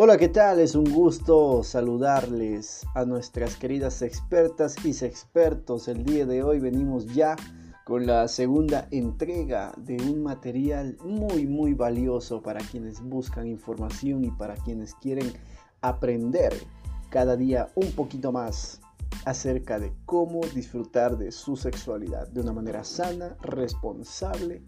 Hola, 0.00 0.16
¿qué 0.16 0.28
tal? 0.28 0.60
Es 0.60 0.76
un 0.76 0.92
gusto 0.92 1.64
saludarles 1.64 2.86
a 2.94 3.04
nuestras 3.04 3.56
queridas 3.56 4.00
expertas 4.00 4.76
y 4.84 4.90
expertos. 4.90 5.88
El 5.88 6.04
día 6.04 6.24
de 6.24 6.44
hoy 6.44 6.60
venimos 6.60 7.06
ya 7.06 7.34
con 7.84 8.06
la 8.06 8.28
segunda 8.28 8.86
entrega 8.92 9.72
de 9.76 9.96
un 9.96 10.22
material 10.22 10.96
muy 11.02 11.48
muy 11.48 11.74
valioso 11.74 12.40
para 12.40 12.60
quienes 12.60 13.00
buscan 13.00 13.48
información 13.48 14.24
y 14.24 14.30
para 14.30 14.54
quienes 14.54 14.94
quieren 14.94 15.32
aprender 15.80 16.52
cada 17.10 17.36
día 17.36 17.68
un 17.74 17.90
poquito 17.90 18.30
más 18.30 18.80
acerca 19.24 19.80
de 19.80 19.92
cómo 20.06 20.42
disfrutar 20.54 21.18
de 21.18 21.32
su 21.32 21.56
sexualidad 21.56 22.28
de 22.28 22.40
una 22.40 22.52
manera 22.52 22.84
sana, 22.84 23.36
responsable 23.42 24.62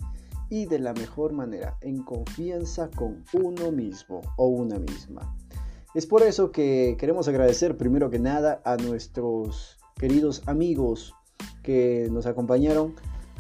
y 0.51 0.67
de 0.67 0.81
la 0.81 0.93
mejor 0.93 1.33
manera, 1.33 1.79
en 1.81 2.03
confianza 2.03 2.91
con 2.91 3.25
uno 3.33 3.71
mismo 3.73 4.21
o 4.37 4.49
una 4.49 4.79
misma. 4.79 5.35
Es 5.95 6.07
por 6.07 6.23
eso 6.23 6.53
que 6.53 6.97
queremos 6.99 7.29
agradecer 7.29 7.77
primero 7.77 8.11
que 8.11 8.19
nada 8.19 8.61
a 8.65 8.77
nuestros 8.77 9.79
queridos 9.97 10.43
amigos 10.47 11.15
que 11.63 12.09
nos 12.11 12.27
acompañaron 12.27 12.95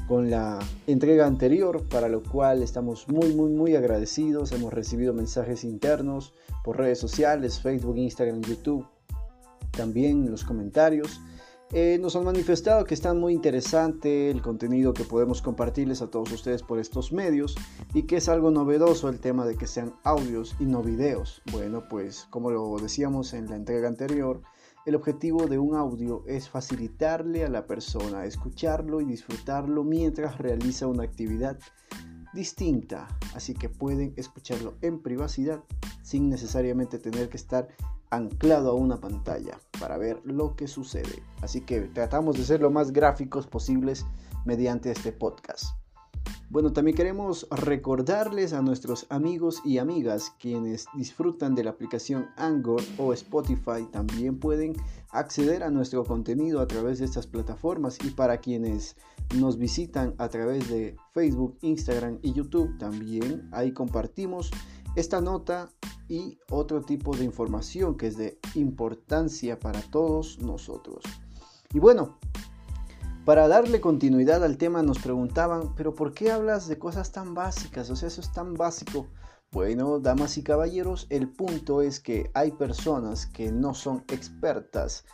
con 0.09 0.31
la 0.31 0.59
entrega 0.87 1.27
anterior, 1.27 1.87
para 1.89 2.09
lo 2.09 2.23
cual 2.23 2.63
estamos 2.63 3.09
muy, 3.09 3.33
muy, 3.35 3.51
muy 3.51 3.77
agradecidos. 3.77 4.51
Hemos 4.51 4.73
recibido 4.73 5.15
mensajes 5.15 5.63
internos 5.63 6.35
por 6.65 6.79
redes 6.79 6.99
sociales, 6.99 7.61
Facebook, 7.61 7.97
Instagram, 7.97 8.41
YouTube, 8.41 8.87
también 9.71 10.29
los 10.31 10.45
comentarios 10.45 11.21
eh, 11.73 11.99
nos 12.01 12.17
han 12.17 12.25
manifestado 12.25 12.85
que 12.85 12.95
está 12.95 13.15
muy 13.15 13.33
interesante 13.33 14.31
el 14.31 14.43
contenido 14.43 14.93
que 14.93 15.05
podemos 15.05 15.41
compartirles 15.41 16.03
a 16.03 16.11
todos 16.11 16.33
ustedes 16.33 16.63
por 16.63 16.81
estos 16.81 17.13
medios 17.13 17.55
y 17.95 18.03
que 18.03 18.17
es 18.17 18.29
algo 18.29 18.51
novedoso 18.51 19.09
el 19.09 19.21
tema 19.21 19.47
de 19.47 19.57
que 19.57 19.67
sean 19.67 19.95
audios 20.03 20.57
y 20.59 20.65
no 20.65 20.83
videos. 20.83 21.43
Bueno, 21.53 21.85
pues 21.89 22.27
como 22.31 22.51
lo 22.51 22.77
decíamos 22.79 23.33
en 23.35 23.49
la 23.49 23.57
entrega 23.57 23.89
anterior, 23.89 24.43
el 24.87 24.97
objetivo 24.97 25.47
de 25.47 25.59
un 25.59 25.77
audio 25.77 26.25
es 26.27 26.49
facilitarle 26.49 27.45
a 27.45 27.49
la 27.49 27.67
persona 27.67 28.25
escucharlo 28.25 29.01
y 29.01 29.05
disfrutarlo 29.05 29.85
mientras 29.85 30.39
realiza 30.39 30.87
una 30.87 31.05
actividad 31.05 31.59
distinta, 32.33 33.09
así 33.35 33.55
que 33.55 33.69
pueden 33.69 34.15
escucharlo 34.17 34.75
en 34.83 35.03
privacidad 35.03 35.63
sin 36.03 36.29
necesariamente 36.29 36.99
tener 36.99 37.29
que 37.29 37.37
estar 37.37 37.69
anclado 38.11 38.71
a 38.71 38.75
una 38.75 39.01
pantalla 39.01 39.59
para 39.79 39.97
ver 39.97 40.21
lo 40.25 40.57
que 40.57 40.69
sucede. 40.69 41.23
Así 41.43 41.61
que 41.61 41.81
tratamos 41.83 42.37
de 42.37 42.45
ser 42.45 42.61
lo 42.61 42.71
más 42.71 42.93
gráficos 42.93 43.47
posibles 43.47 44.05
mediante 44.45 44.91
este 44.91 45.13
podcast. 45.13 45.80
Bueno, 46.51 46.73
también 46.73 46.97
queremos 46.97 47.47
recordarles 47.51 48.53
a 48.53 48.61
nuestros 48.61 49.07
amigos 49.09 49.63
y 49.65 49.79
amigas 49.79 50.33
quienes 50.41 50.87
disfrutan 50.97 51.55
de 51.55 51.65
la 51.65 51.71
aplicación 51.71 52.27
Anchor 52.37 52.83
o 52.99 53.13
Spotify 53.13 53.87
también 53.93 54.39
pueden 54.39 54.75
acceder 55.11 55.63
a 55.63 55.71
nuestro 55.71 56.05
contenido 56.05 56.61
a 56.61 56.67
través 56.67 56.99
de 56.99 57.05
estas 57.05 57.27
plataformas 57.27 57.99
y 58.05 58.11
para 58.11 58.39
quienes 58.39 58.97
nos 59.37 59.59
visitan 59.59 60.15
a 60.19 60.29
través 60.29 60.69
de 60.69 60.97
Facebook, 61.13 61.57
Instagram 61.63 62.19
y 62.23 62.33
YouTube 62.33 62.77
también 62.79 63.49
ahí 63.53 63.73
compartimos 63.73 64.51
esta 64.97 65.21
nota 65.21 65.71
y 66.09 66.39
otro 66.51 66.83
tipo 66.83 67.17
de 67.17 67.25
información 67.25 67.97
que 67.97 68.09
es 68.09 68.17
de 68.17 68.41
importancia 68.57 69.59
para 69.59 69.81
todos 69.81 70.41
nosotros. 70.41 71.05
Y 71.73 71.79
bueno, 71.79 72.19
para 73.25 73.49
darle 73.49 73.81
continuidad 73.81 74.43
al 74.45 74.57
tema 74.57 74.83
nos 74.83 74.99
preguntaban, 74.99 75.75
pero 75.75 75.95
¿por 75.95 76.15
qué 76.15 76.31
hablas 76.31 76.69
de 76.69 76.79
cosas 76.79 77.13
tan 77.13 77.35
básicas? 77.35 77.91
O 77.91 77.97
sea, 77.97 78.09
eso 78.09 78.21
es 78.21 78.33
tan 78.33 78.55
básico. 78.55 79.07
Bueno, 79.53 79.99
damas 79.99 80.39
y 80.39 80.43
caballeros, 80.43 81.07
el 81.11 81.29
punto 81.29 81.83
es 81.83 82.01
que 82.01 82.31
hay 82.35 82.53
personas 82.53 83.27
que 83.27 83.51
no 83.51 83.75
son 83.75 84.05
expertas 84.09 85.05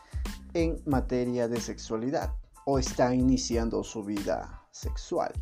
en 0.54 0.80
materia 0.86 1.48
de 1.48 1.60
sexualidad 1.60 2.32
o 2.64 2.78
están 2.78 3.14
iniciando 3.14 3.82
su 3.82 4.04
vida 4.04 4.62
sexual. 4.70 5.32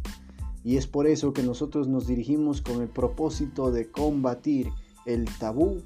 Y 0.62 0.76
es 0.76 0.86
por 0.86 1.06
eso 1.06 1.32
que 1.32 1.42
nosotros 1.42 1.88
nos 1.88 2.06
dirigimos 2.06 2.62
con 2.62 2.80
el 2.80 2.88
propósito 2.88 3.70
de 3.70 3.90
combatir 3.90 4.70
el 5.04 5.26
tabú 5.38 5.82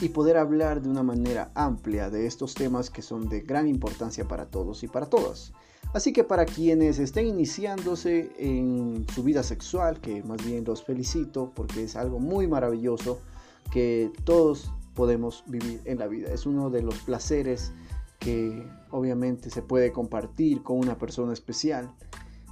y 0.00 0.08
poder 0.08 0.36
hablar 0.36 0.82
de 0.82 0.88
una 0.88 1.02
manera 1.02 1.52
amplia 1.54 2.10
de 2.10 2.26
estos 2.26 2.54
temas 2.54 2.90
que 2.90 3.02
son 3.02 3.28
de 3.28 3.42
gran 3.42 3.68
importancia 3.68 4.26
para 4.26 4.46
todos 4.46 4.82
y 4.82 4.88
para 4.88 5.06
todas. 5.06 5.52
Así 5.94 6.12
que 6.12 6.24
para 6.24 6.46
quienes 6.46 6.98
estén 6.98 7.26
iniciándose 7.26 8.30
en 8.38 9.06
su 9.14 9.22
vida 9.22 9.42
sexual, 9.42 10.00
que 10.00 10.22
más 10.22 10.44
bien 10.44 10.64
los 10.64 10.82
felicito 10.82 11.52
porque 11.54 11.84
es 11.84 11.96
algo 11.96 12.18
muy 12.18 12.46
maravilloso 12.46 13.20
que 13.70 14.10
todos 14.24 14.72
podemos 14.94 15.44
vivir 15.46 15.82
en 15.84 15.98
la 15.98 16.06
vida. 16.06 16.32
Es 16.32 16.46
uno 16.46 16.70
de 16.70 16.82
los 16.82 16.98
placeres 17.00 17.72
que 18.18 18.66
obviamente 18.90 19.50
se 19.50 19.62
puede 19.62 19.92
compartir 19.92 20.62
con 20.62 20.78
una 20.78 20.96
persona 20.96 21.32
especial 21.32 21.92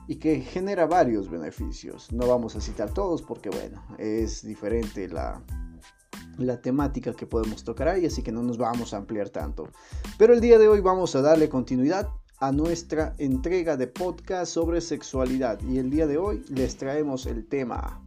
y 0.07 0.17
que 0.17 0.41
genera 0.41 0.87
varios 0.87 1.31
beneficios. 1.31 2.13
No 2.13 2.27
vamos 2.27 2.57
a 2.57 2.61
citar 2.61 2.93
todos 2.93 3.23
porque 3.23 3.49
bueno, 3.49 3.83
es 3.99 4.43
diferente 4.43 5.09
la, 5.09 5.43
la 6.37 6.61
temática 6.61 7.15
que 7.15 7.27
podemos 7.27 7.65
tocar 7.65 7.89
ahí, 7.89 8.05
así 8.05 8.23
que 8.23 8.33
no 8.33 8.43
nos 8.43 8.59
vamos 8.59 8.93
a 8.93 8.99
ampliar 8.99 9.31
tanto. 9.31 9.69
Pero 10.19 10.35
el 10.35 10.41
día 10.41 10.59
de 10.59 10.69
hoy 10.69 10.81
vamos 10.81 11.15
a 11.15 11.23
darle 11.23 11.49
continuidad 11.49 12.09
a 12.41 12.53
nuestra 12.53 13.13
entrega 13.19 13.77
de 13.77 13.87
podcast 13.87 14.55
sobre 14.55 14.81
sexualidad 14.81 15.61
y 15.61 15.77
el 15.77 15.91
día 15.91 16.07
de 16.07 16.17
hoy 16.17 16.43
les 16.49 16.79
traemos 16.79 17.27
el 17.27 17.47
tema 17.47 18.03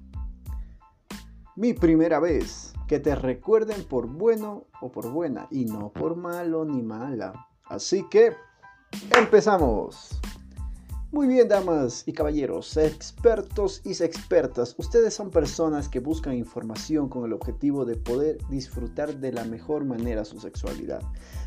Mi 1.55 1.73
primera 1.73 2.19
vez, 2.19 2.73
que 2.87 2.99
te 2.99 3.13
recuerden 3.13 3.83
por 3.83 4.07
bueno 4.07 4.65
o 4.81 4.91
por 4.91 5.11
buena 5.11 5.47
y 5.51 5.65
no 5.65 5.91
por 5.91 6.15
malo 6.15 6.65
ni 6.65 6.81
mala. 6.81 7.47
Así 7.65 8.07
que 8.09 8.33
empezamos. 9.15 10.19
Muy 11.13 11.27
bien, 11.27 11.47
damas 11.47 12.01
y 12.07 12.11
caballeros, 12.11 12.75
expertos 12.75 13.81
y 13.85 13.91
expertas, 13.91 14.73
ustedes 14.79 15.13
son 15.13 15.29
personas 15.29 15.87
que 15.87 15.99
buscan 15.99 16.33
información 16.33 17.07
con 17.07 17.23
el 17.25 17.33
objetivo 17.33 17.85
de 17.85 17.97
poder 17.97 18.39
disfrutar 18.49 19.19
de 19.19 19.31
la 19.31 19.45
mejor 19.45 19.85
manera 19.85 20.25
su 20.25 20.39
sexualidad. 20.39 21.03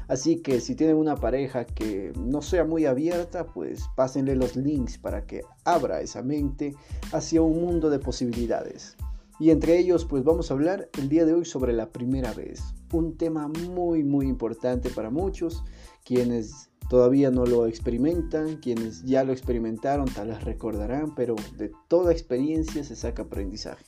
Así 0.07 0.41
que 0.41 0.61
si 0.61 0.77
tienen 0.77 0.95
una 0.95 1.17
pareja 1.17 1.65
que 1.65 2.13
no 2.17 2.43
sea 2.43 2.65
muy 2.65 2.87
abierta, 2.87 3.45
pues 3.45 3.83
pásenle 3.97 4.37
los 4.37 4.55
links 4.55 4.99
para 4.99 5.27
que 5.27 5.41
abra 5.65 6.01
esa 6.01 6.23
mente 6.23 6.77
hacia 7.11 7.43
un 7.43 7.61
mundo 7.61 7.91
de 7.91 7.99
posibilidades. 7.99 8.97
Y 9.41 9.51
entre 9.51 9.81
ellos, 9.81 10.05
pues 10.05 10.23
vamos 10.23 10.49
a 10.49 10.55
hablar 10.55 10.89
el 10.97 11.09
día 11.09 11.25
de 11.25 11.35
hoy 11.35 11.45
sobre 11.45 11.73
la 11.73 11.91
primera 11.91 12.33
vez, 12.33 12.63
un 12.93 13.17
tema 13.17 13.49
muy 13.49 14.05
muy 14.05 14.29
importante 14.29 14.91
para 14.91 15.11
muchos 15.11 15.65
quienes 16.05 16.71
todavía 16.89 17.31
no 17.31 17.45
lo 17.47 17.67
experimentan, 17.67 18.57
quienes 18.57 19.05
ya 19.05 19.25
lo 19.25 19.33
experimentaron 19.33 20.07
tal 20.07 20.29
vez 20.29 20.45
recordarán, 20.45 21.15
pero 21.15 21.37
de 21.57 21.73
toda 21.89 22.13
experiencia 22.13 22.85
se 22.85 22.97
saca 22.97 23.23
aprendizaje. 23.23 23.85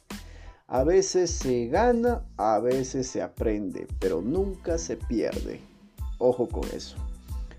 A 0.66 0.84
veces 0.84 1.30
se 1.30 1.68
gana, 1.68 2.26
a 2.36 2.58
veces 2.58 3.08
se 3.08 3.22
aprende, 3.22 3.86
pero 3.98 4.20
nunca 4.20 4.76
se 4.76 4.96
pierde. 4.96 5.60
Ojo 6.18 6.48
con 6.48 6.64
eso. 6.74 6.96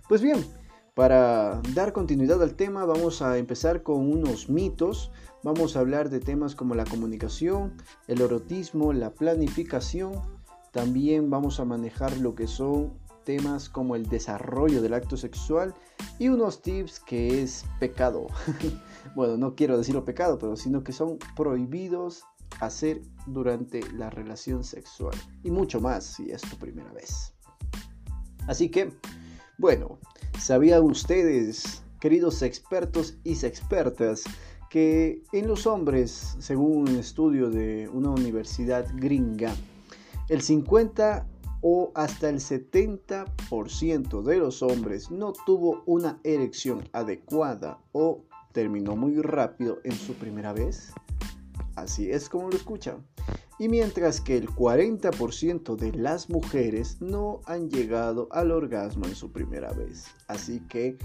Pues 0.07 0.21
bien, 0.21 0.45
para 0.93 1.61
dar 1.73 1.93
continuidad 1.93 2.43
al 2.43 2.55
tema 2.55 2.85
vamos 2.85 3.21
a 3.21 3.37
empezar 3.37 3.83
con 3.83 4.11
unos 4.11 4.49
mitos. 4.49 5.11
Vamos 5.43 5.75
a 5.75 5.79
hablar 5.79 6.09
de 6.09 6.19
temas 6.19 6.55
como 6.55 6.75
la 6.75 6.83
comunicación, 6.83 7.73
el 8.07 8.21
erotismo, 8.21 8.91
la 8.91 9.13
planificación. 9.13 10.11
También 10.71 11.29
vamos 11.29 11.59
a 11.59 11.65
manejar 11.65 12.17
lo 12.17 12.35
que 12.35 12.47
son 12.47 12.93
temas 13.29 13.69
como 13.69 13.95
el 13.95 14.07
desarrollo 14.09 14.81
del 14.81 14.95
acto 14.95 15.15
sexual 15.15 15.75
y 16.17 16.29
unos 16.29 16.63
tips 16.63 16.99
que 16.99 17.43
es 17.43 17.63
pecado. 17.79 18.25
bueno, 19.15 19.37
no 19.37 19.53
quiero 19.53 19.77
decirlo 19.77 20.03
pecado, 20.03 20.39
pero 20.39 20.55
sino 20.55 20.83
que 20.83 20.91
son 20.91 21.19
prohibidos 21.35 22.23
hacer 22.59 23.03
durante 23.27 23.81
la 23.91 24.09
relación 24.09 24.63
sexual 24.63 25.13
y 25.43 25.51
mucho 25.51 25.79
más 25.79 26.05
si 26.05 26.31
es 26.31 26.41
tu 26.41 26.57
primera 26.57 26.91
vez. 26.91 27.35
Así 28.47 28.69
que, 28.69 28.93
bueno, 29.59 29.99
¿sabían 30.39 30.81
ustedes, 30.81 31.83
queridos 31.99 32.41
expertos 32.41 33.19
y 33.23 33.33
expertas, 33.45 34.23
que 34.71 35.21
en 35.33 35.47
los 35.47 35.67
hombres, 35.67 36.35
según 36.39 36.89
un 36.89 36.95
estudio 36.95 37.51
de 37.51 37.87
una 37.93 38.09
universidad 38.09 38.87
gringa, 38.95 39.53
el 40.29 40.41
50 40.41 41.27
o 41.61 41.91
hasta 41.95 42.29
el 42.29 42.37
70% 42.39 44.21
de 44.21 44.37
los 44.37 44.61
hombres 44.61 45.11
no 45.11 45.33
tuvo 45.45 45.83
una 45.85 46.19
erección 46.23 46.87
adecuada 46.93 47.79
o 47.91 48.23
terminó 48.51 48.95
muy 48.95 49.21
rápido 49.21 49.79
en 49.83 49.93
su 49.93 50.13
primera 50.13 50.53
vez. 50.53 50.93
Así 51.75 52.11
es 52.11 52.29
como 52.29 52.49
lo 52.49 52.57
escuchan. 52.57 53.05
Y 53.57 53.67
mientras 53.67 54.21
que 54.21 54.37
el 54.37 54.49
40% 54.49 55.75
de 55.75 55.91
las 55.93 56.29
mujeres 56.29 57.01
no 57.01 57.41
han 57.45 57.69
llegado 57.69 58.27
al 58.31 58.51
orgasmo 58.51 59.05
en 59.05 59.15
su 59.15 59.31
primera 59.31 59.71
vez. 59.73 60.05
Así 60.27 60.61
que, 60.69 60.97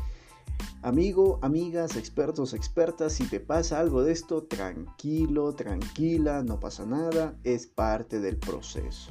amigo, 0.83 1.41
amigas, 1.43 1.97
expertos, 1.97 2.55
expertas, 2.55 3.15
si 3.15 3.25
te 3.25 3.41
pasa 3.41 3.81
algo 3.81 4.03
de 4.03 4.13
esto, 4.13 4.45
tranquilo, 4.45 5.53
tranquila, 5.55 6.43
no 6.45 6.61
pasa 6.61 6.87
nada, 6.87 7.37
es 7.43 7.67
parte 7.67 8.21
del 8.21 8.37
proceso. 8.37 9.11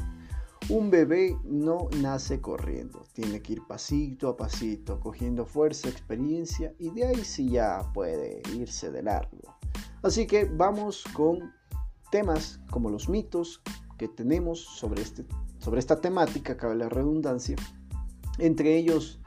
Un 0.70 0.90
bebé 0.90 1.38
no 1.44 1.90
nace 1.98 2.40
corriendo, 2.40 3.06
tiene 3.14 3.42
que 3.42 3.54
ir 3.54 3.68
pasito 3.68 4.30
a 4.30 4.38
pasito, 4.38 5.00
cogiendo 5.00 5.46
fuerza, 5.46 5.90
experiencia 5.90 6.74
y 6.80 6.90
de 6.92 7.06
ahí 7.06 7.26
sí 7.26 7.50
ya 7.50 7.92
puede 7.94 8.42
irse 8.56 8.90
de 8.90 9.04
largo. 9.04 9.58
Así 10.02 10.26
que 10.26 10.46
vamos 10.46 11.04
con 11.14 11.52
temas 12.12 12.62
como 12.72 12.90
los 12.90 13.10
mitos 13.10 13.62
que 13.98 14.08
tenemos 14.08 14.60
sobre, 14.60 15.02
este, 15.02 15.26
sobre 15.60 15.80
esta 15.80 16.00
temática, 16.00 16.56
cabe 16.56 16.76
la 16.76 16.88
redundancia, 16.88 17.58
entre 18.38 18.78
ellos 18.78 19.20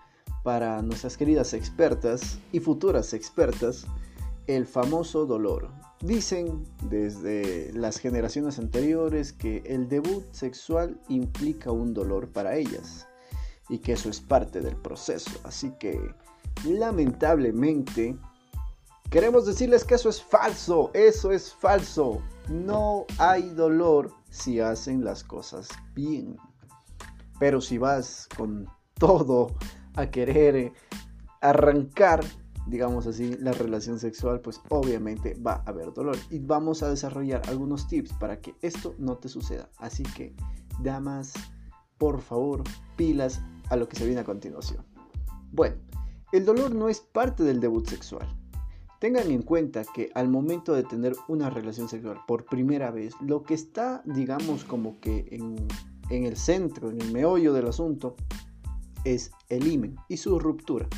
para 0.43 0.81
nuestras 0.81 1.17
queridas 1.17 1.53
expertas 1.53 2.39
y 2.53 2.61
futuras 2.61 3.13
expertas, 3.13 3.87
el 4.47 4.67
famoso 4.67 5.27
dolor. 5.27 5.71
Dicen 6.01 6.67
desde 6.91 7.73
las 7.73 7.99
generaciones 7.99 8.59
anteriores 8.59 9.33
que 9.33 9.63
el 9.67 9.89
debut 9.89 10.25
sexual 10.33 11.01
implica 11.09 11.73
un 11.73 11.95
dolor 11.95 12.29
para 12.29 12.57
ellas 12.57 13.09
y 13.69 13.79
que 13.79 13.93
eso 13.93 14.11
es 14.11 14.21
parte 14.21 14.61
del 14.61 14.77
proceso. 14.77 15.31
Así 15.45 15.73
que 15.81 15.99
lamentablemente 16.65 18.17
queremos 19.11 19.47
decirles 19.47 19.85
que 19.85 19.95
eso 19.95 20.11
es 20.11 20.23
falso, 20.23 20.91
eso 20.93 21.33
es 21.33 21.53
falso. 21.55 22.23
No 22.49 23.07
hay 23.19 23.49
dolor 23.51 24.13
si 24.31 24.61
hacen 24.61 25.03
las 25.03 25.25
cosas 25.25 25.69
bien. 25.95 26.37
Pero 27.39 27.61
si 27.61 27.79
vas 27.79 28.29
con 28.37 28.69
todo 28.95 29.57
a 29.95 30.11
querer 30.11 30.73
arrancar 31.41 32.23
digamos 32.67 33.07
así, 33.07 33.37
la 33.39 33.53
relación 33.53 33.99
sexual, 33.99 34.41
pues 34.41 34.61
obviamente 34.69 35.35
va 35.35 35.63
a 35.65 35.71
haber 35.71 35.93
dolor. 35.93 36.17
Y 36.31 36.39
vamos 36.41 36.83
a 36.83 36.91
desarrollar 36.91 37.43
algunos 37.49 37.87
tips 37.87 38.13
para 38.15 38.41
que 38.41 38.55
esto 38.63 38.95
no 38.99 39.17
te 39.17 39.29
suceda. 39.29 39.69
Así 39.79 40.03
que, 40.03 40.35
damas, 40.83 41.33
por 41.99 42.21
favor, 42.21 42.65
pilas 42.97 43.41
a 43.71 43.77
lo 43.77 43.89
que 43.89 43.97
se 43.97 44.07
viene 44.07 44.21
a 44.21 44.25
continuación. 44.25 44.85
Bueno, 45.53 45.77
el 46.33 46.45
dolor 46.45 46.75
no 46.75 46.89
es 46.89 47.01
parte 47.01 47.45
del 47.45 47.61
debut 47.61 47.87
sexual. 47.87 48.27
Tengan 48.99 49.31
en 49.31 49.43
cuenta 49.43 49.85
que 49.85 50.11
al 50.15 50.29
momento 50.29 50.73
de 50.73 50.83
tener 50.83 51.15
una 51.29 51.51
relación 51.51 51.89
sexual 51.89 52.19
por 52.27 52.47
primera 52.47 52.91
vez, 52.91 53.15
lo 53.21 53.43
que 53.43 53.55
está, 53.55 54.03
digamos, 54.07 54.65
como 54.65 54.99
que 55.01 55.29
en, 55.31 55.69
en 56.11 56.25
el 56.25 56.37
centro, 56.37 56.91
en 56.91 57.01
el 57.01 57.13
meollo 57.13 57.53
del 57.53 57.69
asunto, 57.69 58.17
es 59.05 59.31
el 59.49 59.67
imen 59.67 59.97
y 60.09 60.17
su 60.17 60.39
ruptura. 60.39 60.89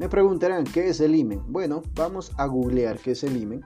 Me 0.00 0.08
preguntarán, 0.08 0.64
¿qué 0.64 0.88
es 0.88 0.98
el 1.00 1.14
imen? 1.14 1.42
Bueno, 1.52 1.82
vamos 1.94 2.32
a 2.38 2.46
googlear 2.46 2.98
qué 2.98 3.10
es 3.10 3.22
el 3.22 3.36
imen. 3.36 3.60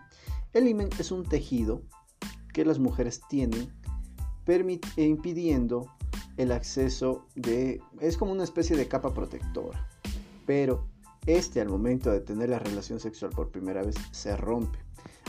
El 0.53 0.67
imen 0.67 0.89
es 0.99 1.13
un 1.13 1.23
tejido 1.23 1.83
que 2.53 2.65
las 2.65 2.81
mujeres 2.81 3.21
tienen 3.29 3.73
impidiendo 4.97 5.87
el 6.37 6.51
acceso 6.51 7.25
de... 7.37 7.81
es 8.01 8.17
como 8.17 8.33
una 8.33 8.43
especie 8.43 8.77
de 8.77 8.89
capa 8.89 9.15
protectora. 9.15 9.89
Pero 10.45 10.89
este 11.25 11.61
al 11.61 11.69
momento 11.69 12.11
de 12.11 12.19
tener 12.19 12.49
la 12.49 12.59
relación 12.59 12.99
sexual 12.99 13.31
por 13.31 13.53
primera 13.53 13.85
vez 13.85 13.95
se 14.11 14.37
rompe. 14.37 14.81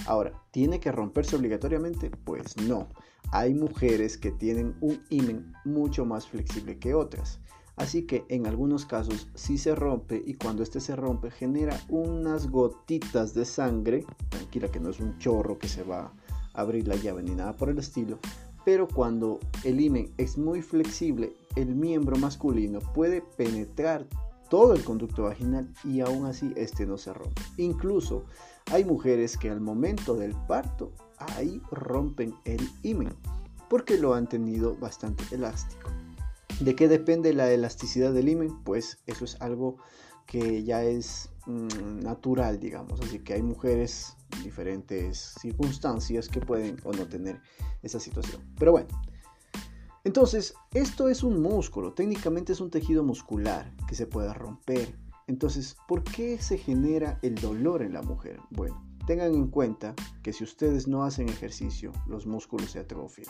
Ahora, 0.07 0.33
¿tiene 0.49 0.79
que 0.79 0.91
romperse 0.91 1.35
obligatoriamente? 1.35 2.09
Pues 2.09 2.57
no. 2.57 2.87
Hay 3.31 3.53
mujeres 3.53 4.17
que 4.17 4.31
tienen 4.31 4.75
un 4.81 4.99
imen 5.11 5.53
mucho 5.65 6.03
más 6.03 6.25
flexible 6.25 6.79
que 6.79 6.95
otras. 6.95 7.41
Así 7.75 8.04
que 8.04 8.25
en 8.30 8.48
algunos 8.48 8.86
casos 8.86 9.27
sí 9.36 9.57
se 9.57 9.75
rompe 9.75 10.22
y 10.25 10.36
cuando 10.36 10.63
este 10.63 10.80
se 10.80 10.95
rompe 10.95 11.30
genera 11.30 11.80
unas 11.89 12.50
gotitas 12.50 13.33
de 13.33 13.45
sangre. 13.45 14.06
Tranquila 14.30 14.69
que 14.69 14.80
no 14.80 14.89
es 14.89 15.00
un 15.00 15.18
chorro 15.18 15.60
que 15.60 15.68
se 15.68 15.83
va 15.83 16.12
a 16.54 16.62
abrir 16.62 16.88
la 16.88 16.95
llave 16.95 17.24
ni 17.24 17.36
nada 17.36 17.54
por 17.54 17.69
el 17.69 17.77
estilo. 17.80 18.19
Pero 18.63 18.88
cuando 18.88 19.39
el 19.63 19.80
imen 19.81 20.12
es 20.18 20.38
muy 20.38 20.62
flexible, 20.62 21.33
el 21.56 21.75
miembro 21.75 22.16
masculino 22.16 22.80
puede 22.80 23.22
penetrar 23.22 24.07
todo 24.50 24.74
el 24.74 24.83
conducto 24.83 25.24
vaginal 25.24 25.69
y 25.83 26.00
aún 26.00 26.25
así 26.25 26.54
este 26.56 26.86
no 26.86 26.98
se 26.98 27.13
rompe. 27.13 27.42
Incluso 27.57 28.24
hay 28.72 28.86
mujeres 28.86 29.38
que 29.38 29.50
al 29.50 29.60
momento 29.60 30.16
del 30.16 30.33
parto 30.48 30.94
ahí 31.18 31.62
rompen 31.72 32.33
el 32.45 32.62
imen 32.83 33.13
porque 33.69 33.98
lo 33.98 34.13
han 34.13 34.27
tenido 34.27 34.75
bastante 34.77 35.24
elástico. 35.33 35.89
¿De 36.59 36.73
qué 36.73 36.87
depende 36.87 37.33
la 37.33 37.51
elasticidad 37.51 38.13
del 38.13 38.29
imen? 38.29 38.63
Pues 38.63 38.99
eso 39.07 39.25
es 39.25 39.35
algo 39.41 39.75
que 40.25 40.63
ya 40.63 40.83
es 40.83 41.29
mm, 41.45 41.99
natural, 41.99 42.61
digamos. 42.61 43.01
Así 43.01 43.19
que 43.19 43.33
hay 43.33 43.41
mujeres 43.41 44.15
en 44.37 44.43
diferentes 44.43 45.35
circunstancias 45.41 46.29
que 46.29 46.39
pueden 46.39 46.77
o 46.85 46.93
no 46.93 47.07
tener 47.07 47.41
esa 47.83 47.99
situación. 47.99 48.41
Pero 48.57 48.71
bueno, 48.71 48.87
entonces 50.05 50.53
esto 50.73 51.09
es 51.09 51.23
un 51.23 51.41
músculo, 51.41 51.93
técnicamente 51.93 52.53
es 52.53 52.61
un 52.61 52.71
tejido 52.71 53.03
muscular 53.03 53.73
que 53.87 53.95
se 53.95 54.07
puede 54.07 54.33
romper. 54.33 54.97
Entonces, 55.27 55.75
¿por 55.89 56.03
qué 56.03 56.37
se 56.39 56.57
genera 56.57 57.19
el 57.21 57.35
dolor 57.35 57.81
en 57.81 57.91
la 57.91 58.01
mujer? 58.01 58.39
Bueno, 58.51 58.81
tengan 59.05 59.33
en 59.33 59.47
cuenta 59.47 59.93
que 60.23 60.31
si 60.31 60.45
ustedes 60.45 60.87
no 60.87 61.03
hacen 61.03 61.27
ejercicio, 61.27 61.91
los 62.07 62.25
músculos 62.25 62.71
se 62.71 62.79
atrofian 62.79 63.27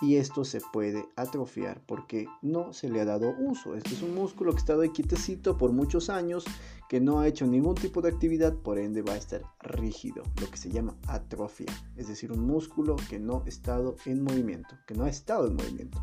y 0.00 0.16
esto 0.16 0.44
se 0.44 0.60
puede 0.72 1.08
atrofiar 1.16 1.82
porque 1.86 2.26
no 2.42 2.72
se 2.72 2.88
le 2.88 3.00
ha 3.00 3.04
dado 3.04 3.34
uso. 3.38 3.74
Este 3.74 3.94
es 3.94 4.02
un 4.02 4.14
músculo 4.14 4.52
que 4.52 4.58
ha 4.58 4.60
estado 4.60 4.92
quietecito 4.92 5.56
por 5.58 5.72
muchos 5.72 6.08
años, 6.08 6.44
que 6.88 7.00
no 7.00 7.20
ha 7.20 7.28
hecho 7.28 7.46
ningún 7.46 7.74
tipo 7.74 8.00
de 8.00 8.08
actividad, 8.08 8.54
por 8.54 8.78
ende 8.78 9.02
va 9.02 9.12
a 9.12 9.18
estar 9.18 9.42
rígido, 9.60 10.22
lo 10.40 10.50
que 10.50 10.56
se 10.56 10.70
llama 10.70 10.96
atrofia, 11.06 11.66
es 11.96 12.08
decir, 12.08 12.32
un 12.32 12.46
músculo 12.46 12.96
que 13.08 13.18
no 13.18 13.42
ha 13.44 13.48
estado 13.48 13.96
en 14.06 14.22
movimiento, 14.22 14.76
que 14.86 14.94
no 14.94 15.04
ha 15.04 15.10
estado 15.10 15.46
en 15.46 15.56
movimiento. 15.56 16.02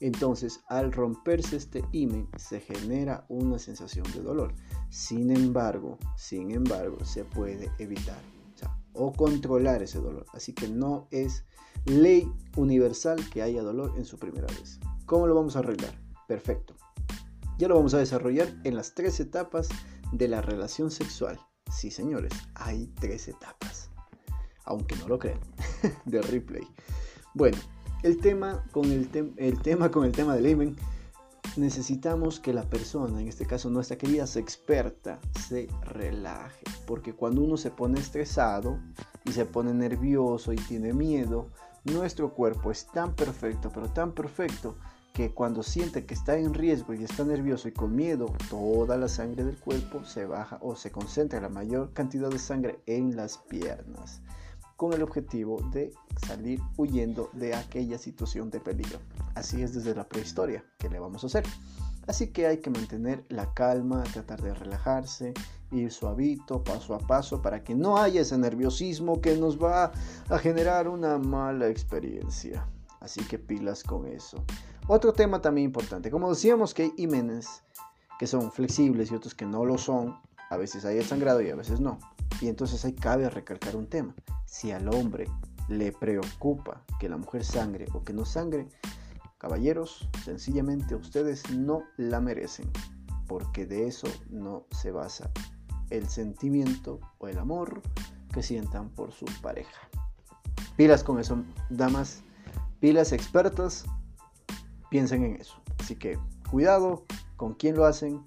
Entonces, 0.00 0.60
al 0.68 0.92
romperse 0.92 1.56
este 1.56 1.82
imen, 1.92 2.28
se 2.36 2.60
genera 2.60 3.24
una 3.28 3.58
sensación 3.58 4.04
de 4.12 4.20
dolor. 4.20 4.52
Sin 4.90 5.30
embargo, 5.30 5.98
sin 6.16 6.50
embargo, 6.50 7.02
se 7.04 7.24
puede 7.24 7.70
evitar 7.78 8.20
o 8.94 9.12
controlar 9.12 9.82
ese 9.82 9.98
dolor. 9.98 10.26
Así 10.32 10.52
que 10.52 10.68
no 10.68 11.08
es 11.10 11.44
ley 11.86 12.30
universal 12.56 13.18
que 13.30 13.42
haya 13.42 13.62
dolor 13.62 13.92
en 13.96 14.04
su 14.04 14.18
primera 14.18 14.46
vez. 14.46 14.78
¿Cómo 15.06 15.26
lo 15.26 15.34
vamos 15.34 15.56
a 15.56 15.60
arreglar? 15.60 15.94
Perfecto. 16.26 16.74
Ya 17.58 17.68
lo 17.68 17.76
vamos 17.76 17.94
a 17.94 17.98
desarrollar 17.98 18.48
en 18.64 18.74
las 18.74 18.94
tres 18.94 19.20
etapas 19.20 19.68
de 20.12 20.28
la 20.28 20.40
relación 20.40 20.90
sexual. 20.90 21.38
Sí, 21.70 21.90
señores, 21.90 22.32
hay 22.54 22.86
tres 23.00 23.28
etapas. 23.28 23.90
Aunque 24.64 24.96
no 24.96 25.08
lo 25.08 25.18
crean, 25.18 25.40
de 26.04 26.22
replay. 26.22 26.66
Bueno, 27.34 27.58
el 28.02 28.18
tema 28.18 28.64
con 28.72 28.90
el, 28.90 29.08
tema 29.62 29.90
con 29.90 30.04
el 30.04 30.12
tema 30.12 30.34
del 30.34 30.76
necesitamos 31.56 32.40
que 32.40 32.52
la 32.52 32.68
persona, 32.68 33.20
en 33.20 33.28
este 33.28 33.46
caso 33.46 33.70
nuestra 33.70 33.96
querida 33.96 34.24
experta, 34.24 35.20
se 35.48 35.68
relaje. 35.82 36.64
Porque 36.86 37.14
cuando 37.14 37.42
uno 37.42 37.56
se 37.56 37.70
pone 37.70 38.00
estresado 38.00 38.78
y 39.24 39.32
se 39.32 39.46
pone 39.46 39.72
nervioso 39.72 40.52
y 40.52 40.56
tiene 40.56 40.92
miedo, 40.92 41.50
nuestro 41.84 42.32
cuerpo 42.32 42.70
es 42.70 42.86
tan 42.86 43.14
perfecto, 43.14 43.70
pero 43.72 43.88
tan 43.88 44.12
perfecto, 44.12 44.76
que 45.12 45.32
cuando 45.32 45.62
siente 45.62 46.06
que 46.06 46.14
está 46.14 46.36
en 46.36 46.54
riesgo 46.54 46.92
y 46.92 47.04
está 47.04 47.24
nervioso 47.24 47.68
y 47.68 47.72
con 47.72 47.94
miedo, 47.94 48.32
toda 48.50 48.96
la 48.96 49.06
sangre 49.06 49.44
del 49.44 49.56
cuerpo 49.56 50.04
se 50.04 50.26
baja 50.26 50.58
o 50.60 50.74
se 50.74 50.90
concentra 50.90 51.40
la 51.40 51.48
mayor 51.48 51.92
cantidad 51.92 52.30
de 52.30 52.40
sangre 52.40 52.80
en 52.86 53.14
las 53.14 53.38
piernas 53.38 54.22
con 54.76 54.92
el 54.92 55.02
objetivo 55.02 55.60
de 55.72 55.92
salir 56.26 56.60
huyendo 56.76 57.30
de 57.32 57.54
aquella 57.54 57.96
situación 57.96 58.50
de 58.50 58.60
peligro. 58.60 58.98
Así 59.34 59.62
es 59.62 59.72
desde 59.72 59.94
la 59.94 60.08
prehistoria, 60.08 60.64
¿qué 60.78 60.88
le 60.88 60.98
vamos 60.98 61.22
a 61.22 61.28
hacer? 61.28 61.44
Así 62.06 62.32
que 62.32 62.46
hay 62.46 62.58
que 62.58 62.70
mantener 62.70 63.24
la 63.28 63.54
calma, 63.54 64.02
tratar 64.02 64.42
de 64.42 64.52
relajarse, 64.52 65.32
ir 65.74 65.92
suavito, 65.92 66.62
paso 66.62 66.94
a 66.94 66.98
paso, 66.98 67.42
para 67.42 67.62
que 67.62 67.74
no 67.74 67.98
haya 67.98 68.22
ese 68.22 68.38
nerviosismo 68.38 69.20
que 69.20 69.36
nos 69.36 69.62
va 69.62 69.92
a 70.28 70.38
generar 70.38 70.88
una 70.88 71.18
mala 71.18 71.68
experiencia. 71.68 72.66
Así 73.00 73.22
que 73.24 73.38
pilas 73.38 73.82
con 73.82 74.06
eso. 74.06 74.42
Otro 74.86 75.12
tema 75.12 75.40
también 75.40 75.66
importante, 75.66 76.10
como 76.10 76.30
decíamos 76.30 76.72
que 76.72 76.84
hay 76.84 76.92
imenes 76.96 77.62
que 78.18 78.26
son 78.26 78.52
flexibles 78.52 79.10
y 79.10 79.14
otros 79.14 79.34
que 79.34 79.46
no 79.46 79.64
lo 79.64 79.76
son, 79.78 80.16
a 80.50 80.56
veces 80.56 80.84
hay 80.84 80.98
el 80.98 81.04
sangrado 81.04 81.42
y 81.42 81.50
a 81.50 81.56
veces 81.56 81.80
no. 81.80 81.98
Y 82.40 82.48
entonces 82.48 82.84
ahí 82.84 82.92
cabe 82.92 83.28
recalcar 83.28 83.76
un 83.76 83.86
tema. 83.86 84.14
Si 84.46 84.72
al 84.72 84.88
hombre 84.88 85.26
le 85.68 85.92
preocupa 85.92 86.82
que 87.00 87.08
la 87.08 87.16
mujer 87.16 87.44
sangre 87.44 87.86
o 87.92 88.02
que 88.04 88.12
no 88.12 88.24
sangre, 88.24 88.68
caballeros, 89.38 90.08
sencillamente 90.24 90.94
ustedes 90.94 91.50
no 91.50 91.82
la 91.96 92.20
merecen, 92.20 92.70
porque 93.26 93.66
de 93.66 93.86
eso 93.86 94.06
no 94.30 94.66
se 94.70 94.90
basa 94.90 95.30
el 95.90 96.08
sentimiento 96.08 97.00
o 97.18 97.28
el 97.28 97.38
amor 97.38 97.82
que 98.32 98.42
sientan 98.42 98.90
por 98.90 99.12
su 99.12 99.26
pareja. 99.42 99.88
Pilas 100.76 101.04
con 101.04 101.20
eso, 101.20 101.42
damas, 101.70 102.22
pilas 102.80 103.12
expertas, 103.12 103.84
piensen 104.90 105.24
en 105.24 105.36
eso. 105.40 105.54
Así 105.78 105.96
que 105.96 106.18
cuidado 106.50 107.04
con 107.36 107.54
quién 107.54 107.76
lo 107.76 107.84
hacen, 107.84 108.24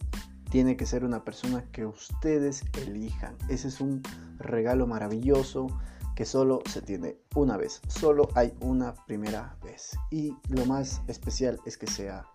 tiene 0.50 0.78
que 0.78 0.86
ser 0.86 1.04
una 1.04 1.24
persona 1.24 1.66
que 1.72 1.86
ustedes 1.86 2.64
elijan. 2.82 3.36
Ese 3.50 3.68
es 3.68 3.82
un 3.82 4.02
regalo 4.38 4.88
maravilloso 4.88 5.68
que 6.16 6.26
solo 6.26 6.62
se 6.66 6.82
tiene 6.82 7.18
una 7.36 7.58
vez, 7.58 7.82
solo 7.88 8.30
hay 8.34 8.54
una 8.60 8.96
primera 9.06 9.56
vez. 9.64 9.98
Y 10.10 10.36
lo 10.50 10.66
más 10.66 11.02
especial 11.08 11.60
es 11.66 11.78
que 11.78 11.88
sea 11.88 12.26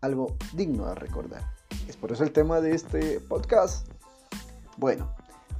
algo 0.00 0.36
digno 0.52 0.86
de 0.86 0.94
recordar. 0.94 1.54
Es 1.88 1.96
por 1.96 2.12
eso 2.12 2.22
el 2.22 2.32
tema 2.32 2.60
de 2.60 2.74
este 2.74 3.20
podcast. 3.20 3.88
Bueno, 4.80 5.10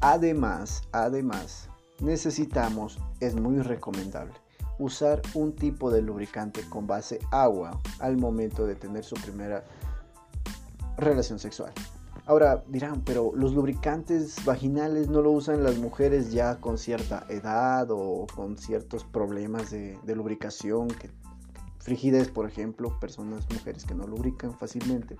además, 0.01 0.83
además, 0.93 1.69
necesitamos, 2.01 2.99
es 3.21 3.37
muy 3.37 3.59
recomendable, 3.61 4.33
usar 4.79 5.21
un 5.35 5.55
tipo 5.55 5.91
de 5.91 6.01
lubricante 6.01 6.63
con 6.71 6.87
base 6.87 7.19
agua 7.31 7.79
al 7.99 8.17
momento 8.17 8.67
de 8.67 8.77
tener 8.77 9.05
su 9.05 9.17
primera 9.17 9.63
relación 10.97 11.39
sexual. 11.39 11.71
Ahora 12.25 12.65
dirán, 12.69 13.03
pero 13.05 13.33
los 13.35 13.53
lubricantes 13.53 14.43
vaginales 14.47 15.11
no 15.11 15.21
lo 15.21 15.33
usan 15.33 15.65
las 15.65 15.77
mujeres 15.77 16.33
ya 16.33 16.57
con 16.59 16.79
cierta 16.79 17.27
edad 17.29 17.89
o 17.91 18.27
con 18.35 18.57
ciertos 18.57 19.05
problemas 19.05 19.71
de, 19.71 19.99
lubricación, 20.17 20.89
que, 20.89 21.11
frigidez, 21.79 22.31
por 22.31 22.49
ejemplo, 22.49 22.99
personas, 22.99 23.47
mujeres 23.53 23.85
que 23.85 23.95
no 23.95 24.07
lubrican 24.07 24.59
fácilmente. 24.59 25.19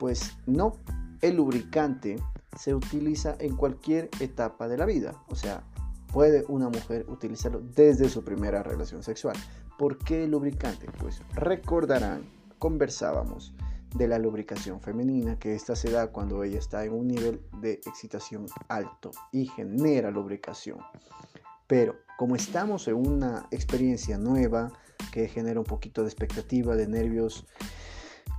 Pues 0.00 0.32
no, 0.46 0.72
el 1.20 1.36
lubricante 1.36 2.16
se 2.58 2.74
utiliza 2.74 3.36
en 3.38 3.56
cualquier 3.56 4.08
etapa 4.20 4.68
de 4.68 4.76
la 4.76 4.86
vida. 4.86 5.22
O 5.28 5.34
sea, 5.34 5.62
puede 6.12 6.44
una 6.48 6.68
mujer 6.68 7.06
utilizarlo 7.08 7.60
desde 7.60 8.08
su 8.08 8.24
primera 8.24 8.62
relación 8.62 9.02
sexual. 9.02 9.36
¿Por 9.78 9.98
qué 9.98 10.26
lubricante? 10.26 10.86
Pues 10.98 11.22
recordarán, 11.34 12.22
conversábamos 12.58 13.54
de 13.94 14.06
la 14.06 14.18
lubricación 14.18 14.80
femenina, 14.80 15.38
que 15.38 15.54
esta 15.54 15.74
se 15.74 15.90
da 15.90 16.08
cuando 16.08 16.44
ella 16.44 16.58
está 16.58 16.84
en 16.84 16.92
un 16.92 17.08
nivel 17.08 17.40
de 17.60 17.80
excitación 17.86 18.46
alto 18.68 19.10
y 19.32 19.46
genera 19.46 20.10
lubricación. 20.10 20.78
Pero 21.66 21.96
como 22.18 22.36
estamos 22.36 22.86
en 22.88 22.96
una 22.96 23.46
experiencia 23.50 24.18
nueva 24.18 24.72
que 25.12 25.28
genera 25.28 25.58
un 25.58 25.66
poquito 25.66 26.02
de 26.02 26.08
expectativa, 26.08 26.76
de 26.76 26.86
nervios, 26.86 27.46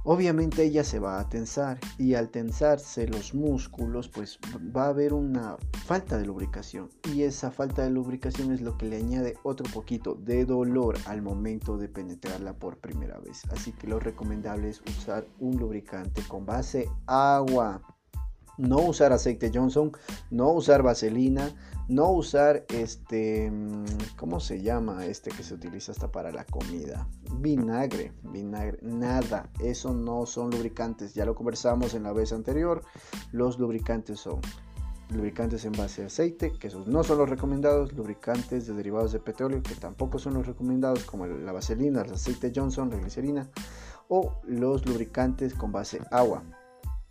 obviamente 0.04 0.64
ella 0.64 0.84
se 0.84 1.00
va 1.00 1.20
a 1.20 1.30
tensar 1.30 1.80
y 1.98 2.16
al 2.16 2.30
tensarse 2.30 3.08
los 3.08 3.34
músculos 3.34 4.10
pues 4.10 4.40
va 4.76 4.86
a 4.86 4.90
haber 4.90 5.14
una 5.14 5.58
falta 5.86 6.18
de 6.18 6.26
lubricación 6.26 6.90
y 7.14 7.24
esa 7.24 7.52
falta 7.52 7.84
de 7.84 7.90
lubricación 7.90 8.52
es 8.52 8.62
lo 8.62 8.78
que 8.78 8.88
le 8.88 8.98
añade 8.98 9.38
otro 9.44 9.66
poquito 9.74 10.16
de 10.16 10.46
dolor 10.46 10.98
al 11.06 11.22
momento 11.22 11.78
de 11.78 11.90
penetrarla 11.90 12.54
por 12.54 12.78
primera 12.78 13.20
vez. 13.20 13.44
Así 13.52 13.72
que 13.74 13.88
lo 13.88 14.00
recomendable 14.00 14.70
es 14.70 14.82
usar 14.82 15.28
un 15.40 15.58
lubricante 15.58 16.22
con 16.28 16.46
base 16.46 16.90
agua. 17.06 17.82
No 18.58 18.78
usar 18.78 19.12
aceite 19.12 19.52
Johnson 19.54 19.92
no 20.30 20.52
usar 20.52 20.84
vaselina 20.84 21.52
no 21.92 22.10
usar 22.10 22.66
este, 22.70 23.52
mm, 23.52 24.16
¿cómo 24.16 24.40
se 24.40 24.62
llama 24.62 25.06
este 25.06 25.30
que 25.30 25.44
se 25.44 25.54
utiliza 25.54 25.92
hasta 25.92 26.10
para 26.10 26.32
la 26.32 26.46
comida? 26.46 27.06
Vinagre, 27.40 28.14
vinagre, 28.24 28.80
nada, 28.82 29.50
eso 29.60 29.94
no 29.94 30.26
son 30.26 30.52
lubricantes, 30.52 31.14
ya 31.14 31.26
lo 31.26 31.36
conversamos 31.36 31.94
en 31.94 32.04
la 32.04 32.14
vez 32.14 32.32
anterior, 32.32 32.82
los 33.34 33.60
lubricantes 33.60 34.22
son 34.22 34.40
lubricantes 35.10 35.66
en 35.66 35.74
base 35.74 36.04
a 36.04 36.06
aceite, 36.06 36.54
que 36.54 36.68
esos 36.68 36.88
no 36.88 37.04
son 37.04 37.18
los 37.18 37.30
recomendados, 37.30 37.92
lubricantes 37.92 38.68
de 38.68 38.74
derivados 38.74 39.12
de 39.12 39.20
petróleo, 39.20 39.62
que 39.62 39.76
tampoco 39.76 40.18
son 40.18 40.36
los 40.36 40.48
recomendados, 40.48 41.04
como 41.04 41.28
la 41.28 41.52
vaselina, 41.52 42.04
el 42.04 42.14
aceite 42.14 42.54
Johnson, 42.56 42.90
la 42.90 42.96
glicerina, 42.96 43.50
o 44.08 44.40
los 44.46 44.86
lubricantes 44.86 45.54
con 45.54 45.74
base 45.74 46.00
agua, 46.10 46.42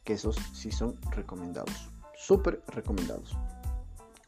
que 0.04 0.14
esos 0.14 0.36
sí 0.54 0.72
son 0.72 0.98
recomendados, 1.12 1.90
súper 2.14 2.62
recomendados 2.68 3.36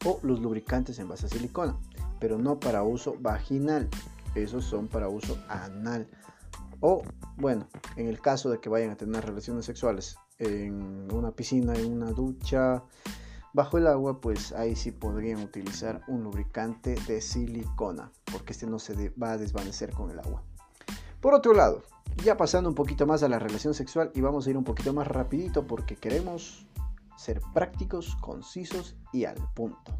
o 0.05 0.19
los 0.23 0.39
lubricantes 0.39 0.99
en 0.99 1.07
base 1.07 1.25
a 1.25 1.29
silicona, 1.29 1.77
pero 2.19 2.37
no 2.37 2.59
para 2.59 2.83
uso 2.83 3.15
vaginal, 3.19 3.89
esos 4.35 4.65
son 4.65 4.87
para 4.87 5.09
uso 5.09 5.37
anal. 5.47 6.07
O 6.79 7.03
bueno, 7.37 7.67
en 7.95 8.07
el 8.07 8.19
caso 8.19 8.49
de 8.49 8.59
que 8.59 8.69
vayan 8.69 8.91
a 8.91 8.97
tener 8.97 9.25
relaciones 9.25 9.65
sexuales 9.65 10.17
en 10.39 11.11
una 11.13 11.31
piscina, 11.31 11.73
en 11.75 11.91
una 11.93 12.11
ducha, 12.11 12.83
bajo 13.53 13.77
el 13.77 13.87
agua, 13.87 14.19
pues 14.19 14.51
ahí 14.51 14.75
sí 14.75 14.91
podrían 14.91 15.41
utilizar 15.41 16.01
un 16.07 16.23
lubricante 16.23 16.95
de 17.07 17.21
silicona, 17.21 18.11
porque 18.31 18.53
este 18.53 18.67
no 18.67 18.79
se 18.79 19.09
va 19.11 19.33
a 19.33 19.37
desvanecer 19.37 19.91
con 19.91 20.11
el 20.11 20.19
agua. 20.19 20.43
Por 21.21 21.33
otro 21.33 21.53
lado, 21.53 21.83
ya 22.23 22.35
pasando 22.35 22.67
un 22.67 22.75
poquito 22.75 23.07
más 23.07 23.23
a 23.23 23.29
la 23.29 23.39
relación 23.39 23.73
sexual 23.73 24.11
y 24.13 24.21
vamos 24.21 24.45
a 24.45 24.49
ir 24.49 24.57
un 24.57 24.65
poquito 24.65 24.93
más 24.93 25.07
rapidito 25.07 25.65
porque 25.65 25.95
queremos 25.95 26.65
ser 27.23 27.41
prácticos, 27.53 28.15
concisos 28.17 28.95
y 29.11 29.25
al 29.25 29.37
punto. 29.53 29.97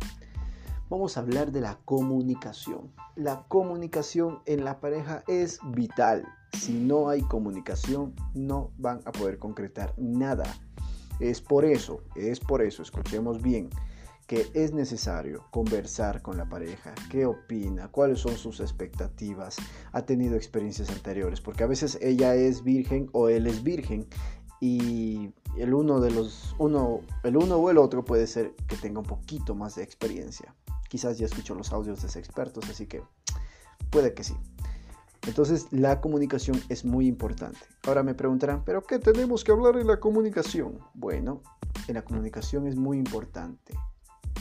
Vamos 0.89 1.17
a 1.17 1.21
hablar 1.21 1.51
de 1.51 1.61
la 1.61 1.79
comunicación. 1.85 2.91
La 3.15 3.45
comunicación 3.47 4.41
en 4.45 4.65
la 4.65 4.79
pareja 4.79 5.23
es 5.27 5.59
vital. 5.71 6.25
Si 6.59 6.73
no 6.73 7.09
hay 7.09 7.21
comunicación, 7.21 8.13
no 8.35 8.71
van 8.77 8.99
a 9.05 9.11
poder 9.11 9.39
concretar 9.39 9.93
nada. 9.97 10.45
Es 11.19 11.41
por 11.41 11.65
eso, 11.65 12.01
es 12.15 12.39
por 12.39 12.61
eso, 12.61 12.83
escuchemos 12.83 13.41
bien, 13.41 13.69
que 14.27 14.47
es 14.53 14.73
necesario 14.73 15.45
conversar 15.51 16.21
con 16.21 16.37
la 16.37 16.49
pareja, 16.49 16.93
qué 17.09 17.25
opina, 17.25 17.87
cuáles 17.89 18.19
son 18.19 18.35
sus 18.35 18.59
expectativas, 18.59 19.57
ha 19.91 20.01
tenido 20.03 20.35
experiencias 20.35 20.89
anteriores, 20.89 21.39
porque 21.39 21.63
a 21.63 21.67
veces 21.67 21.97
ella 22.01 22.35
es 22.35 22.63
virgen 22.63 23.09
o 23.13 23.29
él 23.29 23.47
es 23.47 23.63
virgen 23.63 24.07
y 24.59 25.33
el 25.57 25.73
uno 25.73 25.99
de 25.99 26.11
los 26.11 26.55
uno 26.57 27.01
el 27.23 27.37
uno 27.37 27.57
o 27.57 27.69
el 27.69 27.77
otro 27.77 28.03
puede 28.03 28.27
ser 28.27 28.53
que 28.67 28.75
tenga 28.75 28.99
un 28.99 29.05
poquito 29.05 29.55
más 29.55 29.75
de 29.75 29.83
experiencia. 29.83 30.55
Quizás 30.89 31.17
ya 31.17 31.25
escuchó 31.25 31.55
los 31.55 31.71
audios 31.71 32.01
de 32.01 32.19
expertos, 32.19 32.69
así 32.69 32.85
que 32.87 33.03
puede 33.89 34.13
que 34.13 34.23
sí. 34.23 34.35
Entonces 35.27 35.67
la 35.71 36.01
comunicación 36.01 36.61
es 36.69 36.83
muy 36.83 37.07
importante. 37.07 37.59
Ahora 37.87 38.03
me 38.03 38.13
preguntarán, 38.13 38.63
¿pero 38.65 38.83
qué 38.83 38.99
tenemos 38.99 39.43
que 39.43 39.51
hablar 39.51 39.77
en 39.77 39.87
la 39.87 39.99
comunicación? 39.99 40.79
Bueno, 40.93 41.41
en 41.87 41.95
la 41.95 42.03
comunicación 42.03 42.67
es 42.67 42.75
muy 42.75 42.97
importante. 42.97 43.73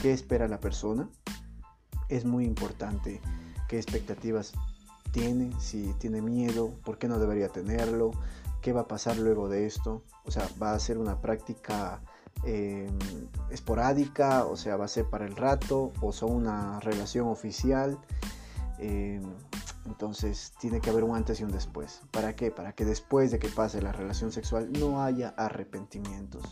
¿Qué 0.01 0.11
espera 0.11 0.47
la 0.47 0.59
persona? 0.59 1.09
Es 2.09 2.25
muy 2.25 2.45
importante 2.45 3.21
qué 3.69 3.77
expectativas 3.77 4.53
tiene, 5.11 5.51
si 5.59 5.93
tiene 5.99 6.21
miedo, 6.21 6.73
por 6.83 6.97
qué 6.97 7.07
no 7.07 7.19
debería 7.19 7.47
tenerlo, 7.47 8.11
qué 8.63 8.73
va 8.73 8.81
a 8.81 8.87
pasar 8.87 9.17
luego 9.17 9.47
de 9.49 9.67
esto. 9.67 10.01
O 10.25 10.31
sea, 10.31 10.49
va 10.59 10.73
a 10.73 10.79
ser 10.79 10.97
una 10.97 11.21
práctica 11.21 12.01
em, 12.43 12.97
esporádica, 13.51 14.45
o 14.45 14.55
sea, 14.55 14.77
va 14.77 14.85
a 14.85 14.87
ser 14.87 15.05
para 15.05 15.25
el 15.25 15.35
rato, 15.35 15.91
o 16.01 16.11
son 16.11 16.31
una 16.31 16.79
relación 16.79 17.27
oficial. 17.27 17.99
Em, 18.79 19.21
entonces 19.85 20.53
tiene 20.59 20.79
que 20.79 20.89
haber 20.89 21.03
un 21.03 21.15
antes 21.15 21.41
y 21.41 21.43
un 21.43 21.51
después. 21.51 22.01
¿Para 22.09 22.35
qué? 22.35 22.49
Para 22.49 22.73
que 22.73 22.85
después 22.85 23.31
de 23.31 23.37
que 23.37 23.49
pase 23.49 23.81
la 23.81 23.91
relación 23.91 24.31
sexual 24.31 24.71
no 24.71 25.03
haya 25.03 25.35
arrepentimientos. 25.37 26.43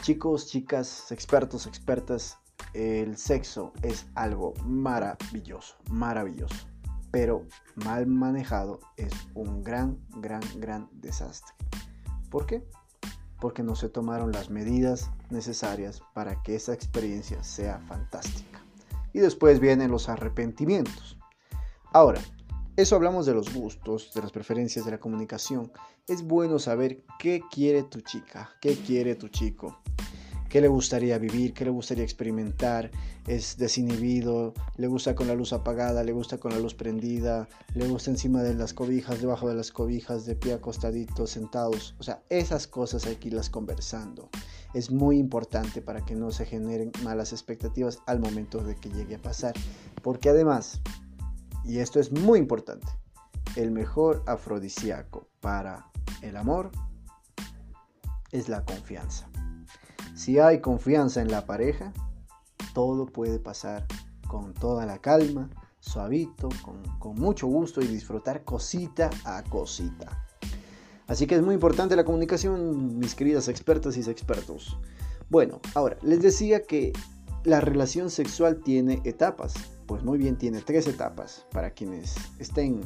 Chicos, 0.00 0.46
chicas, 0.46 1.10
expertos, 1.10 1.66
expertas, 1.66 2.38
el 2.72 3.16
sexo 3.16 3.72
es 3.82 4.06
algo 4.14 4.54
maravilloso, 4.64 5.76
maravilloso 5.90 6.68
pero 7.16 7.46
mal 7.76 8.06
manejado 8.06 8.78
es 8.98 9.10
un 9.32 9.62
gran, 9.62 9.98
gran, 10.16 10.42
gran 10.56 10.86
desastre. 10.92 11.54
¿Por 12.28 12.44
qué? 12.44 12.62
Porque 13.40 13.62
no 13.62 13.74
se 13.74 13.88
tomaron 13.88 14.32
las 14.32 14.50
medidas 14.50 15.10
necesarias 15.30 16.02
para 16.12 16.42
que 16.42 16.56
esa 16.56 16.74
experiencia 16.74 17.42
sea 17.42 17.78
fantástica. 17.88 18.62
Y 19.14 19.20
después 19.20 19.60
vienen 19.60 19.90
los 19.90 20.10
arrepentimientos. 20.10 21.16
Ahora, 21.90 22.20
eso 22.76 22.96
hablamos 22.96 23.24
de 23.24 23.32
los 23.32 23.54
gustos, 23.54 24.12
de 24.14 24.20
las 24.20 24.30
preferencias, 24.30 24.84
de 24.84 24.90
la 24.90 25.00
comunicación. 25.00 25.72
Es 26.06 26.22
bueno 26.22 26.58
saber 26.58 27.02
qué 27.18 27.40
quiere 27.50 27.82
tu 27.82 28.02
chica, 28.02 28.50
qué 28.60 28.76
quiere 28.76 29.14
tu 29.14 29.28
chico 29.28 29.80
qué 30.48 30.60
le 30.60 30.68
gustaría 30.68 31.18
vivir, 31.18 31.52
qué 31.52 31.64
le 31.64 31.70
gustaría 31.70 32.04
experimentar, 32.04 32.90
es 33.26 33.56
desinhibido, 33.56 34.54
le 34.76 34.86
gusta 34.86 35.14
con 35.14 35.26
la 35.26 35.34
luz 35.34 35.52
apagada, 35.52 36.04
le 36.04 36.12
gusta 36.12 36.38
con 36.38 36.52
la 36.52 36.58
luz 36.58 36.74
prendida, 36.74 37.48
le 37.74 37.88
gusta 37.88 38.10
encima 38.10 38.42
de 38.42 38.54
las 38.54 38.72
cobijas, 38.72 39.20
debajo 39.20 39.48
de 39.48 39.54
las 39.54 39.72
cobijas, 39.72 40.26
de 40.26 40.36
pie 40.36 40.54
acostaditos, 40.54 41.30
sentados. 41.30 41.94
O 41.98 42.02
sea, 42.02 42.22
esas 42.28 42.66
cosas 42.66 43.06
hay 43.06 43.16
que 43.16 43.28
irlas 43.28 43.50
conversando. 43.50 44.28
Es 44.74 44.90
muy 44.90 45.18
importante 45.18 45.82
para 45.82 46.04
que 46.04 46.14
no 46.14 46.30
se 46.30 46.46
generen 46.46 46.92
malas 47.02 47.32
expectativas 47.32 48.00
al 48.06 48.20
momento 48.20 48.62
de 48.62 48.76
que 48.76 48.90
llegue 48.90 49.16
a 49.16 49.22
pasar. 49.22 49.54
Porque 50.02 50.28
además, 50.28 50.80
y 51.64 51.78
esto 51.78 51.98
es 51.98 52.12
muy 52.12 52.38
importante, 52.38 52.86
el 53.56 53.70
mejor 53.70 54.22
afrodisíaco 54.26 55.28
para 55.40 55.90
el 56.22 56.36
amor 56.36 56.70
es 58.30 58.48
la 58.48 58.64
confianza. 58.64 59.28
Si 60.16 60.38
hay 60.38 60.62
confianza 60.62 61.20
en 61.20 61.30
la 61.30 61.44
pareja, 61.44 61.92
todo 62.72 63.04
puede 63.04 63.38
pasar 63.38 63.86
con 64.26 64.54
toda 64.54 64.86
la 64.86 64.98
calma, 64.98 65.50
suavito, 65.78 66.48
con, 66.98 67.14
mucho 67.16 67.46
gusto 67.46 67.82
y 67.82 67.86
disfrutar 67.86 68.42
cosita 68.42 69.10
a 69.26 69.42
cosita. 69.42 70.26
Así 71.06 71.26
que 71.26 71.34
es 71.34 71.42
muy 71.42 71.54
importante 71.54 71.96
la 71.96 72.04
comunicación, 72.04 72.98
mis 72.98 73.14
queridas 73.14 73.48
expertas 73.48 73.98
y 73.98 74.10
expertos. 74.10 74.78
Bueno, 75.28 75.60
ahora, 75.74 75.98
les 76.00 76.22
decía 76.22 76.62
que 76.62 76.94
la 77.44 77.60
relación 77.60 78.08
sexual 78.08 78.62
tiene 78.64 79.02
etapas. 79.04 79.52
Pues 79.84 80.02
muy 80.02 80.16
bien, 80.16 80.38
tiene 80.38 80.62
tres 80.62 80.86
etapas 80.86 81.44
para 81.52 81.72
quienes 81.72 82.14
estén 82.38 82.80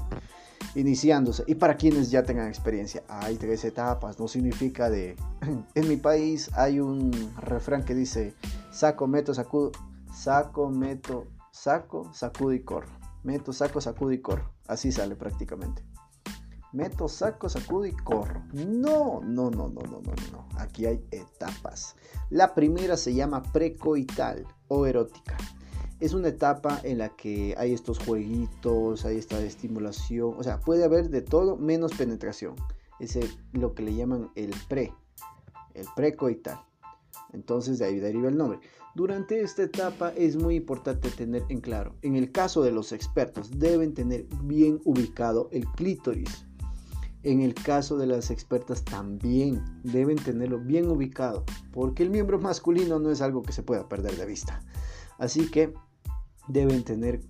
iniciándose 0.74 1.44
y 1.46 1.54
para 1.54 1.76
quienes 1.76 2.10
ya 2.10 2.22
tengan 2.22 2.48
experiencia. 2.48 3.02
Hay 3.08 3.36
tres 3.36 3.64
etapas, 3.64 4.18
no 4.18 4.28
significa 4.28 4.90
de... 4.90 5.16
En 5.74 5.88
mi 5.88 5.96
país 5.96 6.50
hay 6.54 6.80
un 6.80 7.10
refrán 7.38 7.84
que 7.84 7.94
dice, 7.94 8.34
saco, 8.70 9.06
meto, 9.06 9.34
sacudo, 9.34 9.72
saco, 10.12 10.70
meto, 10.70 11.26
saco, 11.50 12.12
sacudo 12.12 12.52
y 12.52 12.60
corro. 12.60 12.88
Meto, 13.22 13.52
saco, 13.52 13.80
sacudo 13.80 14.12
y 14.12 14.20
corro. 14.20 14.50
Así 14.66 14.92
sale 14.92 15.16
prácticamente. 15.16 15.84
Meto, 16.72 17.08
saco, 17.08 17.48
sacudo 17.48 17.86
y 17.86 17.92
corro. 17.92 18.42
No, 18.52 19.20
no, 19.22 19.50
no, 19.50 19.68
no, 19.68 19.82
no, 19.82 20.00
no, 20.00 20.14
no. 20.32 20.48
Aquí 20.56 20.86
hay 20.86 21.04
etapas. 21.10 21.96
La 22.30 22.54
primera 22.54 22.96
se 22.96 23.14
llama 23.14 23.42
precoital 23.42 24.46
o 24.68 24.86
erótica 24.86 25.36
es 26.00 26.14
una 26.14 26.28
etapa 26.28 26.80
en 26.82 26.98
la 26.98 27.10
que 27.10 27.54
hay 27.58 27.74
estos 27.74 27.98
jueguitos, 27.98 29.04
hay 29.04 29.18
esta 29.18 29.40
estimulación, 29.40 30.34
o 30.36 30.42
sea, 30.42 30.58
puede 30.58 30.84
haber 30.84 31.10
de 31.10 31.20
todo 31.20 31.56
menos 31.56 31.92
penetración. 31.92 32.56
Es 32.98 33.18
lo 33.52 33.74
que 33.74 33.82
le 33.82 33.94
llaman 33.94 34.30
el 34.34 34.54
pre, 34.68 34.92
el 35.74 35.86
precoital. 35.94 36.60
Entonces 37.32 37.78
de 37.78 37.84
ahí 37.84 38.00
deriva 38.00 38.28
el 38.28 38.36
nombre. 38.36 38.60
Durante 38.94 39.40
esta 39.40 39.62
etapa 39.62 40.12
es 40.16 40.36
muy 40.36 40.56
importante 40.56 41.10
tener 41.10 41.44
en 41.48 41.60
claro, 41.60 41.94
en 42.02 42.16
el 42.16 42.32
caso 42.32 42.62
de 42.62 42.72
los 42.72 42.92
expertos, 42.92 43.58
deben 43.58 43.94
tener 43.94 44.26
bien 44.42 44.80
ubicado 44.84 45.48
el 45.52 45.66
clítoris. 45.66 46.46
En 47.22 47.42
el 47.42 47.54
caso 47.54 47.98
de 47.98 48.06
las 48.06 48.30
expertas 48.30 48.82
también 48.82 49.62
deben 49.84 50.16
tenerlo 50.16 50.58
bien 50.58 50.90
ubicado, 50.90 51.44
porque 51.70 52.02
el 52.02 52.10
miembro 52.10 52.40
masculino 52.40 52.98
no 52.98 53.10
es 53.10 53.20
algo 53.20 53.42
que 53.42 53.52
se 53.52 53.62
pueda 53.62 53.88
perder 53.88 54.16
de 54.16 54.24
vista. 54.26 54.62
Así 55.18 55.50
que 55.50 55.74
deben 56.52 56.84
tener 56.84 57.20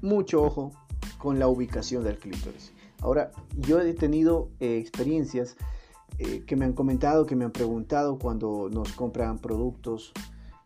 mucho 0.00 0.42
ojo 0.42 0.72
con 1.18 1.38
la 1.38 1.48
ubicación 1.48 2.04
del 2.04 2.18
clítoris. 2.18 2.72
Ahora, 3.00 3.32
yo 3.58 3.80
he 3.80 3.94
tenido 3.94 4.50
eh, 4.60 4.78
experiencias 4.78 5.56
eh, 6.18 6.44
que 6.46 6.56
me 6.56 6.64
han 6.64 6.72
comentado, 6.72 7.26
que 7.26 7.36
me 7.36 7.44
han 7.44 7.52
preguntado 7.52 8.18
cuando 8.18 8.68
nos 8.70 8.92
compran 8.92 9.38
productos 9.38 10.12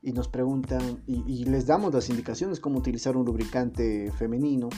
y 0.03 0.13
nos 0.13 0.29
preguntan 0.29 1.03
y, 1.07 1.45
les 1.47 1.67
damos 1.67 1.93
las 1.93 2.09
indicaciones 2.11 2.61
cómo 2.61 2.79
utilizar 2.79 3.17
un 3.17 3.25
lubricante 3.25 4.13
femenino. 4.13 4.69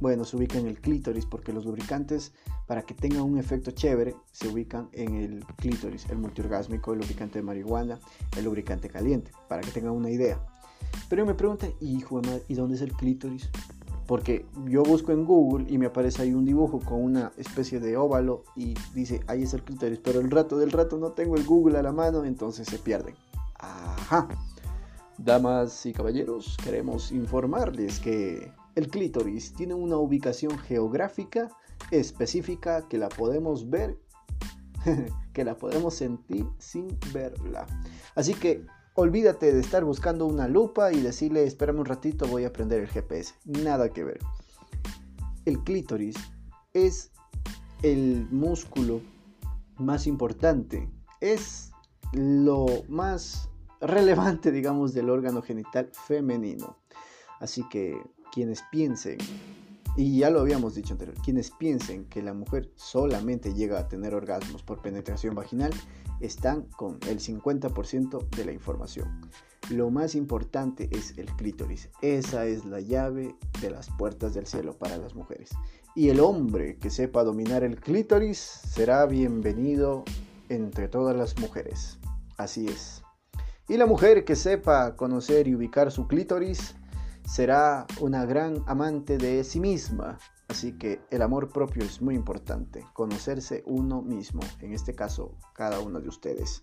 Bueno, 0.00 0.24
se 0.24 0.36
ubica 0.36 0.58
en 0.58 0.66
el 0.66 0.80
clítoris 0.80 1.26
porque 1.26 1.52
los 1.52 1.64
lubricantes, 1.64 2.32
para 2.66 2.82
que 2.82 2.94
tengan 2.94 3.22
un 3.22 3.38
efecto 3.38 3.70
chévere, 3.70 4.14
se 4.32 4.48
ubican 4.48 4.88
en 4.92 5.14
el 5.14 5.44
clítoris, 5.56 6.08
el 6.10 6.18
multiorgásmico, 6.18 6.92
el 6.92 7.00
lubricante 7.00 7.38
de 7.38 7.42
marihuana, 7.44 7.98
el 8.36 8.44
lubricante 8.44 8.88
caliente, 8.88 9.30
para 9.48 9.62
que 9.62 9.70
tengan 9.70 9.92
una 9.92 10.10
idea. 10.10 10.40
Pero 11.08 11.26
me 11.26 11.34
preguntan, 11.34 11.72
hijo 11.80 12.20
de 12.20 12.28
madre, 12.28 12.42
¿y 12.48 12.54
dónde 12.54 12.76
es 12.76 12.82
el 12.82 12.92
clítoris? 12.92 13.50
Porque 14.06 14.46
yo 14.66 14.82
busco 14.82 15.12
en 15.12 15.24
Google 15.24 15.66
y 15.68 15.78
me 15.78 15.86
aparece 15.86 16.22
ahí 16.22 16.34
un 16.34 16.44
dibujo 16.44 16.80
con 16.80 17.02
una 17.02 17.32
especie 17.38 17.80
de 17.80 17.96
óvalo 17.96 18.44
y 18.54 18.74
dice, 18.94 19.20
ahí 19.26 19.42
es 19.42 19.54
el 19.54 19.62
clítoris. 19.62 19.98
Pero 19.98 20.20
el 20.20 20.30
rato 20.30 20.58
del 20.58 20.72
rato 20.72 20.98
no 20.98 21.12
tengo 21.12 21.36
el 21.36 21.44
Google 21.44 21.78
a 21.78 21.82
la 21.82 21.92
mano, 21.92 22.24
entonces 22.24 22.68
se 22.68 22.78
pierden. 22.78 23.14
Ajá. 23.58 24.28
Damas 25.16 25.86
y 25.86 25.92
caballeros, 25.92 26.56
queremos 26.62 27.12
informarles 27.12 28.00
que 28.00 28.52
el 28.74 28.88
clítoris 28.88 29.54
tiene 29.54 29.74
una 29.74 29.96
ubicación 29.96 30.58
geográfica 30.58 31.48
específica 31.90 32.86
que 32.88 32.98
la 32.98 33.08
podemos 33.08 33.70
ver, 33.70 33.98
que 35.32 35.44
la 35.44 35.56
podemos 35.56 35.94
sentir 35.94 36.46
sin 36.58 36.88
verla. 37.12 37.66
Así 38.14 38.34
que 38.34 38.66
Olvídate 38.96 39.52
de 39.52 39.58
estar 39.58 39.84
buscando 39.84 40.24
una 40.24 40.46
lupa 40.46 40.92
y 40.92 41.00
decirle, 41.00 41.42
espérame 41.44 41.80
un 41.80 41.84
ratito, 41.84 42.28
voy 42.28 42.44
a 42.44 42.52
prender 42.52 42.80
el 42.80 42.88
GPS. 42.88 43.34
Nada 43.44 43.88
que 43.88 44.04
ver. 44.04 44.20
El 45.44 45.64
clítoris 45.64 46.14
es 46.72 47.10
el 47.82 48.28
músculo 48.30 49.00
más 49.78 50.06
importante. 50.06 50.88
Es 51.20 51.72
lo 52.12 52.66
más 52.88 53.50
relevante, 53.80 54.52
digamos, 54.52 54.94
del 54.94 55.10
órgano 55.10 55.42
genital 55.42 55.90
femenino. 56.06 56.78
Así 57.40 57.68
que 57.68 58.00
quienes 58.32 58.62
piensen, 58.70 59.18
y 59.96 60.18
ya 60.18 60.30
lo 60.30 60.38
habíamos 60.38 60.76
dicho 60.76 60.94
anterior, 60.94 61.16
quienes 61.24 61.50
piensen 61.50 62.04
que 62.04 62.22
la 62.22 62.32
mujer 62.32 62.70
solamente 62.76 63.54
llega 63.54 63.80
a 63.80 63.88
tener 63.88 64.14
orgasmos 64.14 64.62
por 64.62 64.82
penetración 64.82 65.34
vaginal, 65.34 65.72
están 66.20 66.62
con 66.76 66.98
el 67.08 67.18
50% 67.18 68.28
de 68.30 68.44
la 68.44 68.52
información. 68.52 69.30
Lo 69.70 69.90
más 69.90 70.14
importante 70.14 70.88
es 70.92 71.16
el 71.16 71.26
clítoris. 71.36 71.88
Esa 72.02 72.46
es 72.46 72.64
la 72.64 72.80
llave 72.80 73.34
de 73.60 73.70
las 73.70 73.88
puertas 73.96 74.34
del 74.34 74.46
cielo 74.46 74.76
para 74.76 74.98
las 74.98 75.14
mujeres. 75.14 75.50
Y 75.94 76.10
el 76.10 76.20
hombre 76.20 76.76
que 76.76 76.90
sepa 76.90 77.24
dominar 77.24 77.64
el 77.64 77.80
clítoris 77.80 78.38
será 78.38 79.06
bienvenido 79.06 80.04
entre 80.48 80.88
todas 80.88 81.16
las 81.16 81.38
mujeres. 81.38 81.98
Así 82.36 82.66
es. 82.66 83.02
Y 83.68 83.76
la 83.76 83.86
mujer 83.86 84.24
que 84.24 84.36
sepa 84.36 84.96
conocer 84.96 85.48
y 85.48 85.54
ubicar 85.54 85.90
su 85.90 86.06
clítoris 86.06 86.74
será 87.26 87.86
una 88.00 88.26
gran 88.26 88.62
amante 88.66 89.16
de 89.16 89.44
sí 89.44 89.60
misma. 89.60 90.18
Así 90.48 90.72
que 90.72 91.00
el 91.10 91.22
amor 91.22 91.48
propio 91.48 91.84
es 91.84 92.02
muy 92.02 92.14
importante, 92.14 92.84
conocerse 92.92 93.62
uno 93.66 94.02
mismo, 94.02 94.40
en 94.60 94.72
este 94.72 94.94
caso 94.94 95.32
cada 95.54 95.80
uno 95.80 96.00
de 96.00 96.08
ustedes. 96.08 96.62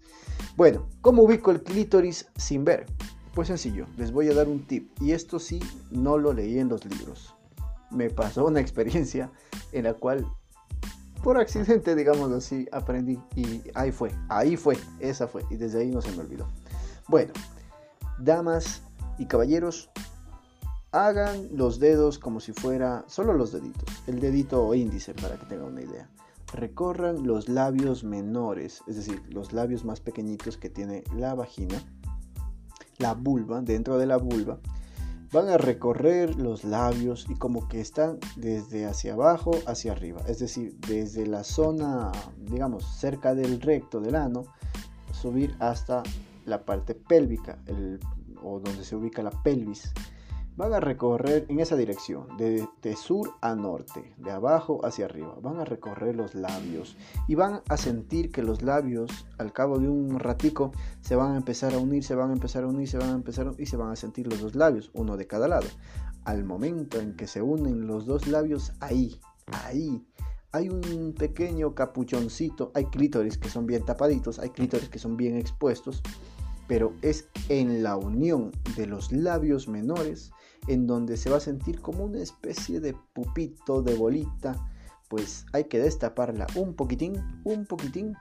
Bueno, 0.55 0.87
¿cómo 1.01 1.23
ubico 1.23 1.51
el 1.51 1.63
clítoris 1.63 2.27
sin 2.35 2.63
ver? 2.63 2.85
Pues 3.33 3.47
sencillo, 3.47 3.87
les 3.97 4.11
voy 4.11 4.29
a 4.29 4.33
dar 4.33 4.47
un 4.47 4.67
tip 4.67 4.91
y 5.01 5.13
esto 5.13 5.39
sí 5.39 5.59
no 5.89 6.17
lo 6.17 6.33
leí 6.33 6.59
en 6.59 6.69
los 6.69 6.85
libros. 6.85 7.33
Me 7.89 8.09
pasó 8.09 8.45
una 8.45 8.59
experiencia 8.59 9.31
en 9.71 9.85
la 9.85 9.93
cual 9.93 10.27
por 11.23 11.39
accidente, 11.39 11.95
digamos 11.95 12.31
así, 12.31 12.67
aprendí 12.71 13.19
y 13.35 13.61
ahí 13.75 13.91
fue, 13.91 14.11
ahí 14.27 14.57
fue, 14.57 14.77
esa 14.99 15.27
fue 15.27 15.45
y 15.49 15.55
desde 15.55 15.81
ahí 15.81 15.91
no 15.91 16.01
se 16.01 16.11
me 16.11 16.19
olvidó. 16.23 16.47
Bueno, 17.07 17.31
damas 18.19 18.81
y 19.17 19.25
caballeros, 19.25 19.89
hagan 20.91 21.47
los 21.53 21.79
dedos 21.79 22.19
como 22.19 22.39
si 22.39 22.51
fuera 22.51 23.05
solo 23.07 23.33
los 23.33 23.53
deditos, 23.53 23.87
el 24.07 24.19
dedito 24.19 24.73
índice 24.75 25.13
para 25.13 25.37
que 25.37 25.45
tengan 25.45 25.67
una 25.67 25.81
idea. 25.81 26.09
Recorran 26.53 27.25
los 27.25 27.47
labios 27.47 28.03
menores, 28.03 28.83
es 28.87 28.97
decir, 28.97 29.21
los 29.29 29.53
labios 29.53 29.85
más 29.85 30.01
pequeñitos 30.01 30.57
que 30.57 30.69
tiene 30.69 31.03
la 31.15 31.33
vagina, 31.33 31.81
la 32.97 33.13
vulva, 33.13 33.61
dentro 33.61 33.97
de 33.97 34.05
la 34.05 34.17
vulva. 34.17 34.59
Van 35.31 35.47
a 35.47 35.57
recorrer 35.57 36.35
los 36.35 36.65
labios 36.65 37.25
y 37.29 37.35
como 37.35 37.69
que 37.69 37.79
están 37.79 38.19
desde 38.35 38.85
hacia 38.85 39.13
abajo 39.13 39.51
hacia 39.65 39.93
arriba, 39.93 40.21
es 40.27 40.39
decir, 40.39 40.75
desde 40.89 41.25
la 41.25 41.45
zona, 41.45 42.11
digamos, 42.37 42.83
cerca 42.97 43.33
del 43.33 43.61
recto 43.61 44.01
del 44.01 44.15
ano, 44.15 44.43
subir 45.13 45.55
hasta 45.59 46.03
la 46.45 46.65
parte 46.65 46.95
pélvica, 46.95 47.59
o 48.43 48.59
donde 48.59 48.83
se 48.83 48.97
ubica 48.97 49.23
la 49.23 49.31
pelvis 49.31 49.93
van 50.57 50.73
a 50.73 50.79
recorrer 50.79 51.45
en 51.49 51.59
esa 51.59 51.75
dirección, 51.75 52.27
de, 52.37 52.67
sur 52.95 53.31
a 53.41 53.55
norte, 53.55 54.13
de 54.17 54.31
abajo 54.31 54.85
hacia 54.85 55.05
arriba. 55.05 55.35
Van 55.41 55.59
a 55.59 55.65
recorrer 55.65 56.15
los 56.15 56.35
labios 56.35 56.97
y 57.27 57.35
van 57.35 57.61
a 57.69 57.77
sentir 57.77 58.31
que 58.31 58.43
los 58.43 58.61
labios, 58.61 59.25
al 59.37 59.53
cabo 59.53 59.79
de 59.79 59.89
un 59.89 60.19
ratico, 60.19 60.71
se 61.01 61.15
van 61.15 61.33
a 61.33 61.37
empezar 61.37 61.73
a 61.73 61.77
unir, 61.77 62.03
se 62.03 62.15
van 62.15 62.31
a 62.31 62.33
empezar 62.33 62.63
a 62.63 62.67
unir, 62.67 62.87
se 62.87 62.97
van 62.97 63.09
a 63.09 63.13
empezar 63.13 63.47
a, 63.47 63.53
y 63.57 63.65
se 63.65 63.77
van 63.77 63.91
a 63.91 63.95
sentir 63.95 64.27
los 64.27 64.41
dos 64.41 64.55
labios, 64.55 64.91
uno 64.93 65.17
de 65.17 65.27
cada 65.27 65.47
lado. 65.47 65.67
Al 66.25 66.43
momento 66.43 66.99
en 66.99 67.15
que 67.15 67.27
se 67.27 67.41
unen 67.41 67.87
los 67.87 68.05
dos 68.05 68.27
labios, 68.27 68.73
ahí, 68.81 69.19
ahí, 69.65 70.05
hay 70.51 70.69
un 70.69 71.15
pequeño 71.17 71.73
capuchoncito, 71.73 72.71
hay 72.75 72.85
clítores 72.85 73.37
que 73.37 73.49
son 73.49 73.65
bien 73.65 73.85
tapaditos, 73.85 74.37
hay 74.37 74.49
clítores 74.49 74.89
que 74.89 74.99
son 74.99 75.15
bien 75.15 75.37
expuestos, 75.37 76.03
pero 76.67 76.93
es 77.01 77.27
en 77.49 77.83
la 77.83 77.95
unión 77.97 78.51
de 78.75 78.85
los 78.85 79.11
labios 79.11 79.67
menores 79.67 80.31
en 80.67 80.87
donde 80.87 81.17
se 81.17 81.29
va 81.29 81.37
a 81.37 81.41
sentir 81.41 81.81
como 81.81 82.03
una 82.03 82.19
especie 82.19 82.79
de 82.79 82.95
pupito, 83.13 83.81
de 83.81 83.95
bolita, 83.95 84.55
pues 85.09 85.45
hay 85.53 85.65
que 85.65 85.79
destaparla 85.79 86.47
un 86.55 86.73
poquitín, 86.73 87.41
un 87.43 87.65
poquitín 87.65 88.15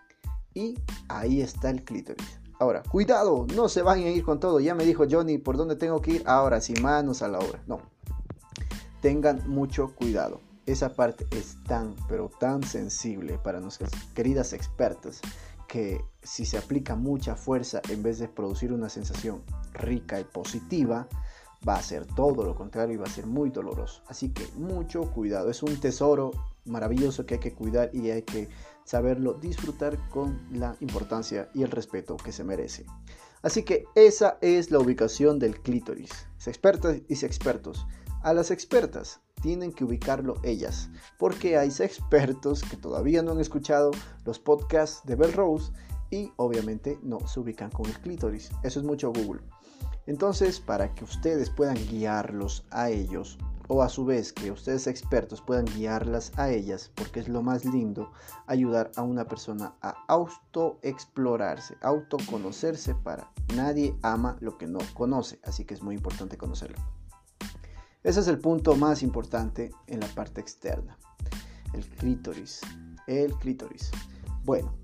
y 0.54 0.78
ahí 1.08 1.40
está 1.40 1.70
el 1.70 1.84
clítoris. 1.84 2.40
Ahora, 2.58 2.82
cuidado, 2.82 3.46
no 3.54 3.68
se 3.68 3.80
vayan 3.80 4.08
a 4.08 4.10
ir 4.10 4.22
con 4.22 4.38
todo. 4.38 4.60
Ya 4.60 4.74
me 4.74 4.84
dijo 4.84 5.06
Johnny 5.10 5.38
por 5.38 5.56
dónde 5.56 5.76
tengo 5.76 6.02
que 6.02 6.12
ir. 6.12 6.22
Ahora 6.26 6.60
sí, 6.60 6.74
manos 6.82 7.22
a 7.22 7.28
la 7.28 7.38
obra. 7.38 7.62
No. 7.66 7.80
Tengan 9.00 9.48
mucho 9.48 9.94
cuidado. 9.94 10.40
Esa 10.66 10.94
parte 10.94 11.26
es 11.30 11.56
tan, 11.64 11.96
pero 12.06 12.30
tan 12.38 12.62
sensible 12.62 13.38
para 13.38 13.60
nuestras 13.60 13.90
queridas 14.14 14.52
expertas 14.52 15.22
que 15.68 16.04
si 16.22 16.44
se 16.44 16.58
aplica 16.58 16.96
mucha 16.96 17.34
fuerza 17.34 17.80
en 17.88 18.02
vez 18.02 18.18
de 18.18 18.28
producir 18.28 18.72
una 18.72 18.88
sensación 18.88 19.42
rica 19.72 20.20
y 20.20 20.24
positiva, 20.24 21.08
va 21.68 21.74
a 21.74 21.82
ser 21.82 22.06
todo 22.06 22.44
lo 22.44 22.54
contrario 22.54 22.94
y 22.94 22.98
va 22.98 23.06
a 23.06 23.10
ser 23.10 23.26
muy 23.26 23.50
doloroso. 23.50 24.02
Así 24.06 24.30
que 24.30 24.46
mucho 24.56 25.10
cuidado. 25.12 25.50
Es 25.50 25.62
un 25.62 25.78
tesoro 25.78 26.30
maravilloso 26.64 27.26
que 27.26 27.34
hay 27.34 27.40
que 27.40 27.54
cuidar 27.54 27.90
y 27.92 28.10
hay 28.10 28.22
que 28.22 28.48
saberlo 28.84 29.34
disfrutar 29.34 29.98
con 30.08 30.40
la 30.52 30.76
importancia 30.80 31.48
y 31.54 31.62
el 31.62 31.70
respeto 31.70 32.16
que 32.16 32.32
se 32.32 32.44
merece. 32.44 32.86
Así 33.42 33.62
que 33.62 33.84
esa 33.94 34.38
es 34.40 34.70
la 34.70 34.78
ubicación 34.78 35.38
del 35.38 35.60
clítoris. 35.60 36.10
Expertas 36.46 36.98
y 37.08 37.24
expertos. 37.24 37.86
A 38.22 38.34
las 38.34 38.50
expertas 38.50 39.20
tienen 39.40 39.72
que 39.72 39.84
ubicarlo 39.84 40.34
ellas, 40.42 40.90
porque 41.18 41.56
hay 41.56 41.68
expertos 41.68 42.62
que 42.62 42.76
todavía 42.76 43.22
no 43.22 43.32
han 43.32 43.40
escuchado 43.40 43.92
los 44.26 44.38
podcasts 44.38 45.06
de 45.06 45.16
Bell 45.16 45.32
Rose 45.32 45.72
y 46.10 46.30
obviamente 46.36 46.98
no 47.02 47.26
se 47.26 47.40
ubican 47.40 47.70
con 47.70 47.86
el 47.86 47.98
clítoris. 48.00 48.50
Eso 48.62 48.80
es 48.80 48.84
mucho 48.84 49.10
Google. 49.12 49.40
Entonces, 50.06 50.60
para 50.60 50.94
que 50.94 51.04
ustedes 51.04 51.50
puedan 51.50 51.76
guiarlos 51.88 52.64
a 52.70 52.90
ellos, 52.90 53.38
o 53.72 53.84
a 53.84 53.88
su 53.88 54.04
vez 54.04 54.32
que 54.32 54.50
ustedes 54.50 54.88
expertos 54.88 55.40
puedan 55.40 55.64
guiarlas 55.64 56.32
a 56.36 56.50
ellas, 56.50 56.90
porque 56.96 57.20
es 57.20 57.28
lo 57.28 57.40
más 57.40 57.64
lindo, 57.64 58.10
ayudar 58.48 58.90
a 58.96 59.02
una 59.02 59.24
persona 59.26 59.76
a 59.80 59.94
autoexplorarse, 60.08 61.76
autoconocerse 61.80 62.96
para 62.96 63.30
nadie 63.54 63.96
ama 64.02 64.36
lo 64.40 64.58
que 64.58 64.66
no 64.66 64.80
conoce, 64.94 65.38
así 65.44 65.64
que 65.64 65.74
es 65.74 65.82
muy 65.82 65.94
importante 65.94 66.36
conocerlo. 66.36 66.78
Ese 68.02 68.18
es 68.18 68.26
el 68.26 68.40
punto 68.40 68.74
más 68.74 69.04
importante 69.04 69.70
en 69.86 70.00
la 70.00 70.08
parte 70.08 70.40
externa, 70.40 70.98
el 71.72 71.86
clítoris, 71.90 72.62
el 73.06 73.32
clítoris. 73.34 73.92
Bueno, 74.42 74.74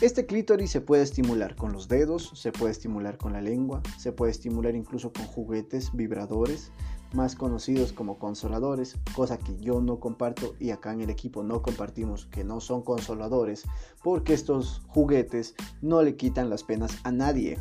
este 0.00 0.24
clítoris 0.24 0.70
se 0.70 0.80
puede 0.80 1.02
estimular 1.02 1.56
con 1.56 1.72
los 1.74 1.86
dedos, 1.86 2.30
se 2.34 2.52
puede 2.52 2.72
estimular 2.72 3.18
con 3.18 3.34
la 3.34 3.42
lengua, 3.42 3.82
se 3.98 4.12
puede 4.12 4.32
estimular 4.32 4.74
incluso 4.74 5.12
con 5.12 5.26
juguetes, 5.26 5.90
vibradores, 5.92 6.72
más 7.12 7.34
conocidos 7.34 7.92
como 7.92 8.18
consoladores, 8.18 8.96
cosa 9.14 9.38
que 9.38 9.58
yo 9.58 9.82
no 9.82 10.00
comparto 10.00 10.54
y 10.58 10.70
acá 10.70 10.92
en 10.92 11.02
el 11.02 11.10
equipo 11.10 11.42
no 11.42 11.60
compartimos 11.60 12.24
que 12.26 12.44
no 12.44 12.60
son 12.60 12.82
consoladores, 12.82 13.64
porque 14.02 14.32
estos 14.32 14.80
juguetes 14.88 15.54
no 15.82 16.02
le 16.02 16.16
quitan 16.16 16.48
las 16.48 16.64
penas 16.64 16.96
a 17.04 17.12
nadie. 17.12 17.58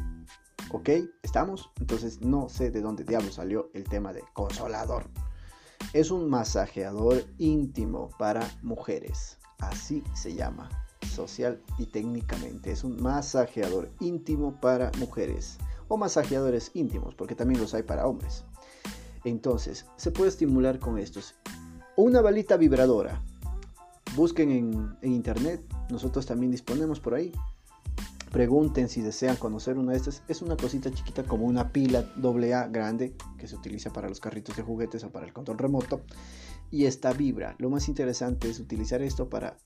¿Ok? 0.72 0.90
¿Estamos? 1.24 1.72
Entonces 1.80 2.22
no 2.22 2.48
sé 2.48 2.72
de 2.72 2.80
dónde 2.80 3.04
diablo 3.04 3.32
salió 3.32 3.70
el 3.74 3.84
tema 3.84 4.14
de 4.14 4.24
consolador. 4.34 5.10
Es 5.92 6.10
un 6.10 6.30
masajeador 6.30 7.26
íntimo 7.38 8.10
para 8.18 8.48
mujeres. 8.62 9.40
Así 9.58 10.04
se 10.14 10.36
llama 10.36 10.70
social 11.08 11.62
y 11.78 11.86
técnicamente. 11.86 12.72
Es 12.72 12.84
un 12.84 13.02
masajeador 13.02 13.90
íntimo 14.00 14.60
para 14.60 14.92
mujeres 15.00 15.58
o 15.88 15.98
masajeadores 15.98 16.72
íntimos, 16.74 17.16
porque 17.16 17.36
también 17.36 17.60
los 17.60 17.74
hay 17.74 17.84
para 17.84 18.08
hombres. 18.08 18.46
Entonces, 19.24 19.86
se 19.98 20.12
puede 20.12 20.30
estimular 20.30 20.80
con 20.80 20.98
estos. 20.98 21.36
Una 21.96 22.22
balita 22.22 22.56
vibradora. 22.56 23.22
Busquen 24.16 24.52
en, 25.02 25.12
internet, 25.12 25.62
nosotros 25.90 26.26
también 26.26 26.52
disponemos 26.52 27.00
por 27.00 27.16
ahí. 27.16 27.32
Pregunten 28.32 28.90
si 28.90 29.02
desean 29.02 29.36
conocer 29.36 29.78
una 29.78 29.92
de 29.92 29.98
estas. 29.98 30.24
Es 30.28 30.42
una 30.42 30.56
cosita 30.56 30.92
chiquita 30.92 31.24
como 31.24 31.46
una 31.46 31.72
pila 31.72 32.06
AA 32.16 32.68
grande 32.68 33.16
que 33.38 33.48
se 33.48 33.56
utiliza 33.56 33.92
para 33.92 34.08
los 34.08 34.20
carritos 34.20 34.56
de 34.56 34.64
juguetes 34.64 35.04
o 35.04 35.12
para 35.12 35.26
el 35.26 35.34
control 35.34 35.58
remoto. 35.58 36.02
Y 36.72 36.86
esta 36.86 37.12
vibra. 37.12 37.56
Lo 37.58 37.70
más 37.70 37.90
interesante 37.90 38.50
es 38.50 38.60
utilizar 38.60 39.02
esto 39.02 39.30
para 39.30 39.58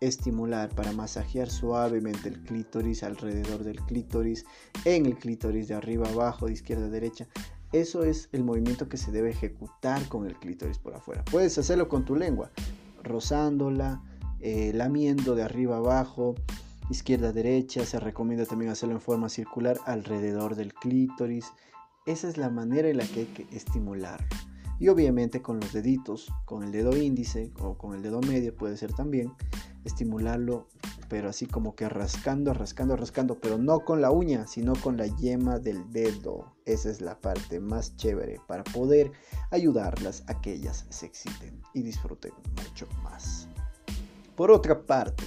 estimular, 0.00 0.68
para 0.74 0.92
masajear 0.92 1.50
suavemente 1.50 2.28
el 2.28 2.42
clítoris, 2.42 3.02
alrededor 3.02 3.64
del 3.64 3.80
clítoris, 3.80 4.44
en 4.84 5.06
el 5.06 5.16
clítoris 5.16 5.68
de 5.68 5.74
arriba 5.74 6.08
abajo, 6.08 6.46
de 6.46 6.54
izquierda 6.54 6.86
a 6.86 6.88
derecha. 6.88 7.26
Eso 7.72 8.02
es 8.02 8.28
el 8.32 8.42
movimiento 8.42 8.88
que 8.88 8.96
se 8.96 9.12
debe 9.12 9.30
ejecutar 9.30 10.08
con 10.08 10.26
el 10.26 10.34
clítoris 10.36 10.78
por 10.78 10.94
afuera. 10.94 11.24
Puedes 11.30 11.56
hacerlo 11.58 11.88
con 11.88 12.04
tu 12.04 12.16
lengua, 12.16 12.50
rozándola, 13.02 14.02
eh, 14.40 14.72
lamiendo 14.74 15.34
de 15.34 15.42
arriba 15.42 15.76
abajo, 15.76 16.34
izquierda 16.90 17.32
derecha. 17.32 17.84
Se 17.84 18.00
recomienda 18.00 18.44
también 18.44 18.72
hacerlo 18.72 18.96
en 18.96 19.00
forma 19.00 19.28
circular 19.28 19.78
alrededor 19.86 20.56
del 20.56 20.74
clítoris. 20.74 21.52
Esa 22.06 22.28
es 22.28 22.38
la 22.38 22.50
manera 22.50 22.88
en 22.88 22.96
la 22.96 23.06
que 23.06 23.20
hay 23.20 23.26
que 23.26 23.46
estimularlo. 23.54 24.26
Y 24.80 24.88
obviamente 24.88 25.42
con 25.42 25.60
los 25.60 25.72
deditos, 25.74 26.32
con 26.46 26.64
el 26.64 26.72
dedo 26.72 26.96
índice 26.96 27.52
o 27.60 27.76
con 27.76 27.94
el 27.94 28.02
dedo 28.02 28.20
medio 28.22 28.56
puede 28.56 28.78
ser 28.78 28.94
también 28.94 29.30
estimularlo, 29.84 30.68
pero 31.08 31.28
así 31.28 31.46
como 31.46 31.74
que 31.74 31.88
rascando, 31.88 32.54
rascando, 32.54 32.96
rascando, 32.96 33.38
pero 33.40 33.58
no 33.58 33.80
con 33.80 34.00
la 34.00 34.10
uña, 34.10 34.46
sino 34.46 34.74
con 34.74 34.96
la 34.96 35.06
yema 35.06 35.58
del 35.58 35.90
dedo. 35.90 36.54
Esa 36.66 36.90
es 36.90 37.00
la 37.00 37.20
parte 37.20 37.60
más 37.60 37.96
chévere 37.96 38.40
para 38.46 38.64
poder 38.64 39.12
ayudarlas 39.50 40.22
a 40.26 40.40
que 40.40 40.52
ellas 40.52 40.86
se 40.88 41.06
exciten 41.06 41.60
y 41.74 41.82
disfruten 41.82 42.32
mucho 42.56 42.86
más. 43.02 43.48
Por 44.36 44.50
otra 44.50 44.86
parte, 44.86 45.24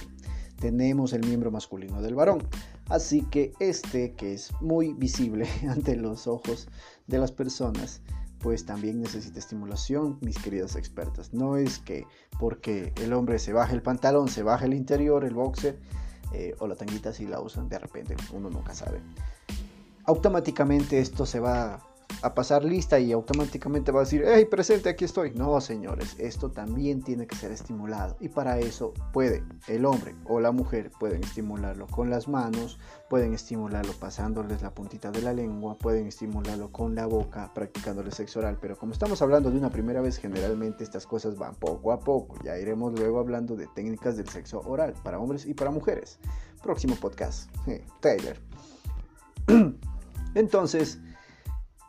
tenemos 0.58 1.12
el 1.12 1.26
miembro 1.26 1.50
masculino 1.50 2.00
del 2.00 2.14
varón. 2.14 2.42
Así 2.88 3.22
que 3.22 3.52
este 3.60 4.12
que 4.12 4.34
es 4.34 4.50
muy 4.60 4.92
visible 4.92 5.46
ante 5.68 5.96
los 5.96 6.26
ojos 6.26 6.68
de 7.06 7.18
las 7.18 7.32
personas 7.32 8.02
pues 8.40 8.66
también 8.66 9.00
necesita 9.00 9.38
estimulación, 9.38 10.18
mis 10.20 10.38
queridas 10.38 10.76
expertas. 10.76 11.32
No 11.32 11.56
es 11.56 11.78
que 11.78 12.06
porque 12.38 12.92
el 12.96 13.12
hombre 13.12 13.38
se 13.38 13.52
baje 13.52 13.74
el 13.74 13.82
pantalón, 13.82 14.28
se 14.28 14.42
baje 14.42 14.66
el 14.66 14.74
interior, 14.74 15.24
el 15.24 15.34
boxer 15.34 15.78
eh, 16.32 16.54
o 16.58 16.66
la 16.66 16.74
tanguita 16.74 17.12
si 17.12 17.26
la 17.26 17.40
usan 17.40 17.68
de 17.68 17.78
repente, 17.78 18.16
uno 18.32 18.50
nunca 18.50 18.74
sabe. 18.74 19.00
Automáticamente 20.04 20.98
esto 20.98 21.24
se 21.24 21.40
va 21.40 21.80
a 22.22 22.34
pasar 22.34 22.64
lista 22.64 22.98
y 22.98 23.12
automáticamente 23.12 23.92
va 23.92 24.00
a 24.00 24.04
decir, 24.04 24.24
hey, 24.26 24.46
presente, 24.46 24.88
aquí 24.88 25.04
estoy. 25.04 25.32
No, 25.32 25.60
señores, 25.60 26.16
esto 26.18 26.50
también 26.50 27.02
tiene 27.02 27.26
que 27.26 27.36
ser 27.36 27.52
estimulado. 27.52 28.16
Y 28.20 28.30
para 28.30 28.58
eso 28.58 28.94
puede 29.12 29.44
el 29.68 29.84
hombre 29.84 30.14
o 30.24 30.40
la 30.40 30.50
mujer, 30.50 30.90
pueden 30.98 31.22
estimularlo 31.22 31.86
con 31.86 32.08
las 32.08 32.26
manos, 32.26 32.78
pueden 33.10 33.34
estimularlo 33.34 33.92
pasándoles 34.00 34.62
la 34.62 34.70
puntita 34.70 35.10
de 35.10 35.22
la 35.22 35.32
lengua, 35.32 35.76
pueden 35.76 36.06
estimularlo 36.06 36.72
con 36.72 36.94
la 36.94 37.06
boca, 37.06 37.52
practicándole 37.54 38.10
sexo 38.10 38.38
oral. 38.38 38.58
Pero 38.60 38.78
como 38.78 38.92
estamos 38.92 39.20
hablando 39.20 39.50
de 39.50 39.58
una 39.58 39.70
primera 39.70 40.00
vez, 40.00 40.16
generalmente 40.16 40.82
estas 40.82 41.06
cosas 41.06 41.36
van 41.36 41.54
poco 41.54 41.92
a 41.92 42.00
poco. 42.00 42.36
Ya 42.42 42.58
iremos 42.58 42.98
luego 42.98 43.18
hablando 43.20 43.54
de 43.54 43.66
técnicas 43.74 44.16
del 44.16 44.28
sexo 44.28 44.60
oral 44.60 44.94
para 45.02 45.18
hombres 45.18 45.44
y 45.46 45.54
para 45.54 45.70
mujeres. 45.70 46.18
Próximo 46.62 46.96
podcast. 46.96 47.50
Taylor. 48.00 48.36
Entonces, 50.34 50.98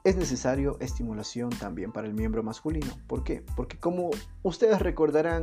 es 0.06 0.16
necesario 0.16 0.78
estimulación 0.80 1.50
también 1.50 1.92
para 1.92 2.08
el 2.08 2.14
miembro 2.14 2.44
masculino. 2.44 2.94
¿Por 3.08 3.24
qué? 3.24 3.44
Porque 3.56 3.80
como 3.80 4.12
ustedes 4.44 4.80
recordarán, 4.80 5.42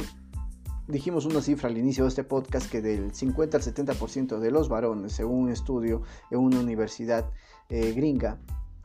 dijimos 0.87 1.27
una 1.27 1.43
cifra 1.43 1.69
al 1.69 1.77
inicio 1.77 2.05
de 2.05 2.09
este 2.09 2.23
podcast 2.23 2.71
que 2.71 2.81
del 2.81 3.13
50 3.13 3.57
al 3.57 3.63
70% 3.63 4.39
de 4.39 4.51
los 4.53 4.69
varones, 4.69 5.15
según 5.15 5.45
un 5.45 5.51
estudio 5.51 6.03
en 6.31 6.39
una 6.39 6.61
universidad 6.61 7.29
eh, 7.69 7.93
gringa, 7.93 8.39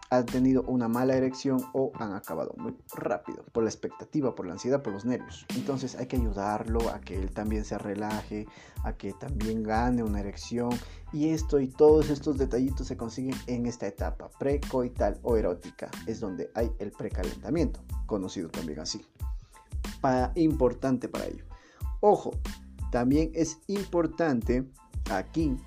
han 0.10 0.26
tenido 0.26 0.64
una 0.64 0.88
mala 0.88 1.16
erección 1.16 1.64
o 1.74 1.92
han 1.96 2.14
acabado 2.14 2.54
muy 2.58 2.76
rápido 2.94 3.44
por 3.52 3.64
la 3.64 3.70
expectativa, 3.70 4.36
por 4.36 4.46
la 4.46 4.54
ansiedad, 4.54 4.82
por 4.82 4.94
los 4.94 5.06
nervios. 5.06 5.46
Entonces 5.56 5.96
hay 5.96 6.08
que 6.08 6.16
ayudarlo 6.16 6.90
a 6.90 7.02
que 7.02 7.16
él 7.20 7.32
también 7.32 7.66
se 7.66 7.78
relaje, 7.78 8.48
a 8.84 8.94
que 8.94 9.14
también 9.14 9.64
gane 9.64 10.04
una 10.04 10.22
erección. 10.22 10.70
Y 11.12 11.30
esto 11.30 11.60
y 11.60 11.68
todos 11.68 12.10
estos 12.10 12.38
detallitos 12.38 12.88
se 12.88 12.98
consiguen 12.98 13.36
en 13.48 13.66
esta 13.66 13.88
etapa 13.88 14.30
precoital 14.40 15.20
o 15.24 15.36
erótica. 15.36 15.90
Es 16.06 16.20
donde 16.20 16.50
hay 16.54 16.72
el 16.80 16.92
precalentamiento, 16.92 17.82
conocido 18.06 18.50
también 18.50 18.80
así. 18.80 19.06
importante 20.36 21.10
para 21.10 21.26
ello. 21.26 21.44
Ojo, 22.00 22.32
también 22.92 23.32
es 23.34 23.60
importante 23.68 24.66
aquí 25.12 25.58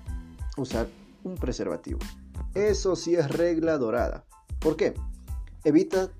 usar 0.57 0.87
un 1.23 1.35
preservativo. 1.35 1.99
Eso 2.55 2.95
sí 2.95 3.15
es 3.15 3.29
regla 3.29 3.77
dorada. 3.77 4.25
¿Por 4.61 4.75
qué? 4.75 4.93
Evita 5.63 6.11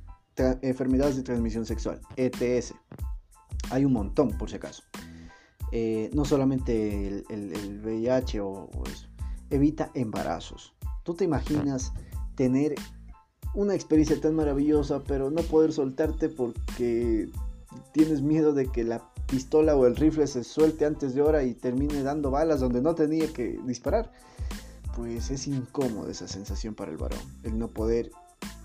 enfermedades 0.63 1.15
de 1.15 1.21
transmisión 1.21 1.65
sexual, 1.65 2.01
ETS. 2.15 2.73
Hay 3.69 3.85
un 3.85 3.93
montón, 3.93 4.35
por 4.37 4.49
si 4.49 4.55
acaso. 4.55 4.83
Eh, 5.71 6.09
no 6.13 6.25
solamente 6.25 7.23
el, 7.29 7.81
VIH 7.83 8.41
o, 8.41 8.69
eso. 8.91 9.07
Evita 9.51 9.91
embarazos. 9.93 10.73
¿Tú 11.03 11.13
te 11.13 11.23
imaginas 11.23 11.93
tener 12.35 12.73
una 13.53 13.75
experiencia 13.75 14.19
tan 14.19 14.35
maravillosa, 14.35 15.03
pero 15.03 15.29
no 15.29 15.43
poder 15.43 15.71
soltarte 15.71 16.27
porque 16.27 17.29
tienes 17.93 18.23
miedo 18.23 18.53
de 18.53 18.71
que 18.71 18.83
la 18.83 19.11
pistola 19.27 19.75
o 19.75 19.85
el 19.85 19.95
rifle 19.95 20.25
se 20.25 20.43
suelte 20.43 20.85
antes 20.85 21.13
de 21.13 21.21
hora 21.21 21.43
y 21.43 21.53
termine 21.53 22.01
dando 22.01 22.31
balas 22.31 22.59
donde 22.59 22.81
no 22.81 22.95
tenía 22.95 23.31
que 23.31 23.59
disparar? 23.65 24.11
Pues 24.95 25.29
es 25.29 25.47
incómodo 25.47 26.09
esa 26.09 26.27
sensación 26.27 26.73
para 26.73 26.91
el 26.91 26.97
varón, 26.97 27.19
el 27.43 27.59
no 27.59 27.67
poder 27.67 28.11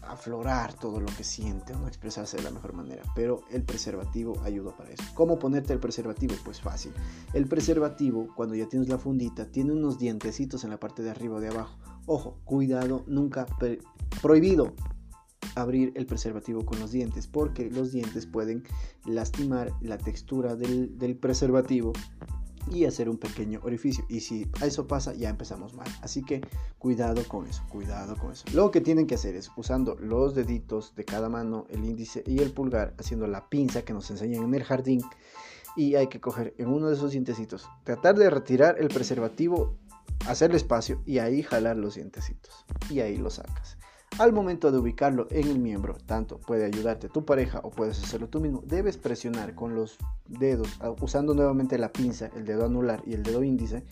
aflorar 0.08 0.74
todo 0.74 1.00
lo 1.00 1.06
que 1.06 1.24
siente 1.24 1.72
o 1.72 1.78
no 1.78 1.88
expresarse 1.88 2.36
de 2.36 2.42
la 2.42 2.50
mejor 2.50 2.72
manera. 2.72 3.02
Pero 3.14 3.42
el 3.50 3.62
preservativo 3.62 4.40
ayuda 4.42 4.76
para 4.76 4.90
eso. 4.90 5.04
¿Cómo 5.14 5.38
ponerte 5.38 5.72
el 5.72 5.80
preservativo? 5.80 6.34
Pues 6.44 6.60
fácil. 6.60 6.92
El 7.32 7.46
preservativo, 7.46 8.28
cuando 8.34 8.54
ya 8.54 8.68
tienes 8.68 8.88
la 8.88 8.98
fundita, 8.98 9.50
tiene 9.50 9.72
unos 9.72 9.98
dientecitos 9.98 10.64
en 10.64 10.70
la 10.70 10.80
parte 10.80 11.02
de 11.02 11.10
arriba 11.10 11.36
o 11.36 11.40
de 11.40 11.48
abajo. 11.48 11.76
Ojo, 12.06 12.38
cuidado, 12.44 13.04
nunca 13.06 13.46
prohibido 14.22 14.74
abrir 15.54 15.92
el 15.96 16.06
preservativo 16.06 16.64
con 16.64 16.78
los 16.78 16.92
dientes 16.92 17.26
porque 17.26 17.70
los 17.70 17.92
dientes 17.92 18.26
pueden 18.26 18.62
lastimar 19.04 19.72
la 19.80 19.98
textura 19.98 20.54
del, 20.54 20.98
del 20.98 21.16
preservativo 21.16 21.92
y 22.70 22.84
hacer 22.84 23.08
un 23.08 23.18
pequeño 23.18 23.60
orificio. 23.62 24.04
Y 24.08 24.20
si 24.20 24.50
eso 24.62 24.86
pasa, 24.86 25.14
ya 25.14 25.28
empezamos 25.28 25.74
mal. 25.74 25.88
Así 26.02 26.22
que 26.22 26.40
cuidado 26.78 27.22
con 27.28 27.46
eso, 27.46 27.62
cuidado 27.68 28.16
con 28.16 28.32
eso. 28.32 28.44
Lo 28.52 28.70
que 28.70 28.80
tienen 28.80 29.06
que 29.06 29.16
hacer 29.16 29.36
es 29.36 29.50
usando 29.56 29.96
los 29.96 30.34
deditos 30.34 30.94
de 30.94 31.04
cada 31.04 31.28
mano, 31.28 31.66
el 31.70 31.84
índice 31.84 32.22
y 32.26 32.40
el 32.40 32.52
pulgar, 32.52 32.94
haciendo 32.98 33.26
la 33.26 33.48
pinza 33.48 33.82
que 33.82 33.92
nos 33.92 34.10
enseñan 34.10 34.44
en 34.44 34.54
el 34.54 34.64
jardín. 34.64 35.02
Y 35.76 35.94
hay 35.94 36.08
que 36.08 36.20
coger 36.20 36.54
en 36.58 36.68
uno 36.68 36.88
de 36.88 36.94
esos 36.94 37.12
dientecitos, 37.12 37.68
tratar 37.84 38.16
de 38.16 38.30
retirar 38.30 38.76
el 38.78 38.88
preservativo, 38.88 39.76
hacerle 40.26 40.56
espacio 40.56 41.02
y 41.04 41.18
ahí 41.18 41.42
jalar 41.42 41.76
los 41.76 41.96
dientecitos. 41.96 42.64
Y 42.88 43.00
ahí 43.00 43.16
lo 43.16 43.30
sacas. 43.30 43.76
Al 44.18 44.32
momento 44.32 44.72
de 44.72 44.78
ubicarlo 44.78 45.28
en 45.30 45.46
el 45.48 45.58
miembro, 45.58 45.94
tanto 46.06 46.38
puede 46.38 46.64
ayudarte 46.64 47.10
tu 47.10 47.26
pareja 47.26 47.60
o 47.62 47.70
puedes 47.70 48.02
hacerlo 48.02 48.28
tú 48.30 48.40
mismo, 48.40 48.62
debes 48.64 48.96
presionar 48.96 49.54
con 49.54 49.74
los 49.74 49.98
dedos, 50.26 50.68
ah, 50.80 50.94
usando 51.02 51.34
nuevamente 51.34 51.76
la 51.76 51.92
pinza, 51.92 52.30
el 52.34 52.46
dedo 52.46 52.64
anular 52.64 53.02
y 53.04 53.12
el 53.12 53.22
dedo 53.22 53.42
índice, 53.42 53.84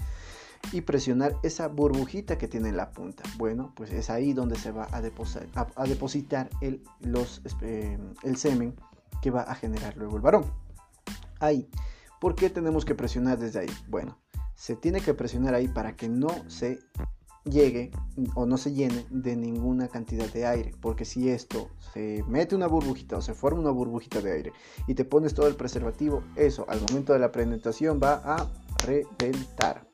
y 0.73 0.81
presionar 0.81 1.37
esa 1.43 1.69
burbujita 1.69 2.39
que 2.39 2.49
tiene 2.49 2.71
en 2.71 2.79
la 2.79 2.91
punta. 2.93 3.23
Bueno, 3.37 3.75
pues 3.77 3.93
es 3.93 4.09
ahí 4.09 4.33
donde 4.33 4.57
se 4.57 4.73
va 4.73 4.89
a 4.93 5.03
depositar, 5.03 6.49
el, 6.63 6.83
eh, 7.61 7.99
el 8.23 8.37
semen 8.39 8.75
que 9.21 9.31
va 9.31 9.43
a 9.43 9.55
generar 9.55 9.95
luego 9.99 10.17
el 10.17 10.23
varón. 10.23 10.47
Ahí. 11.39 11.69
¿Por 12.19 12.35
qué 12.35 12.49
tenemos 12.49 12.87
que 12.87 12.95
presionar 12.95 13.39
desde 13.39 13.61
ahí? 13.61 13.71
Bueno, 13.89 14.17
se 14.55 14.75
tiene 14.75 15.03
que 15.03 15.13
presionar 15.13 15.53
ahí 15.55 15.69
para 15.69 15.97
que 15.97 16.09
no 16.09 16.31
se 16.49 16.79
llegue 17.45 17.91
o 18.35 18.47
no 18.47 18.57
se 18.57 18.73
llene 18.73 19.07
de 19.11 19.37
ninguna 19.37 19.89
cantidad 19.89 20.31
de 20.33 20.47
aire, 20.47 20.73
porque 20.81 21.05
si 21.05 21.29
esto 21.29 21.69
se 21.93 22.25
mete 22.27 22.55
una 22.55 22.67
burbujita 22.67 23.17
o 23.17 23.23
se 23.23 23.35
forma 23.35 23.61
una 23.61 23.71
burbujita 23.71 24.21
de 24.21 24.33
aire 24.33 24.53
y 24.87 24.95
te 24.95 25.05
pones 25.05 25.35
todo 25.35 25.47
el 25.47 25.57
preservativo, 25.57 26.23
eso 26.37 26.65
al 26.69 26.81
momento 26.81 27.13
de 27.13 27.19
la 27.19 27.33
penetración 27.33 28.01
va 28.03 28.23
a 28.25 28.49
reventar. 28.79 29.87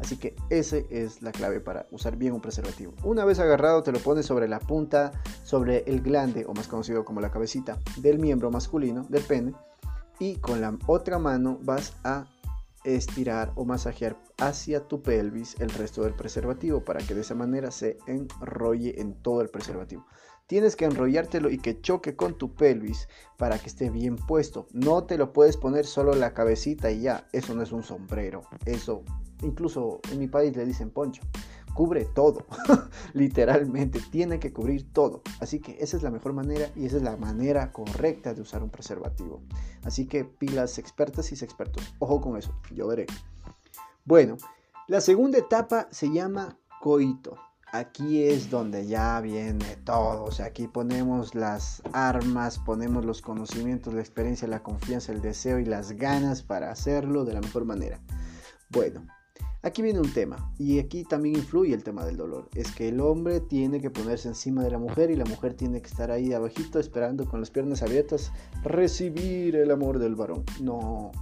Así 0.00 0.16
que 0.16 0.34
esa 0.50 0.78
es 0.90 1.22
la 1.22 1.30
clave 1.30 1.60
para 1.60 1.86
usar 1.90 2.16
bien 2.16 2.32
un 2.32 2.40
preservativo. 2.40 2.92
Una 3.04 3.24
vez 3.24 3.38
agarrado 3.38 3.82
te 3.82 3.92
lo 3.92 4.00
pones 4.00 4.26
sobre 4.26 4.48
la 4.48 4.58
punta, 4.58 5.12
sobre 5.44 5.84
el 5.86 6.02
glande 6.02 6.44
o 6.46 6.52
más 6.52 6.68
conocido 6.68 7.04
como 7.04 7.20
la 7.20 7.30
cabecita 7.30 7.78
del 7.96 8.18
miembro 8.18 8.50
masculino, 8.50 9.06
del 9.08 9.22
pene, 9.22 9.54
y 10.18 10.36
con 10.36 10.60
la 10.60 10.76
otra 10.86 11.18
mano 11.18 11.58
vas 11.62 11.94
a 12.04 12.26
estirar 12.84 13.52
o 13.56 13.64
masajear 13.64 14.16
hacia 14.38 14.86
tu 14.86 15.02
pelvis 15.02 15.56
el 15.60 15.70
resto 15.70 16.02
del 16.02 16.14
preservativo 16.14 16.84
para 16.84 17.00
que 17.00 17.14
de 17.14 17.22
esa 17.22 17.34
manera 17.34 17.70
se 17.70 17.98
enrolle 18.06 19.00
en 19.00 19.14
todo 19.22 19.40
el 19.40 19.48
preservativo. 19.48 20.06
Tienes 20.46 20.76
que 20.76 20.84
enrollártelo 20.84 21.50
y 21.50 21.56
que 21.56 21.80
choque 21.80 22.16
con 22.16 22.36
tu 22.36 22.54
pelvis 22.54 23.08
para 23.38 23.58
que 23.58 23.68
esté 23.68 23.88
bien 23.88 24.16
puesto. 24.16 24.66
No 24.72 25.04
te 25.04 25.16
lo 25.16 25.32
puedes 25.32 25.56
poner 25.56 25.86
solo 25.86 26.14
la 26.14 26.34
cabecita 26.34 26.90
y 26.90 27.00
ya. 27.00 27.26
Eso 27.32 27.54
no 27.54 27.62
es 27.62 27.72
un 27.72 27.82
sombrero. 27.82 28.42
Eso, 28.66 29.04
incluso 29.42 30.00
en 30.12 30.18
mi 30.18 30.28
país 30.28 30.54
le 30.54 30.66
dicen 30.66 30.90
poncho 30.90 31.22
cubre 31.74 32.04
todo, 32.06 32.46
literalmente, 33.12 34.00
tiene 34.10 34.38
que 34.38 34.52
cubrir 34.52 34.90
todo. 34.92 35.22
Así 35.40 35.60
que 35.60 35.76
esa 35.80 35.96
es 35.96 36.02
la 36.02 36.10
mejor 36.10 36.32
manera 36.32 36.70
y 36.76 36.86
esa 36.86 36.96
es 36.96 37.02
la 37.02 37.16
manera 37.16 37.72
correcta 37.72 38.32
de 38.32 38.40
usar 38.40 38.62
un 38.62 38.70
preservativo. 38.70 39.42
Así 39.82 40.06
que 40.06 40.24
pilas 40.24 40.78
expertas 40.78 41.30
y 41.32 41.44
expertos, 41.44 41.94
ojo 41.98 42.20
con 42.20 42.36
eso, 42.38 42.54
yo 42.72 42.86
veré. 42.86 43.06
Bueno, 44.04 44.36
la 44.86 45.00
segunda 45.00 45.38
etapa 45.38 45.88
se 45.90 46.10
llama 46.10 46.58
coito. 46.80 47.36
Aquí 47.72 48.22
es 48.22 48.50
donde 48.50 48.86
ya 48.86 49.20
viene 49.20 49.76
todo, 49.84 50.22
o 50.22 50.30
sea, 50.30 50.46
aquí 50.46 50.68
ponemos 50.68 51.34
las 51.34 51.82
armas, 51.92 52.60
ponemos 52.60 53.04
los 53.04 53.20
conocimientos, 53.20 53.92
la 53.94 54.00
experiencia, 54.00 54.46
la 54.46 54.62
confianza, 54.62 55.10
el 55.10 55.20
deseo 55.20 55.58
y 55.58 55.64
las 55.64 55.90
ganas 55.92 56.42
para 56.42 56.70
hacerlo 56.70 57.24
de 57.24 57.32
la 57.32 57.40
mejor 57.40 57.64
manera. 57.64 58.00
Bueno, 58.70 59.04
Aquí 59.64 59.80
viene 59.80 59.98
un 59.98 60.12
tema, 60.12 60.52
y 60.58 60.78
aquí 60.78 61.04
también 61.04 61.36
influye 61.36 61.72
el 61.72 61.82
tema 61.82 62.04
del 62.04 62.18
dolor. 62.18 62.50
Es 62.54 62.70
que 62.72 62.88
el 62.88 63.00
hombre 63.00 63.40
tiene 63.40 63.80
que 63.80 63.88
ponerse 63.88 64.28
encima 64.28 64.62
de 64.62 64.70
la 64.70 64.78
mujer 64.78 65.10
y 65.10 65.16
la 65.16 65.24
mujer 65.24 65.54
tiene 65.54 65.80
que 65.80 65.88
estar 65.88 66.10
ahí 66.10 66.34
abajito 66.34 66.78
esperando 66.78 67.24
con 67.24 67.40
las 67.40 67.50
piernas 67.50 67.82
abiertas 67.82 68.30
recibir 68.62 69.56
el 69.56 69.70
amor 69.70 69.98
del 69.98 70.16
varón. 70.16 70.44
No, 70.60 71.12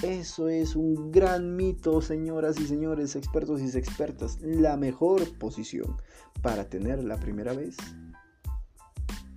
eso 0.00 0.48
es 0.48 0.76
un 0.76 1.10
gran 1.10 1.56
mito, 1.56 2.00
señoras 2.00 2.60
y 2.60 2.68
señores, 2.68 3.16
expertos 3.16 3.60
y 3.60 3.76
expertas. 3.76 4.38
La 4.40 4.76
mejor 4.76 5.36
posición 5.38 5.96
para 6.40 6.68
tener 6.68 7.02
la 7.02 7.16
primera 7.16 7.52
vez 7.52 7.76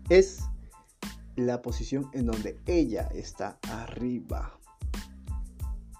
es 0.10 0.42
la 1.36 1.64
posición 1.64 2.12
en 2.14 2.28
donde 2.28 2.60
ella 2.68 3.10
está 3.12 3.58
arriba. 3.72 4.60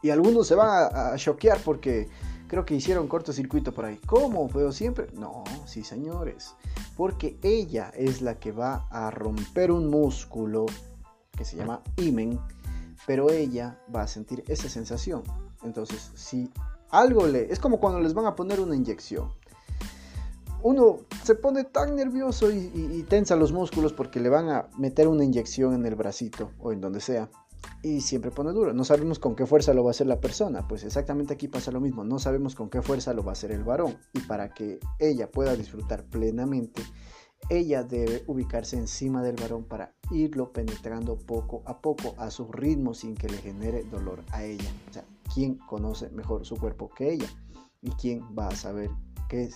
Y 0.06 0.12
algunos 0.12 0.48
se 0.48 0.54
van 0.54 0.90
a, 0.94 1.16
choquear 1.16 1.60
porque 1.66 2.08
Creo 2.48 2.66
que 2.66 2.76
hicieron 2.76 3.08
cortocircuito 3.08 3.74
por 3.74 3.86
ahí. 3.86 4.00
¿Cómo? 4.06 4.48
¿Pero 4.50 4.72
siempre? 4.72 5.08
No, 5.14 5.44
sí 5.66 5.84
señores. 5.84 6.56
Porque 6.96 7.38
ella 7.42 7.92
es 7.96 8.22
la 8.22 8.40
que 8.40 8.52
va 8.52 8.88
a 8.90 9.10
romper 9.12 9.72
un 9.72 9.90
músculo 9.90 10.66
que 11.36 11.44
se 11.44 11.58
llama 11.58 11.82
imen, 11.98 12.40
pero 13.08 13.30
ella 13.32 13.80
va 13.94 14.04
a 14.04 14.08
sentir 14.08 14.44
esa 14.48 14.70
sensación. 14.70 15.24
Entonces, 15.64 16.12
si 16.14 16.52
algo 16.90 17.26
le... 17.28 17.52
Es 17.52 17.60
como 17.60 17.80
cuando 17.80 18.00
les 18.00 18.14
van 18.14 18.26
a 18.26 18.36
poner 18.36 18.60
una 18.60 18.76
inyección. 18.76 19.32
Uno 20.62 21.00
se 21.24 21.36
pone 21.36 21.64
tan 21.64 21.96
nervioso 21.96 22.50
y 22.52 23.06
tensa 23.08 23.36
los 23.36 23.52
músculos 23.52 23.94
porque 23.94 24.20
le 24.20 24.30
van 24.30 24.50
a 24.50 24.68
meter 24.78 25.08
una 25.08 25.24
inyección 25.24 25.76
en 25.76 25.86
el 25.86 25.96
bracito 25.96 26.52
o 26.60 26.72
en 26.72 26.82
donde 26.82 27.02
sea 27.02 27.30
y 27.82 28.02
siempre 28.02 28.32
pone 28.32 28.52
duro. 28.52 28.74
No 28.74 28.84
sabemos 28.84 29.20
con 29.20 29.36
qué 29.36 29.46
fuerza 29.46 29.74
lo 29.74 29.84
va 29.84 29.90
a 29.90 29.92
hacer 29.92 30.08
la 30.08 30.20
persona. 30.20 30.68
Pues 30.68 30.84
exactamente 30.84 31.34
aquí 31.34 31.48
pasa 31.48 31.72
lo 31.72 31.80
mismo. 31.80 32.04
No 32.04 32.20
sabemos 32.20 32.56
con 32.56 32.70
qué 32.70 32.82
fuerza 32.82 33.14
lo 33.14 33.24
va 33.24 33.32
a 33.32 33.34
hacer 33.34 33.52
el 33.52 33.64
varón. 33.64 33.98
Y 34.14 34.20
para 34.22 34.54
que 34.54 34.80
ella 35.00 35.30
pueda 35.32 35.56
disfrutar 35.56 36.06
plenamente, 36.06 36.82
ella 37.50 37.84
debe 37.84 38.24
ubicarse 38.28 38.78
encima 38.78 39.22
del 39.22 39.36
varón 39.36 39.66
para 39.66 39.94
irlo 40.12 40.52
penetrando 40.52 41.18
poco 41.18 41.62
a 41.66 41.80
poco 41.80 42.16
a 42.18 42.32
su 42.32 42.52
ritmo 42.52 42.94
sin 42.94 43.16
que 43.16 43.30
le 43.30 43.38
genere 43.38 43.84
dolor 43.84 44.24
a 44.32 44.44
ella. 44.44 44.72
O 44.90 44.94
sea, 44.94 45.06
¿quién 45.34 45.58
conoce 45.58 46.10
mejor 46.10 46.46
su 46.46 46.56
cuerpo 46.58 46.90
que 46.90 47.14
ella? 47.14 47.28
¿Y 47.82 47.92
quién 47.92 48.22
va 48.38 48.48
a 48.48 48.56
saber 48.56 48.90
qué, 49.30 49.50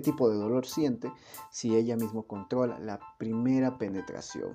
tipo 0.00 0.30
de 0.30 0.36
dolor 0.36 0.66
siente 0.66 1.10
si 1.50 1.74
ella 1.74 1.96
misma 1.96 2.22
controla 2.22 2.78
la 2.78 3.00
primera 3.18 3.78
penetración? 3.78 4.54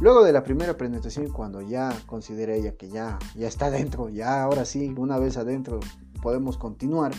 Luego 0.00 0.24
de 0.24 0.32
la 0.32 0.42
primera 0.42 0.76
presentación, 0.76 1.28
cuando 1.28 1.62
ya 1.62 1.92
considera 2.06 2.54
ella 2.54 2.76
que 2.76 2.88
ya, 2.88 3.18
ya 3.34 3.46
está 3.46 3.70
dentro, 3.70 4.08
ya 4.08 4.42
ahora 4.42 4.64
sí, 4.64 4.92
una 4.96 5.18
vez 5.18 5.36
adentro 5.36 5.80
podemos 6.20 6.58
continuar, 6.58 7.12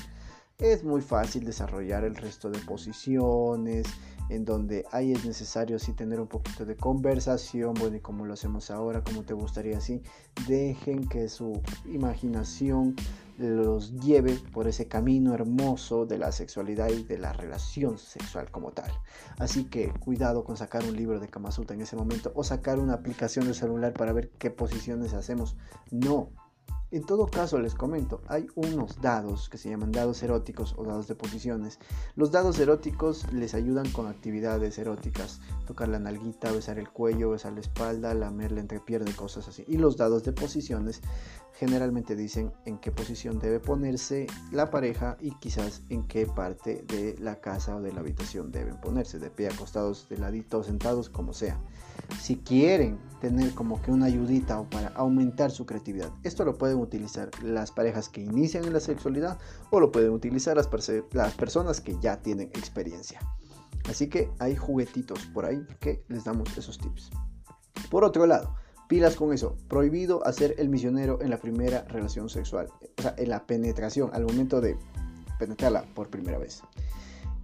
es 0.57 0.83
muy 0.83 1.01
fácil 1.01 1.45
desarrollar 1.45 2.03
el 2.03 2.15
resto 2.15 2.49
de 2.49 2.59
posiciones, 2.59 3.87
en 4.29 4.45
donde 4.45 4.85
ahí 4.91 5.11
es 5.11 5.25
necesario 5.25 5.79
sí 5.79 5.93
tener 5.93 6.19
un 6.19 6.27
poquito 6.27 6.65
de 6.65 6.75
conversación, 6.75 7.73
bueno, 7.75 7.97
y 7.97 7.99
como 7.99 8.25
lo 8.25 8.33
hacemos 8.33 8.71
ahora, 8.71 9.03
como 9.03 9.23
te 9.23 9.33
gustaría 9.33 9.77
así, 9.77 10.01
dejen 10.47 11.07
que 11.07 11.29
su 11.29 11.61
imaginación 11.85 12.95
los 13.37 13.99
lleve 13.99 14.37
por 14.51 14.67
ese 14.67 14.87
camino 14.87 15.33
hermoso 15.33 16.05
de 16.05 16.17
la 16.17 16.31
sexualidad 16.31 16.89
y 16.89 17.03
de 17.03 17.17
la 17.17 17.33
relación 17.33 17.97
sexual 17.97 18.51
como 18.51 18.71
tal. 18.71 18.91
Así 19.39 19.65
que 19.65 19.91
cuidado 19.91 20.43
con 20.43 20.55
sacar 20.55 20.83
un 20.83 20.95
libro 20.95 21.19
de 21.19 21.27
Kama 21.27 21.49
en 21.69 21.81
ese 21.81 21.95
momento 21.95 22.31
o 22.35 22.43
sacar 22.43 22.79
una 22.79 22.93
aplicación 22.93 23.47
de 23.47 23.53
celular 23.53 23.93
para 23.93 24.13
ver 24.13 24.29
qué 24.37 24.51
posiciones 24.51 25.13
hacemos. 25.13 25.55
No, 25.91 26.29
en 26.97 27.03
todo 27.05 27.27
caso, 27.27 27.59
les 27.59 27.73
comento, 27.73 28.21
hay 28.27 28.45
unos 28.53 29.01
dados 29.01 29.49
que 29.49 29.57
se 29.57 29.69
llaman 29.69 29.91
dados 29.91 30.21
eróticos 30.21 30.75
o 30.77 30.83
dados 30.83 31.07
de 31.07 31.15
posiciones. 31.15 31.79
Los 32.15 32.31
dados 32.31 32.59
eróticos 32.59 33.31
les 33.33 33.55
ayudan 33.55 33.89
con 33.91 34.07
actividades 34.07 34.77
eróticas, 34.77 35.41
tocar 35.65 35.89
la 35.89 35.97
nalguita, 35.97 36.51
besar 36.51 36.77
el 36.77 36.89
cuello, 36.89 37.31
besar 37.31 37.53
la 37.53 37.61
espalda, 37.61 38.13
lamer 38.13 38.51
la 38.51 38.61
entrepierna 38.61 39.09
y 39.09 39.13
cosas 39.13 39.47
así. 39.47 39.65
Y 39.67 39.77
los 39.77 39.97
dados 39.97 40.23
de 40.23 40.33
posiciones 40.33 41.01
generalmente 41.53 42.15
dicen 42.15 42.51
en 42.65 42.77
qué 42.79 42.91
posición 42.91 43.39
debe 43.39 43.59
ponerse 43.59 44.27
la 44.51 44.69
pareja 44.71 45.17
y 45.19 45.31
quizás 45.35 45.81
en 45.89 46.03
qué 46.07 46.25
parte 46.25 46.83
de 46.87 47.15
la 47.19 47.39
casa 47.39 47.75
o 47.75 47.81
de 47.81 47.93
la 47.93 47.99
habitación 47.99 48.51
deben 48.51 48.79
ponerse, 48.81 49.19
de 49.19 49.29
pie, 49.29 49.47
acostados, 49.47 50.07
de 50.09 50.17
ladito, 50.17 50.63
sentados, 50.63 51.09
como 51.09 51.33
sea. 51.33 51.59
Si 52.19 52.37
quieren 52.37 52.99
tener 53.21 53.53
como 53.53 53.81
que 53.81 53.91
una 53.91 54.07
ayudita 54.07 54.59
o 54.59 54.69
para 54.69 54.89
aumentar 54.89 55.51
su 55.51 55.65
creatividad, 55.65 56.11
esto 56.23 56.43
lo 56.43 56.57
pueden 56.57 56.77
utilizar 56.77 57.29
las 57.43 57.71
parejas 57.71 58.09
que 58.09 58.21
inician 58.21 58.65
en 58.65 58.73
la 58.73 58.79
sexualidad 58.79 59.37
o 59.69 59.79
lo 59.79 59.91
pueden 59.91 60.11
utilizar 60.11 60.57
las, 60.57 60.69
las 61.11 61.33
personas 61.35 61.81
que 61.81 61.97
ya 61.99 62.21
tienen 62.21 62.47
experiencia. 62.47 63.19
Así 63.89 64.07
que 64.07 64.31
hay 64.39 64.55
juguetitos 64.55 65.25
por 65.27 65.45
ahí 65.45 65.65
que 65.79 66.03
les 66.07 66.23
damos 66.23 66.57
esos 66.57 66.77
tips. 66.77 67.11
Por 67.89 68.03
otro 68.03 68.25
lado, 68.25 68.55
pilas 68.87 69.15
con 69.15 69.33
eso. 69.33 69.55
Prohibido 69.67 70.25
hacer 70.25 70.55
el 70.57 70.69
misionero 70.69 71.19
en 71.21 71.29
la 71.29 71.37
primera 71.37 71.83
relación 71.83 72.29
sexual. 72.29 72.69
O 72.97 73.01
sea, 73.01 73.15
en 73.17 73.29
la 73.29 73.45
penetración, 73.45 74.09
al 74.13 74.23
momento 74.23 74.61
de 74.61 74.77
penetrarla 75.39 75.83
por 75.93 76.09
primera 76.09 76.37
vez. 76.37 76.61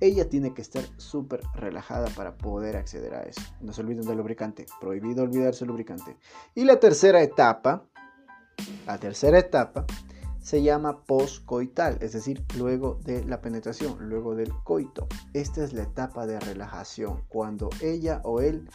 Ella 0.01 0.29
tiene 0.29 0.53
que 0.53 0.61
estar 0.61 0.83
súper 0.97 1.41
relajada 1.55 2.07
para 2.15 2.37
poder 2.37 2.77
acceder 2.77 3.13
a 3.13 3.23
eso. 3.23 3.41
No 3.59 3.73
se 3.73 3.81
olviden 3.81 4.05
del 4.05 4.17
lubricante. 4.17 4.65
Prohibido 4.79 5.23
olvidarse 5.23 5.65
el 5.65 5.69
lubricante. 5.69 6.15
Y 6.55 6.63
la 6.63 6.79
tercera 6.79 7.21
etapa, 7.21 7.83
la 8.85 8.97
tercera 8.97 9.39
etapa 9.39 9.85
se 10.41 10.63
llama 10.63 11.03
poscoital, 11.03 11.97
es 12.01 12.13
decir, 12.13 12.43
luego 12.57 12.99
de 13.03 13.23
la 13.25 13.41
penetración, 13.41 14.09
luego 14.09 14.35
del 14.35 14.53
coito. 14.63 15.07
Esta 15.33 15.63
es 15.63 15.73
la 15.73 15.83
etapa 15.83 16.25
de 16.25 16.39
relajación, 16.39 17.23
cuando 17.27 17.69
ella 17.81 18.21
o 18.23 18.41
él, 18.41 18.69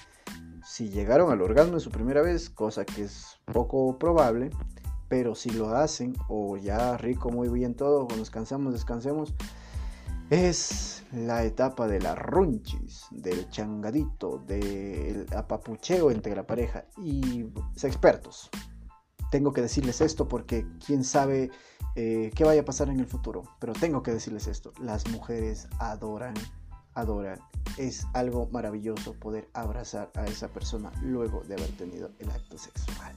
si 0.65 0.89
llegaron 0.89 1.31
al 1.31 1.43
orgasmo 1.43 1.75
en 1.75 1.81
su 1.81 1.91
primera 1.91 2.23
vez, 2.23 2.51
cosa 2.51 2.85
que 2.85 3.03
es 3.05 3.39
poco 3.45 3.99
probable, 3.99 4.51
pero 5.09 5.35
si 5.35 5.51
lo 5.51 5.75
hacen 5.77 6.15
o 6.29 6.57
ya 6.57 6.97
rico, 6.97 7.31
muy 7.31 7.49
bien 7.49 7.75
todo, 7.75 8.07
cuando 8.07 8.17
nos 8.17 8.31
cansamos, 8.31 8.73
descansemos, 8.73 9.35
es 10.31 11.05
la 11.13 11.45
etapa 11.45 11.87
de 11.87 12.01
la 12.01 12.15
runchis, 12.15 13.07
del 13.11 13.49
changadito, 13.51 14.39
del 14.47 15.27
apapucheo 15.37 16.11
entre 16.11 16.35
la 16.35 16.47
pareja 16.47 16.87
y 16.97 17.47
expertos 17.83 18.51
tengo 19.35 19.53
que 19.53 19.63
decirles 19.63 20.01
esto 20.01 20.29
porque 20.29 20.65
quién 20.87 21.03
sabe 21.03 21.51
eh, 21.97 22.31
qué 22.37 22.45
vaya 22.45 22.61
a 22.61 22.65
pasar 22.65 22.89
en 22.89 23.01
el 23.01 23.07
futuro. 23.07 23.43
Pero 23.59 23.73
tengo 23.73 24.01
que 24.01 24.13
decirles 24.13 24.47
esto. 24.47 24.73
Las 24.81 25.11
mujeres 25.11 25.67
adoran, 25.81 26.35
adoran. 26.95 27.39
Es 27.79 28.07
algo 28.13 28.49
maravilloso 28.51 29.15
poder 29.15 29.49
abrazar 29.53 30.11
a 30.15 30.25
esa 30.27 30.49
persona 30.49 30.93
luego 31.03 31.43
de 31.45 31.55
haber 31.55 31.71
tenido 31.77 32.11
el 32.19 32.31
acto 32.31 32.59
sexual. 32.59 33.15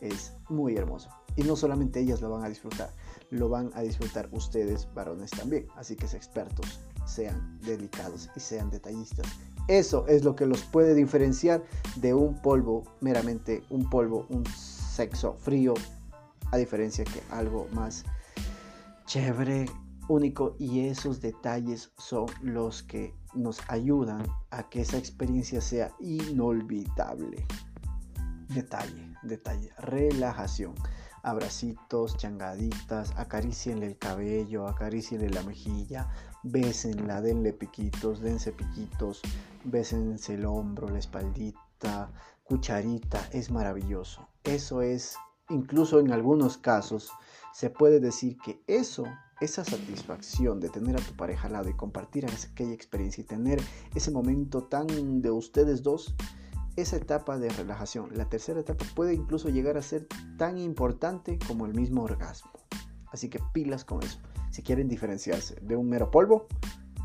Es 0.00 0.32
muy 0.48 0.76
hermoso. 0.76 1.08
Y 1.36 1.42
no 1.42 1.56
solamente 1.56 2.00
ellas 2.00 2.20
lo 2.20 2.30
van 2.30 2.44
a 2.44 2.48
disfrutar, 2.48 2.90
lo 3.30 3.48
van 3.48 3.70
a 3.74 3.82
disfrutar 3.82 4.28
ustedes, 4.32 4.88
varones 4.94 5.30
también. 5.30 5.66
Así 5.76 5.96
que 5.96 6.06
expertos, 6.06 6.80
sean 7.06 7.58
delicados 7.60 8.30
y 8.36 8.40
sean 8.40 8.70
detallistas. 8.70 9.26
Eso 9.68 10.06
es 10.06 10.24
lo 10.24 10.36
que 10.36 10.46
los 10.46 10.62
puede 10.62 10.94
diferenciar 10.94 11.62
de 11.96 12.14
un 12.14 12.40
polvo, 12.40 12.84
meramente 13.00 13.64
un 13.70 13.90
polvo, 13.90 14.26
un 14.28 14.44
sexo 14.46 15.34
frío, 15.34 15.74
a 16.52 16.56
diferencia 16.56 17.04
que 17.04 17.22
algo 17.30 17.66
más 17.72 18.04
chévere, 19.06 19.66
único 20.08 20.56
y 20.58 20.86
esos 20.86 21.20
detalles 21.20 21.92
son 21.98 22.26
los 22.42 22.82
que 22.82 23.14
nos 23.34 23.60
ayudan 23.68 24.26
a 24.50 24.68
que 24.68 24.80
esa 24.80 24.98
experiencia 24.98 25.60
sea 25.60 25.92
inolvidable. 26.00 27.46
Detalle, 28.48 29.14
detalle, 29.22 29.70
relajación. 29.78 30.74
Abracitos, 31.22 32.16
changaditas, 32.16 33.12
acaricienle 33.16 33.86
el 33.86 33.98
cabello, 33.98 34.68
acaricienle 34.68 35.28
la 35.30 35.42
mejilla, 35.42 36.08
bésenla, 36.44 37.20
denle 37.20 37.52
piquitos, 37.52 38.20
dense 38.20 38.52
piquitos, 38.52 39.22
bésense 39.64 40.34
el 40.34 40.44
hombro, 40.44 40.88
la 40.88 41.00
espaldita, 41.00 42.12
cucharita, 42.44 43.28
es 43.32 43.50
maravilloso. 43.50 44.28
Eso 44.44 44.82
es, 44.82 45.16
incluso 45.48 45.98
en 45.98 46.12
algunos 46.12 46.58
casos, 46.58 47.10
se 47.52 47.70
puede 47.70 47.98
decir 47.98 48.38
que 48.38 48.62
eso, 48.68 49.04
esa 49.40 49.64
satisfacción 49.64 50.60
de 50.60 50.68
tener 50.68 50.96
a 50.96 51.00
tu 51.00 51.14
pareja 51.14 51.46
al 51.46 51.54
lado 51.54 51.68
y 51.68 51.74
compartir 51.74 52.26
aquella 52.26 52.72
experiencia 52.72 53.22
y 53.22 53.24
tener 53.24 53.60
ese 53.94 54.10
momento 54.10 54.64
tan 54.64 55.20
de 55.20 55.30
ustedes 55.30 55.82
dos, 55.82 56.14
esa 56.76 56.96
etapa 56.96 57.38
de 57.38 57.48
relajación, 57.50 58.10
la 58.12 58.28
tercera 58.28 58.60
etapa 58.60 58.84
puede 58.94 59.14
incluso 59.14 59.48
llegar 59.48 59.76
a 59.76 59.82
ser 59.82 60.06
tan 60.36 60.58
importante 60.58 61.38
como 61.46 61.66
el 61.66 61.74
mismo 61.74 62.02
orgasmo. 62.02 62.50
Así 63.10 63.28
que 63.28 63.40
pilas 63.52 63.84
con 63.84 64.02
eso. 64.02 64.18
Si 64.50 64.62
quieren 64.62 64.88
diferenciarse 64.88 65.56
de 65.62 65.76
un 65.76 65.88
mero 65.88 66.10
polvo, 66.10 66.46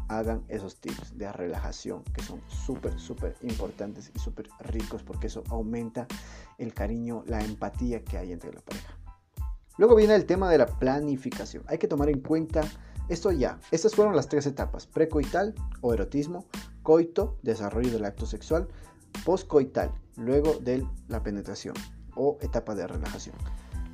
hagan 0.10 0.44
esos 0.50 0.80
tips 0.82 1.18
de 1.18 1.32
relajación 1.32 2.04
que 2.14 2.22
son 2.22 2.42
súper, 2.48 3.00
súper 3.00 3.36
importantes 3.44 4.12
y 4.14 4.20
súper 4.20 4.50
ricos 4.60 5.04
porque 5.04 5.28
eso 5.28 5.44
aumenta 5.50 6.06
el 6.58 6.74
cariño, 6.74 7.24
la 7.28 7.44
empatía 7.44 8.04
que 8.04 8.18
hay 8.18 8.34
entre 8.34 8.54
la 8.54 8.62
pareja. 8.62 8.98
Luego 9.78 9.96
viene 9.96 10.16
el 10.16 10.26
tema 10.26 10.50
de 10.50 10.58
la 10.58 10.66
planificación. 10.66 11.64
Hay 11.68 11.78
que 11.78 11.88
tomar 11.88 12.10
en 12.10 12.22
cuenta 12.22 12.62
esto 13.10 13.32
ya. 13.32 13.60
Estas 13.72 13.96
fueron 13.96 14.16
las 14.16 14.30
tres 14.30 14.46
etapas. 14.46 14.88
Precoital 14.88 15.54
o 15.82 15.94
erotismo, 15.94 16.46
coito, 16.84 17.38
desarrollo 17.42 17.92
del 17.92 18.06
acto 18.06 18.26
sexual, 18.26 18.68
postcoital, 19.26 19.92
luego 20.16 20.54
de 20.62 20.86
la 21.08 21.22
penetración 21.24 21.76
o 22.16 22.38
etapa 22.42 22.76
de 22.76 22.88
relajación. 22.88 23.36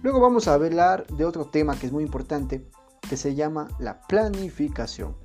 Luego 0.03 0.19
vamos 0.19 0.47
a 0.47 0.53
hablar 0.53 1.07
de 1.07 1.25
otro 1.25 1.45
tema 1.45 1.77
que 1.79 1.87
es 1.87 1.91
muy 1.91 2.03
importante 2.03 2.69
que 3.09 3.17
se 3.17 3.35
llama 3.35 3.67
la 3.79 4.01
planificación. 4.01 5.15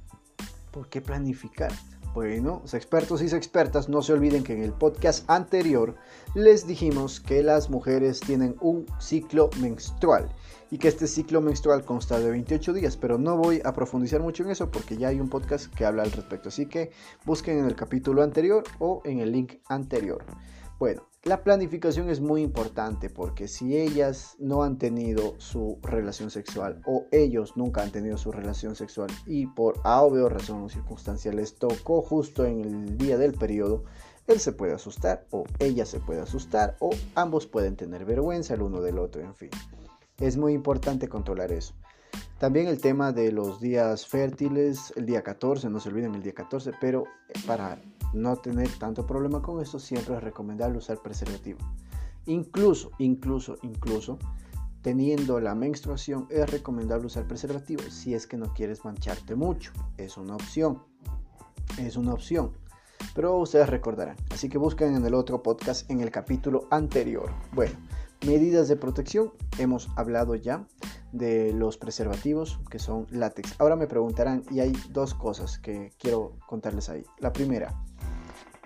¿Por 0.71 0.89
qué 0.89 1.03
planificar? 1.03 1.73
Bueno, 2.15 2.61
expertos 2.71 3.23
y 3.23 3.35
expertas 3.35 3.89
no 3.89 4.03
se 4.03 4.13
olviden 4.13 4.45
que 4.45 4.53
en 4.53 4.63
el 4.63 4.75
podcast 4.75 5.25
anterior 5.31 5.95
les 6.35 6.67
dijimos 6.67 7.21
que 7.21 7.43
las 7.43 7.71
mujeres 7.71 8.21
tienen 8.21 8.55
un 8.61 8.85
ciclo 9.01 9.49
menstrual 9.63 10.29
y 10.71 10.77
que 10.77 10.89
este 10.89 11.07
ciclo 11.07 11.41
menstrual 11.41 11.87
consta 11.87 12.21
de 12.21 12.31
28 12.31 12.75
días, 12.75 12.99
pero 12.99 13.17
no 13.17 13.39
voy 13.39 13.63
a 13.65 13.73
profundizar 13.73 14.21
mucho 14.21 14.43
en 14.43 14.51
eso 14.51 14.71
porque 14.71 14.99
ya 14.99 15.09
hay 15.09 15.21
un 15.21 15.31
podcast 15.31 15.73
que 15.75 15.87
habla 15.87 16.03
al 16.03 16.13
respecto, 16.13 16.51
así 16.51 16.67
que 16.67 16.91
busquen 17.25 17.61
en 17.61 17.65
el 17.65 17.75
capítulo 17.75 18.23
anterior 18.23 18.63
o 18.79 19.01
en 19.07 19.21
el 19.21 19.33
link 19.33 19.55
anterior. 19.69 20.23
Bueno, 20.83 21.07
la 21.23 21.45
planificación 21.45 22.11
es 22.11 22.21
muy 22.21 22.43
importante 22.43 23.09
porque 23.09 23.47
si 23.47 23.79
ellas 23.79 24.35
no 24.41 24.65
han 24.65 24.79
tenido 24.79 25.37
su 25.39 25.79
relación 25.81 26.29
sexual 26.29 26.83
o 26.87 27.07
ellos 27.13 27.57
nunca 27.57 27.85
han 27.85 27.93
tenido 27.93 28.17
su 28.17 28.33
relación 28.33 28.75
sexual 28.75 29.09
y 29.25 29.47
por 29.47 29.79
A 29.85 30.03
razón 30.29 30.65
o 30.65 30.69
circunstancia 30.69 31.33
les 31.33 31.55
tocó 31.55 32.03
justo 32.03 32.45
en 32.45 32.63
el 32.63 32.99
día 32.99 33.17
del 33.17 33.33
periodo, 33.35 33.85
él 34.27 34.41
se 34.41 34.51
puede 34.51 34.73
asustar 34.73 35.25
o 35.31 35.45
ella 35.61 35.87
se 35.87 36.01
puede 36.01 36.21
asustar 36.21 36.77
o 36.81 36.91
ambos 37.15 37.47
pueden 37.47 37.77
tener 37.77 38.05
vergüenza 38.05 38.55
el 38.55 38.63
uno 38.63 38.81
del 38.81 38.99
otro, 38.99 39.23
en 39.23 39.37
fin. 39.37 39.51
Es 40.19 40.37
muy 40.37 40.53
importante 40.53 41.07
controlar 41.09 41.53
eso. 41.53 41.75
También 42.43 42.67
el 42.67 42.81
tema 42.81 43.13
de 43.13 43.31
los 43.31 43.61
días 43.61 44.05
fértiles, 44.05 44.93
el 44.97 45.07
día 45.07 45.23
14, 45.23 45.71
no 45.71 45.79
se 45.79 45.91
olviden 45.91 46.17
el 46.17 46.25
día 46.25 46.35
14, 46.35 46.73
pero 46.81 47.05
para 47.47 47.81
no 48.15 48.35
tener 48.35 48.69
tanto 48.81 49.07
problema 49.07 49.41
con 49.41 49.63
esto, 49.63 49.79
siempre 49.79 50.17
es 50.17 50.25
recomendable 50.25 50.79
usar 50.79 51.01
preservativo. 51.01 51.61
Incluso, 52.27 52.91
incluso, 52.99 53.59
incluso, 53.63 54.19
teniendo 54.83 55.39
la 55.39 55.55
menstruación, 55.55 56.27
es 56.31 56.51
recomendable 56.51 57.07
usar 57.07 57.29
preservativo 57.29 57.85
si 57.91 58.13
es 58.13 58.27
que 58.27 58.37
no 58.37 58.53
quieres 58.53 58.85
mancharte 58.85 59.37
mucho. 59.37 59.71
Es 59.97 60.17
una 60.17 60.35
opción. 60.35 60.83
Es 61.79 61.97
una 61.97 62.13
opción. 62.13 62.51
Pero 63.15 63.39
ustedes 63.39 63.69
recordarán. 63.69 64.17
Así 64.31 64.49
que 64.49 64.59
busquen 64.59 64.97
en 64.97 65.07
el 65.07 65.15
otro 65.15 65.45
podcast, 65.45 65.89
en 65.93 66.01
el 66.01 66.11
capítulo 66.11 66.67
anterior. 66.73 67.31
Bueno, 67.53 67.77
medidas 68.27 68.69
de 68.69 68.77
protección. 68.77 69.33
Hemos 69.59 69.89
hablado 69.97 70.35
ya 70.35 70.67
de 71.13 71.53
los 71.53 71.77
preservativos 71.77 72.61
que 72.71 72.79
son 72.79 73.07
látex. 73.11 73.55
Ahora 73.59 73.77
me 73.77 73.87
preguntarán 73.87 74.45
y 74.51 74.61
hay 74.61 74.73
dos 74.91 75.15
cosas 75.15 75.59
que 75.59 75.93
quiero 75.99 76.39
contarles 76.47 76.89
ahí. 76.89 77.05
La 77.19 77.33
primera, 77.33 77.75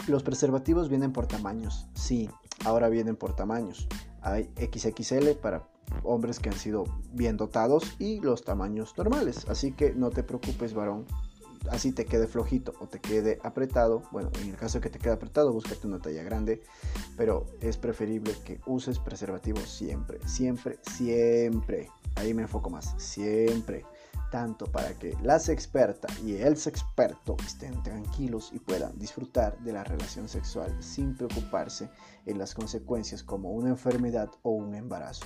los 0.07 0.23
preservativos 0.23 0.89
vienen 0.89 1.13
por 1.13 1.27
tamaños. 1.27 1.89
Sí, 1.95 2.31
ahora 2.65 2.89
vienen 2.89 3.17
por 3.17 3.35
tamaños. 3.35 3.89
Hay 4.23 4.51
XXL 4.57 5.31
para 5.41 5.69
hombres 6.03 6.39
que 6.41 6.49
han 6.49 6.57
sido 6.57 6.85
bien 7.13 7.37
dotados 7.37 7.97
y 7.99 8.21
los 8.21 8.45
tamaños 8.45 8.95
normales. 8.97 9.47
Así 9.49 9.73
que 9.73 9.95
no 9.95 10.11
te 10.11 10.23
preocupes, 10.23 10.75
varón. 10.75 11.07
Así 11.71 11.93
te 11.93 12.05
quede 12.05 12.27
flojito 12.27 12.75
o 12.81 12.87
te 12.87 13.01
quede 13.01 13.39
apretado. 13.43 14.03
Bueno, 14.13 14.31
en 14.41 14.51
el 14.51 14.57
caso 14.57 14.79
de 14.79 14.83
que 14.83 14.91
te 14.91 14.99
quede 14.99 15.13
apretado, 15.13 15.53
búscate 15.53 15.87
una 15.87 16.01
talla 16.01 16.23
grande. 16.23 16.63
Pero 17.17 17.47
es 17.61 17.77
preferible 17.77 18.35
que 18.45 18.61
uses 18.67 18.99
preservativos 18.99 19.69
siempre, 19.69 20.19
siempre, 20.27 20.79
siempre. 20.95 21.91
Ahí 22.17 22.35
me 22.35 22.43
enfoco 22.43 22.71
más. 22.71 22.95
Siempre 22.99 23.85
tanto 24.31 24.67
para 24.67 24.93
que 24.99 25.17
las 25.23 25.49
expertas 25.49 26.19
y 26.23 26.37
el 26.37 26.55
experto 26.55 27.37
estén 27.47 27.83
tranquilos 27.83 28.51
y 28.53 28.59
puedan 28.59 28.99
disfrutar 28.99 29.59
de 29.61 29.73
la 29.73 29.85
relación 29.85 30.29
sexual 30.29 30.75
sin 30.81 31.17
preocuparse 31.17 31.89
en 32.27 32.39
las 32.39 32.55
consecuencias 32.55 33.23
como 33.23 33.51
una 33.51 33.71
enfermedad 33.71 34.31
o 34.43 34.51
un 34.51 34.75
embarazo. 34.75 35.25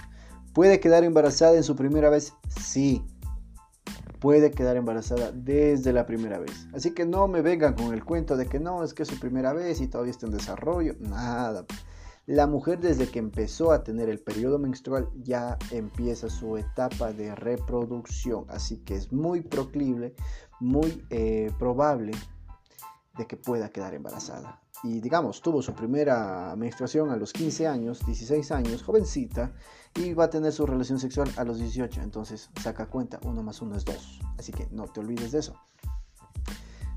¿Puede 0.53 0.81
quedar 0.81 1.05
embarazada 1.05 1.57
en 1.57 1.65
su 1.65 1.77
primera 1.77 2.11
vez? 2.11 2.33
Sí. 2.61 3.05
Puede 4.21 4.51
quedar 4.51 4.77
embarazada 4.77 5.33
desde 5.33 5.93
la 5.93 6.07
primera 6.07 6.39
vez. 6.39 6.69
Así 6.75 6.93
que 6.93 7.07
no 7.07 7.27
me 7.27 7.41
vengan 7.43 7.75
con 7.75 7.95
el 7.95 8.05
cuento 8.05 8.37
de 8.37 8.47
que 8.47 8.61
no, 8.61 8.85
es 8.85 8.95
que 8.95 9.05
es 9.05 9.09
su 9.09 9.19
primera 9.19 9.53
vez 9.53 9.81
y 9.81 9.89
todavía 9.89 10.11
está 10.11 10.27
en 10.27 10.33
desarrollo. 10.33 10.95
Nada. 11.01 11.65
La 12.27 12.47
mujer 12.47 12.79
desde 12.79 13.09
que 13.09 13.19
empezó 13.19 13.73
a 13.73 13.83
tener 13.83 14.09
el 14.09 14.21
periodo 14.21 14.59
menstrual 14.59 15.09
ya 15.17 15.59
empieza 15.71 16.29
su 16.29 16.57
etapa 16.57 17.13
de 17.13 17.35
reproducción, 17.35 18.45
así 18.49 18.85
que 18.85 18.95
es 18.95 19.13
muy 19.13 19.41
proclive, 19.41 20.15
muy 20.61 21.05
eh, 21.11 21.51
probable 21.59 22.13
de 23.17 23.27
que 23.27 23.37
pueda 23.37 23.71
quedar 23.71 23.95
embarazada. 23.95 24.61
Y 24.83 25.01
digamos, 25.01 25.43
tuvo 25.43 25.61
su 25.61 25.75
primera 25.75 26.55
menstruación 26.57 27.11
a 27.11 27.17
los 27.17 27.33
15 27.33 27.67
años, 27.67 28.05
16 28.07 28.51
años, 28.53 28.83
jovencita, 28.83 29.53
y 29.95 30.15
va 30.15 30.25
a 30.25 30.31
tener 30.31 30.53
su 30.53 30.67
relación 30.67 30.99
sexual 30.99 31.31
a 31.37 31.45
los 31.45 31.59
18. 31.59 32.01
Entonces, 32.01 32.51
saca 32.61 32.87
cuenta, 32.87 33.21
uno 33.25 33.43
más 33.43 33.61
uno 33.61 33.77
es 33.77 33.85
dos. 33.85 34.21
Así 34.39 34.53
que 34.53 34.69
no 34.71 34.85
te 34.85 35.01
olvides 35.01 35.33
de 35.33 35.41
eso. 35.41 35.55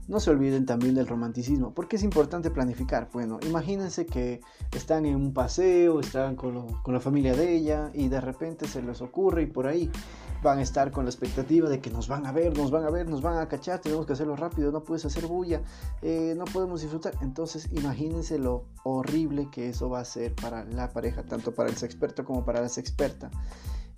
No 0.07 0.19
se 0.19 0.31
olviden 0.31 0.65
también 0.65 0.95
del 0.95 1.07
romanticismo, 1.07 1.73
porque 1.73 1.95
es 1.95 2.03
importante 2.03 2.51
planificar. 2.51 3.09
Bueno, 3.13 3.39
imagínense 3.47 4.05
que 4.05 4.41
están 4.75 5.05
en 5.05 5.15
un 5.15 5.33
paseo, 5.33 6.01
están 6.01 6.35
con, 6.35 6.67
la 6.85 6.99
familia 6.99 7.33
de 7.33 7.55
ella 7.55 7.89
y 7.93 8.09
de 8.09 8.19
repente 8.19 8.67
se 8.67 8.81
les 8.81 9.01
ocurre 9.01 9.43
y 9.43 9.45
por 9.45 9.65
ahí 9.65 9.89
van 10.43 10.59
a 10.59 10.61
estar 10.61 10.91
con 10.91 11.05
la 11.05 11.09
expectativa 11.09 11.69
de 11.69 11.79
que 11.79 11.89
nos 11.89 12.07
van 12.07 12.27
a 12.27 12.31
ver, 12.31 12.55
nos 12.57 12.69
van 12.69 12.83
a 12.83 12.89
ver, 12.89 13.09
nos 13.09 13.21
van 13.21 13.37
a 13.37 13.47
cachar, 13.47 13.79
tenemos 13.79 14.05
que 14.05 14.13
hacerlo 14.13 14.35
rápido, 14.35 14.71
no 14.71 14.83
puedes 14.83 15.05
hacer 15.05 15.25
bulla, 15.25 15.61
eh, 16.01 16.35
no 16.37 16.45
podemos 16.45 16.81
disfrutar. 16.81 17.15
Entonces 17.21 17.69
imagínense 17.71 18.37
lo 18.37 18.65
horrible 18.83 19.49
que 19.49 19.69
eso 19.69 19.89
va 19.89 20.01
a 20.01 20.05
ser 20.05 20.35
para 20.35 20.65
la 20.65 20.89
pareja, 20.89 21.23
tanto 21.23 21.53
para 21.53 21.69
el 21.69 21.75
experto 21.75 22.25
como 22.25 22.45
para 22.45 22.61
la 22.61 22.67
experta. 22.67 23.31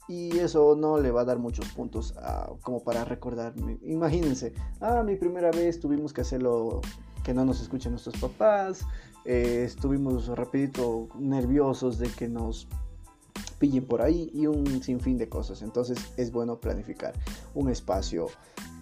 Y 0.07 0.37
eso 0.37 0.75
no 0.75 0.99
le 0.99 1.09
va 1.09 1.21
a 1.21 1.25
dar 1.25 1.39
muchos 1.39 1.67
puntos 1.69 2.13
como 2.61 2.83
para 2.83 3.03
recordar. 3.05 3.55
Imagínense, 3.81 4.53
ah, 4.79 5.01
mi 5.03 5.15
primera 5.15 5.49
vez 5.49 5.79
tuvimos 5.79 6.13
que 6.13 6.21
hacerlo 6.21 6.81
que 7.23 7.33
no 7.33 7.43
nos 7.43 7.59
escuchen 7.59 7.91
nuestros 7.91 8.15
papás, 8.17 8.85
eh, 9.25 9.63
estuvimos 9.65 10.27
rapidito 10.27 11.07
nerviosos 11.17 11.97
de 11.97 12.07
que 12.09 12.27
nos 12.27 12.67
pillen 13.65 13.87
por 13.87 14.03
ahí 14.03 14.29
y 14.31 14.45
un 14.45 14.83
sinfín 14.83 15.17
de 15.17 15.27
cosas. 15.27 15.63
Entonces 15.63 15.97
es 16.17 16.31
bueno 16.31 16.59
planificar 16.59 17.13
un 17.55 17.71
espacio 17.71 18.27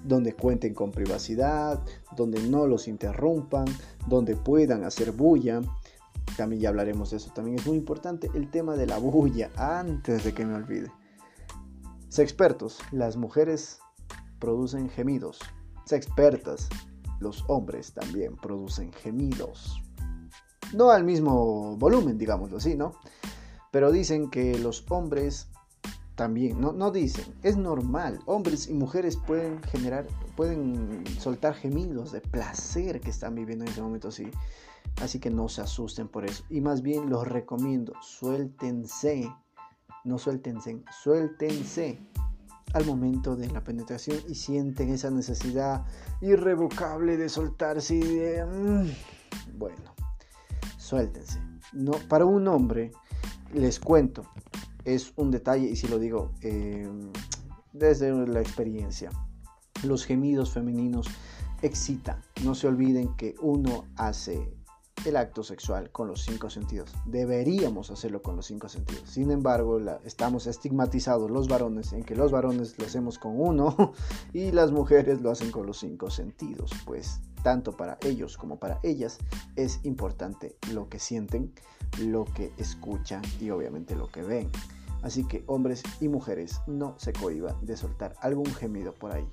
donde 0.04 0.34
cuenten 0.34 0.74
con 0.74 0.92
privacidad, 0.92 1.82
donde 2.18 2.42
no 2.50 2.68
los 2.68 2.90
interrumpan, 2.90 3.64
donde 4.08 4.36
puedan 4.36 4.84
hacer 4.84 5.14
bulla. 5.14 5.62
También 6.36 6.64
ya 6.64 6.68
hablaremos 6.68 7.12
de 7.12 7.18
eso. 7.18 7.32
También 7.34 7.60
es 7.60 7.66
muy 7.66 7.78
importante 7.78 8.30
el 8.34 8.52
tema 8.52 8.76
de 8.76 8.86
la 8.86 8.98
bulla 8.98 9.52
antes 9.56 10.26
de 10.26 10.34
que 10.34 10.46
me 10.46 10.54
olvide. 10.54 10.92
expertos, 12.18 12.80
las 12.92 13.16
mujeres 13.16 13.80
producen 14.40 14.90
gemidos. 14.90 15.40
expertas, 15.92 16.68
los 17.22 17.46
hombres 17.48 17.94
también 17.94 18.36
producen 18.36 18.92
gemidos. 18.92 19.82
No 20.74 20.92
al 20.92 21.06
mismo 21.06 21.78
volumen, 21.78 22.18
digámoslo 22.18 22.58
así, 22.58 22.76
¿no? 22.76 22.96
Pero 23.74 23.92
dicen 23.92 24.30
que 24.30 24.56
los 24.60 24.86
hombres 24.90 25.48
también, 26.14 26.62
no, 26.62 26.74
no 26.74 26.92
dicen, 26.92 27.26
es 27.42 27.58
normal, 27.58 28.20
hombres 28.28 28.68
y 28.68 28.74
mujeres 28.76 29.18
pueden 29.18 29.64
generar, 29.64 30.06
pueden 30.36 31.04
soltar 31.20 31.56
gemidos 31.56 32.12
de 32.12 32.22
placer 32.22 33.02
que 33.02 33.10
están 33.10 33.34
viviendo 33.34 33.66
en 33.66 33.72
ese 33.72 33.82
momento 33.82 34.10
así. 34.10 34.30
Así 35.02 35.18
que 35.18 35.32
no 35.32 35.50
se 35.50 35.62
asusten 35.62 36.08
por 36.08 36.24
eso. 36.24 36.44
Y 36.52 36.62
más 36.62 36.84
bien 36.84 37.10
los 37.10 37.28
recomiendo, 37.28 37.94
suéltense, 38.00 39.28
no 40.04 40.20
suéltense, 40.20 40.84
suéltense 41.02 42.00
al 42.74 42.86
momento 42.86 43.36
de 43.36 43.48
la 43.48 43.64
penetración 43.64 44.20
y 44.28 44.36
sienten 44.36 44.90
esa 44.90 45.10
necesidad 45.10 45.84
irrevocable 46.22 47.18
de 47.18 47.28
soltarse 47.28 47.96
y 47.96 48.02
de... 48.02 48.46
Mm, 48.46 49.58
bueno, 49.58 49.96
suéltense. 50.78 51.40
No, 51.72 51.94
para 52.08 52.26
un 52.26 52.48
hombre 52.48 52.92
les 53.54 53.80
cuento, 53.80 54.24
es 54.86 55.14
un 55.16 55.32
detalle 55.32 55.70
y 55.70 55.76
si 55.76 55.88
lo 55.88 56.00
digo 56.00 56.32
em, 56.42 57.12
desde 57.72 58.12
la 58.28 58.42
experiencia, 58.42 59.10
los 59.84 60.06
gemidos 60.06 60.52
femeninos 60.52 61.08
excitan. 61.62 62.22
No 62.44 62.56
se 62.56 62.68
olviden 62.68 63.16
que 63.16 63.36
uno 63.42 63.86
hace 63.96 64.54
el 65.06 65.18
acto 65.18 65.44
sexual 65.44 65.92
con 65.92 66.08
los 66.08 66.22
cinco 66.22 66.50
sentidos. 66.50 66.94
Deberíamos 67.06 67.92
hacerlo 67.92 68.22
con 68.22 68.36
los 68.36 68.46
cinco 68.46 68.70
sentidos. 68.70 69.10
Sin 69.10 69.32
embargo, 69.32 69.80
estamos 70.04 70.48
estigmatizados 70.48 71.30
los 71.30 71.48
varones 71.48 71.94
en 71.94 72.04
que 72.04 72.16
los 72.16 72.32
varones 72.32 72.78
lo 72.78 72.86
hacemos 72.86 73.20
con 73.20 73.40
uno 73.40 73.94
y 74.34 74.52
las 74.52 74.72
mujeres 74.72 75.22
lo 75.22 75.32
hacen 75.32 75.52
con 75.52 75.66
los 75.66 75.80
cinco 75.80 76.10
sentidos. 76.10 76.72
Pues 76.86 77.20
tanto 77.44 77.76
para 77.76 77.98
ellos 78.02 78.38
como 78.38 78.58
para 78.58 78.80
ellas 78.84 79.20
es 79.56 79.80
importante 79.84 80.56
lo 80.72 80.90
que 80.90 81.00
sienten, 81.00 81.54
lo 82.00 82.26
que 82.26 82.52
escuchan 82.58 83.22
y 83.40 83.50
obviamente 83.50 83.96
lo 83.96 84.08
que 84.10 84.22
ven. 84.22 84.50
Así 85.04 85.26
que 85.26 85.44
hombres 85.48 85.84
y 86.00 86.08
mujeres 86.08 86.62
no 86.66 86.96
se 86.98 87.12
cohiban 87.12 87.58
de 87.66 87.76
soltar 87.76 88.16
algún 88.22 88.46
gemido 88.46 88.94
por 88.94 89.12
ahí. 89.12 89.28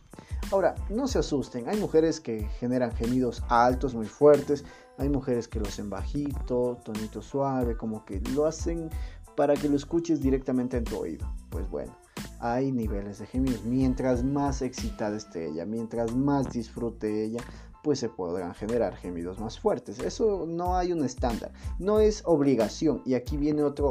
Ahora, 0.50 0.74
no 0.90 1.06
se 1.06 1.20
asusten, 1.20 1.68
hay 1.68 1.78
mujeres 1.78 2.18
que 2.20 2.48
generan 2.58 2.90
gemidos 2.90 3.44
altos, 3.48 3.94
muy 3.94 4.06
fuertes, 4.06 4.64
hay 5.00 5.08
mujeres 5.08 5.48
que 5.48 5.58
lo 5.58 5.66
hacen 5.66 5.88
bajito, 5.88 6.76
tonito 6.84 7.22
suave, 7.22 7.74
como 7.74 8.04
que 8.04 8.20
lo 8.34 8.44
hacen 8.44 8.90
para 9.34 9.54
que 9.54 9.66
lo 9.66 9.76
escuches 9.76 10.20
directamente 10.20 10.76
en 10.76 10.84
tu 10.84 10.98
oído. 10.98 11.26
Pues 11.48 11.68
bueno, 11.70 11.96
hay 12.38 12.70
niveles 12.70 13.18
de 13.18 13.26
gemidos. 13.26 13.64
Mientras 13.64 14.22
más 14.22 14.60
excitada 14.60 15.16
esté 15.16 15.48
ella, 15.48 15.64
mientras 15.64 16.14
más 16.14 16.50
disfrute 16.50 17.24
ella, 17.24 17.40
pues 17.82 17.98
se 17.98 18.10
podrán 18.10 18.54
generar 18.54 18.94
gemidos 18.94 19.40
más 19.40 19.58
fuertes. 19.58 20.00
Eso 20.00 20.44
no 20.46 20.76
hay 20.76 20.92
un 20.92 21.02
estándar, 21.02 21.50
no 21.78 21.98
es 21.98 22.22
obligación. 22.26 23.00
Y 23.06 23.14
aquí 23.14 23.38
viene 23.38 23.62
otro 23.62 23.88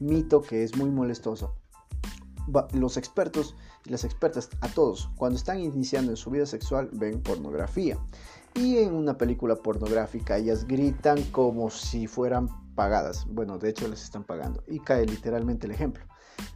mito 0.00 0.42
que 0.42 0.64
es 0.64 0.76
muy 0.76 0.90
molestoso. 0.90 1.54
Los 2.74 2.98
expertos 2.98 3.56
las 3.86 4.04
expertas, 4.04 4.48
a 4.60 4.68
todos, 4.68 5.10
cuando 5.16 5.36
están 5.36 5.58
iniciando 5.58 6.12
en 6.12 6.16
su 6.16 6.30
vida 6.30 6.46
sexual, 6.46 6.88
ven 6.92 7.20
pornografía. 7.20 7.98
Y 8.54 8.78
en 8.78 8.94
una 8.94 9.16
película 9.16 9.56
pornográfica 9.56 10.36
ellas 10.36 10.66
gritan 10.66 11.22
como 11.30 11.70
si 11.70 12.06
fueran 12.06 12.48
pagadas. 12.74 13.26
Bueno, 13.26 13.58
de 13.58 13.70
hecho 13.70 13.88
les 13.88 14.02
están 14.02 14.24
pagando. 14.24 14.62
Y 14.66 14.80
cae 14.80 15.06
literalmente 15.06 15.66
el 15.66 15.72
ejemplo. 15.72 16.04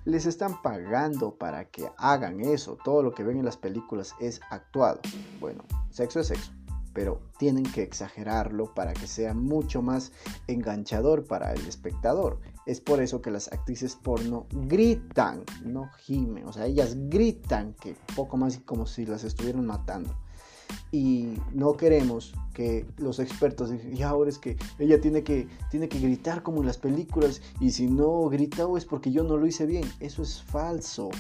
Les 0.04 0.26
están 0.26 0.62
pagando 0.62 1.36
para 1.36 1.66
que 1.66 1.88
hagan 1.96 2.40
eso. 2.40 2.76
Todo 2.84 3.02
lo 3.02 3.12
que 3.12 3.24
ven 3.24 3.38
en 3.38 3.44
las 3.44 3.56
películas 3.56 4.14
es 4.20 4.40
actuado. 4.50 5.00
Bueno, 5.40 5.64
sexo 5.90 6.20
es 6.20 6.28
sexo 6.28 6.52
pero 6.96 7.20
tienen 7.38 7.64
que 7.64 7.82
exagerarlo 7.82 8.72
para 8.72 8.94
que 8.94 9.06
sea 9.06 9.34
mucho 9.34 9.82
más 9.82 10.12
enganchador 10.46 11.26
para 11.26 11.52
el 11.52 11.66
espectador. 11.66 12.40
Es 12.64 12.80
por 12.80 13.02
eso 13.02 13.20
que 13.20 13.30
las 13.30 13.52
actrices 13.52 13.96
porno 13.96 14.46
gritan, 14.50 15.44
no 15.62 15.90
gimen, 15.98 16.46
o 16.46 16.54
sea, 16.54 16.64
ellas 16.64 16.96
gritan 17.10 17.74
que 17.74 17.94
poco 18.16 18.38
más 18.38 18.58
como 18.64 18.86
si 18.86 19.04
las 19.04 19.24
estuvieran 19.24 19.66
matando. 19.66 20.16
Y 20.92 21.34
no 21.52 21.76
queremos 21.76 22.34
que 22.54 22.86
los 22.96 23.18
expertos 23.18 23.70
digan, 23.70 23.96
y 23.96 24.02
ahora 24.02 24.30
es 24.30 24.38
que 24.38 24.56
ella 24.78 25.00
tiene 25.00 25.22
que, 25.22 25.48
tiene 25.70 25.88
que 25.88 26.00
gritar 26.00 26.42
como 26.42 26.60
en 26.60 26.66
las 26.66 26.78
películas, 26.78 27.42
y 27.60 27.70
si 27.70 27.86
no 27.86 28.28
grita 28.28 28.66
es 28.76 28.84
porque 28.84 29.12
yo 29.12 29.24
no 29.24 29.36
lo 29.36 29.46
hice 29.46 29.66
bien. 29.66 29.84
Eso 30.00 30.22
es 30.22 30.42
falso 30.42 31.10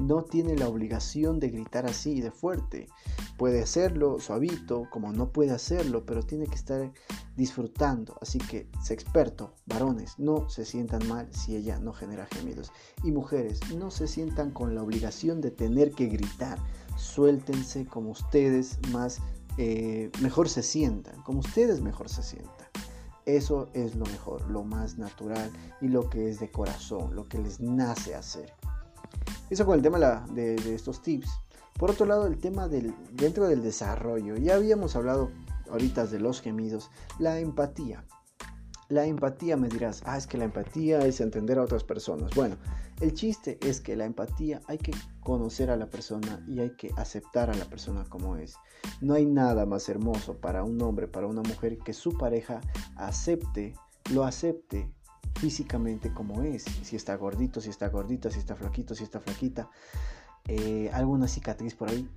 no 0.00 0.22
tiene 0.22 0.56
la 0.56 0.68
obligación 0.68 1.38
de 1.40 1.50
gritar 1.50 1.86
así 1.86 2.20
de 2.20 2.30
fuerte. 2.30 2.88
Puede 3.36 3.62
hacerlo 3.62 4.18
suavito, 4.18 4.86
como 4.90 5.12
no 5.12 5.30
puede 5.30 5.50
hacerlo, 5.52 6.04
pero 6.06 6.22
tiene 6.22 6.46
que 6.46 6.54
estar 6.54 6.90
disfrutando. 7.36 8.16
Así 8.20 8.38
que, 8.38 8.68
sé 8.82 8.94
experto, 8.94 9.54
varones, 9.66 10.18
no 10.18 10.48
se 10.48 10.64
sientan 10.64 11.06
mal 11.08 11.28
si 11.32 11.56
ella 11.56 11.78
no 11.78 11.92
genera 11.92 12.26
gemidos. 12.26 12.72
Y 13.04 13.12
mujeres, 13.12 13.60
no 13.76 13.90
se 13.90 14.08
sientan 14.08 14.50
con 14.50 14.74
la 14.74 14.82
obligación 14.82 15.40
de 15.40 15.50
tener 15.50 15.92
que 15.92 16.06
gritar. 16.06 16.58
Suéltense 17.00 17.86
como 17.86 18.10
ustedes 18.10 18.78
más 18.90 19.20
eh, 19.58 20.10
mejor 20.20 20.48
se 20.48 20.62
sientan, 20.62 21.20
como 21.22 21.40
ustedes 21.40 21.80
mejor 21.80 22.08
se 22.08 22.22
sientan. 22.22 22.68
Eso 23.26 23.68
es 23.74 23.94
lo 23.94 24.06
mejor, 24.06 24.50
lo 24.50 24.64
más 24.64 24.98
natural 24.98 25.50
y 25.80 25.88
lo 25.88 26.08
que 26.08 26.28
es 26.28 26.40
de 26.40 26.50
corazón, 26.50 27.14
lo 27.14 27.28
que 27.28 27.38
les 27.38 27.60
nace 27.60 28.14
hacer. 28.14 28.52
Eso 29.50 29.66
con 29.66 29.76
el 29.76 29.82
tema 29.82 29.98
de, 30.32 30.54
estos 30.74 31.02
tips. 31.02 31.28
Por 31.78 31.90
otro 31.90 32.06
lado, 32.06 32.26
el 32.26 32.38
tema 32.38 32.68
del, 32.68 32.94
dentro 33.12 33.48
del 33.48 33.62
desarrollo. 33.62 34.36
Ya 34.36 34.54
habíamos 34.54 34.96
hablado 34.96 35.30
ahorita 35.70 36.06
de 36.06 36.20
los 36.20 36.40
gemidos. 36.40 36.90
La 37.18 37.38
empatía. 37.38 38.04
La 38.88 39.06
empatía 39.06 39.56
me 39.56 39.68
dirás, 39.68 40.02
ah, 40.04 40.16
es 40.16 40.26
que 40.26 40.38
la 40.38 40.44
empatía 40.44 41.00
es 41.06 41.20
entender 41.20 41.58
a 41.58 41.62
otras 41.62 41.84
personas. 41.84 42.34
Bueno, 42.34 42.56
el 43.00 43.14
chiste 43.14 43.58
es 43.62 43.80
que 43.80 43.96
la 43.96 44.04
empatía 44.04 44.60
hay 44.66 44.78
que 44.78 44.92
conocer 45.20 45.70
a 45.70 45.76
la 45.76 45.86
persona 45.86 46.44
y 46.46 46.60
hay 46.60 46.70
que 46.76 46.90
aceptar 46.96 47.50
a 47.50 47.54
la 47.54 47.64
persona 47.64 48.04
como 48.08 48.36
es. 48.36 48.56
No 49.00 49.14
hay 49.14 49.26
nada 49.26 49.64
más 49.64 49.88
hermoso 49.88 50.36
para 50.36 50.64
un 50.64 50.80
hombre, 50.82 51.08
para 51.08 51.26
una 51.26 51.42
mujer, 51.42 51.78
que 51.78 51.94
su 51.94 52.16
pareja 52.16 52.60
acepte, 52.96 53.74
lo 54.12 54.24
acepte 54.24 54.90
físicamente 55.38 56.12
como 56.12 56.42
es, 56.42 56.64
si 56.82 56.96
está 56.96 57.16
gordito, 57.16 57.60
si 57.60 57.70
está 57.70 57.88
gordita, 57.88 58.30
si 58.30 58.38
está 58.38 58.54
flaquito, 58.54 58.94
si 58.94 59.04
está 59.04 59.20
flaquita, 59.20 59.70
eh, 60.46 60.90
alguna 60.92 61.26
cicatriz 61.26 61.74
por 61.74 61.88
ahí. 61.88 62.08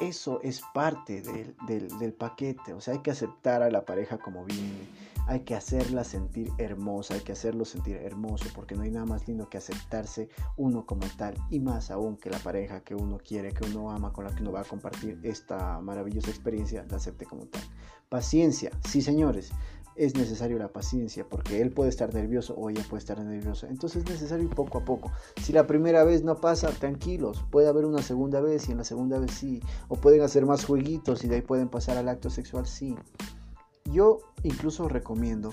Eso 0.00 0.40
es 0.42 0.62
parte 0.72 1.20
del, 1.20 1.54
del, 1.98 2.12
paquete, 2.14 2.72
o 2.72 2.80
sea, 2.80 2.94
hay 2.94 3.00
que 3.00 3.10
aceptar 3.10 3.62
a 3.62 3.70
la 3.70 3.84
pareja 3.84 4.16
como 4.16 4.46
viene, 4.46 4.88
hay 5.26 5.40
que 5.40 5.54
hacerla 5.54 6.04
sentir 6.04 6.50
hermosa, 6.56 7.14
hay 7.14 7.20
que 7.20 7.32
hacerlo 7.32 7.66
sentir 7.66 7.96
hermoso, 7.96 8.46
porque 8.54 8.74
no 8.74 8.82
hay 8.82 8.90
nada 8.90 9.04
más 9.04 9.28
lindo 9.28 9.50
que 9.50 9.58
aceptarse 9.58 10.30
uno 10.56 10.86
como 10.86 11.06
tal, 11.18 11.34
y 11.50 11.60
más 11.60 11.90
aún 11.90 12.16
que 12.16 12.30
la 12.30 12.38
pareja 12.38 12.80
que 12.80 12.94
uno 12.94 13.18
quiere, 13.18 13.52
que 13.52 13.64
uno 13.66 13.90
ama, 13.90 14.10
con 14.10 14.24
la 14.24 14.34
que 14.34 14.40
uno 14.40 14.52
va 14.52 14.62
a 14.62 14.64
compartir 14.64 15.20
esta 15.22 15.78
maravillosa 15.80 16.30
experiencia, 16.30 16.86
la 16.88 16.96
acepte 16.96 17.26
como 17.26 17.44
tal. 17.44 17.62
Paciencia, 18.08 18.70
sí 18.88 19.02
señores, 19.02 19.52
es 20.00 20.16
necesario 20.16 20.58
la 20.58 20.68
paciencia 20.68 21.26
porque 21.28 21.60
él 21.60 21.72
puede 21.72 21.90
estar 21.90 22.14
nervioso 22.14 22.54
o 22.54 22.70
ella 22.70 22.82
puede 22.88 23.00
estar 23.00 23.22
nerviosa. 23.22 23.68
Entonces 23.68 24.02
es 24.02 24.10
necesario 24.10 24.48
poco 24.48 24.78
a 24.78 24.84
poco. 24.84 25.12
Si 25.42 25.52
la 25.52 25.66
primera 25.66 26.04
vez 26.04 26.24
no 26.24 26.36
pasa, 26.36 26.70
tranquilos, 26.70 27.44
puede 27.50 27.68
haber 27.68 27.84
una 27.84 28.00
segunda 28.00 28.40
vez 28.40 28.66
y 28.66 28.72
en 28.72 28.78
la 28.78 28.84
segunda 28.84 29.18
vez 29.18 29.32
sí. 29.32 29.60
O 29.88 29.96
pueden 29.96 30.22
hacer 30.22 30.46
más 30.46 30.64
jueguitos 30.64 31.22
y 31.22 31.28
de 31.28 31.36
ahí 31.36 31.42
pueden 31.42 31.68
pasar 31.68 31.98
al 31.98 32.08
acto 32.08 32.30
sexual, 32.30 32.66
sí. 32.66 32.96
Yo 33.92 34.20
incluso 34.42 34.88
recomiendo 34.88 35.52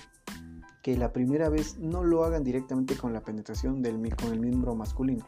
que 0.81 0.95
la 0.95 1.11
primera 1.11 1.49
vez 1.49 1.77
no 1.77 2.05
lo 2.05 2.23
hagan 2.23 2.45
directamente 2.45 2.95
con 2.95 3.11
la 3.11 3.19
penetración 3.19 3.81
del, 3.81 4.15
con 4.15 4.31
el 4.31 4.39
miembro 4.39 4.75
masculino. 4.75 5.25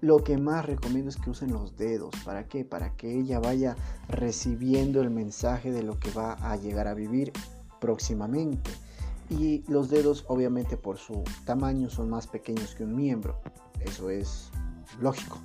lo 0.00 0.24
que 0.24 0.38
más 0.38 0.66
recomiendo 0.66 1.08
es 1.10 1.18
que 1.18 1.30
usen 1.30 1.52
los 1.52 1.76
dedos. 1.76 2.16
¿Para 2.24 2.48
qué? 2.48 2.64
Para 2.64 2.96
que 2.96 3.16
ella 3.16 3.38
vaya 3.38 3.76
recibiendo 4.08 5.02
el 5.02 5.10
mensaje 5.10 5.70
de 5.70 5.84
lo 5.84 6.00
que 6.00 6.10
va 6.10 6.32
a 6.32 6.56
llegar 6.56 6.88
a 6.88 6.94
vivir 6.94 7.32
próximamente. 7.80 8.70
Y 9.28 9.64
los 9.68 9.90
dedos, 9.90 10.24
obviamente, 10.28 10.76
por 10.76 10.98
su 10.98 11.22
tamaño, 11.44 11.88
son 11.88 12.10
más 12.10 12.26
pequeños 12.26 12.74
que 12.74 12.84
un 12.84 12.94
miembro. 12.94 13.40
Eso 13.80 14.10
es 14.10 14.50
lógico. 15.00 15.38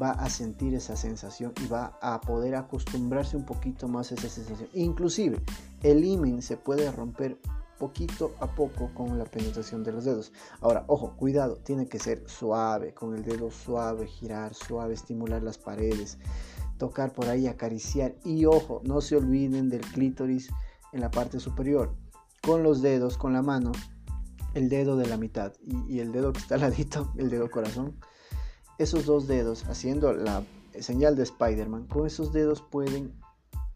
Va 0.00 0.10
a 0.10 0.28
sentir 0.28 0.74
esa 0.74 0.96
sensación 0.96 1.52
y 1.62 1.66
va 1.66 1.98
a 2.02 2.20
poder 2.20 2.54
acostumbrarse 2.54 3.36
un 3.36 3.44
poquito 3.44 3.88
más 3.88 4.12
a 4.12 4.14
esa 4.14 4.28
sensación. 4.28 4.68
Inclusive, 4.74 5.40
el 5.82 6.04
imen 6.04 6.42
se 6.42 6.58
puede 6.58 6.90
romper 6.92 7.38
poquito 7.78 8.34
a 8.40 8.54
poco 8.54 8.90
con 8.92 9.18
la 9.18 9.24
penetración 9.24 9.82
de 9.84 9.92
los 9.92 10.04
dedos. 10.04 10.32
Ahora, 10.60 10.84
ojo, 10.88 11.14
cuidado, 11.16 11.56
tiene 11.56 11.86
que 11.86 11.98
ser 11.98 12.28
suave, 12.28 12.92
con 12.92 13.14
el 13.14 13.24
dedo 13.24 13.50
suave, 13.50 14.06
girar, 14.06 14.52
suave, 14.54 14.94
estimular 14.94 15.42
las 15.42 15.58
paredes, 15.58 16.18
tocar 16.76 17.12
por 17.12 17.28
ahí, 17.28 17.46
acariciar 17.46 18.14
y 18.24 18.44
ojo, 18.44 18.82
no 18.84 19.00
se 19.00 19.16
olviden 19.16 19.68
del 19.68 19.80
clítoris 19.80 20.50
en 20.92 21.00
la 21.00 21.10
parte 21.10 21.40
superior. 21.40 21.94
Con 22.42 22.62
los 22.62 22.82
dedos, 22.82 23.18
con 23.18 23.32
la 23.32 23.42
mano, 23.42 23.72
el 24.54 24.68
dedo 24.68 24.96
de 24.96 25.06
la 25.06 25.16
mitad 25.16 25.52
y, 25.60 26.00
el 26.00 26.12
dedo 26.12 26.32
que 26.32 26.40
está 26.40 26.54
al 26.56 26.62
ladito, 26.62 27.12
el 27.16 27.30
dedo 27.30 27.50
corazón. 27.50 27.96
Esos 28.78 29.06
dos 29.06 29.26
dedos, 29.26 29.64
haciendo 29.64 30.12
la 30.12 30.44
señal 30.78 31.16
de 31.16 31.24
Spider-Man, 31.24 31.86
con 31.86 32.06
esos 32.06 32.32
dedos 32.32 32.62
pueden 32.62 33.12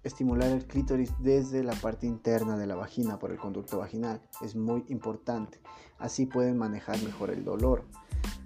estimular 0.04 0.50
el 0.50 0.66
clítoris 0.66 1.12
desde 1.20 1.62
la 1.62 1.74
parte 1.74 2.06
interna 2.06 2.56
de 2.56 2.66
la 2.66 2.74
vagina 2.74 3.18
por 3.18 3.30
el 3.30 3.38
conducto 3.38 3.78
vaginal. 3.78 4.20
Es 4.40 4.56
muy 4.56 4.84
importante. 4.88 5.60
Así 5.98 6.26
pueden 6.26 6.56
manejar 6.56 7.00
mejor 7.02 7.30
el 7.30 7.44
dolor. 7.44 7.84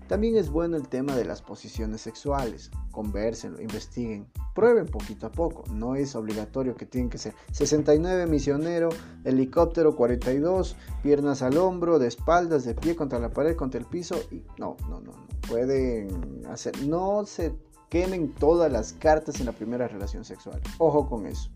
También 0.09 0.36
es 0.36 0.50
bueno 0.50 0.76
el 0.76 0.88
tema 0.88 1.16
de 1.16 1.24
las 1.24 1.42
posiciones 1.42 2.00
sexuales. 2.00 2.70
Conversenlo, 2.92 3.61
investiguen, 3.61 4.28
prueben 4.54 4.86
poquito 4.86 5.26
a 5.26 5.32
poco. 5.32 5.64
No 5.72 5.96
es 5.96 6.14
obligatorio 6.14 6.76
que 6.76 6.86
tienen 6.86 7.11
que 7.11 7.18
ser 7.18 7.34
69 7.52 8.26
misionero, 8.26 8.90
helicóptero 9.24 9.96
42, 9.96 10.76
piernas 11.02 11.42
al 11.42 11.57
hombro, 11.59 11.98
de 11.98 12.07
espaldas, 12.07 12.64
de 12.64 12.74
pie 12.74 12.94
contra 12.94 13.18
la 13.18 13.30
pared, 13.30 13.57
contra 13.57 13.80
el 13.80 13.86
piso. 13.86 14.16
Y 14.30 14.42
no, 14.59 14.76
no, 14.88 15.00
no, 15.00 15.12
no. 15.12 15.26
Pueden 15.48 16.42
hacer, 16.48 16.80
no 16.86 17.26
se 17.26 17.54
quemen 17.88 18.32
todas 18.32 18.70
las 18.70 18.92
cartas 18.92 19.40
en 19.40 19.46
la 19.46 19.52
primera 19.52 19.88
relación 19.88 20.24
sexual. 20.24 20.61
Ojo 20.78 21.09
con 21.09 21.26
eso. 21.26 21.50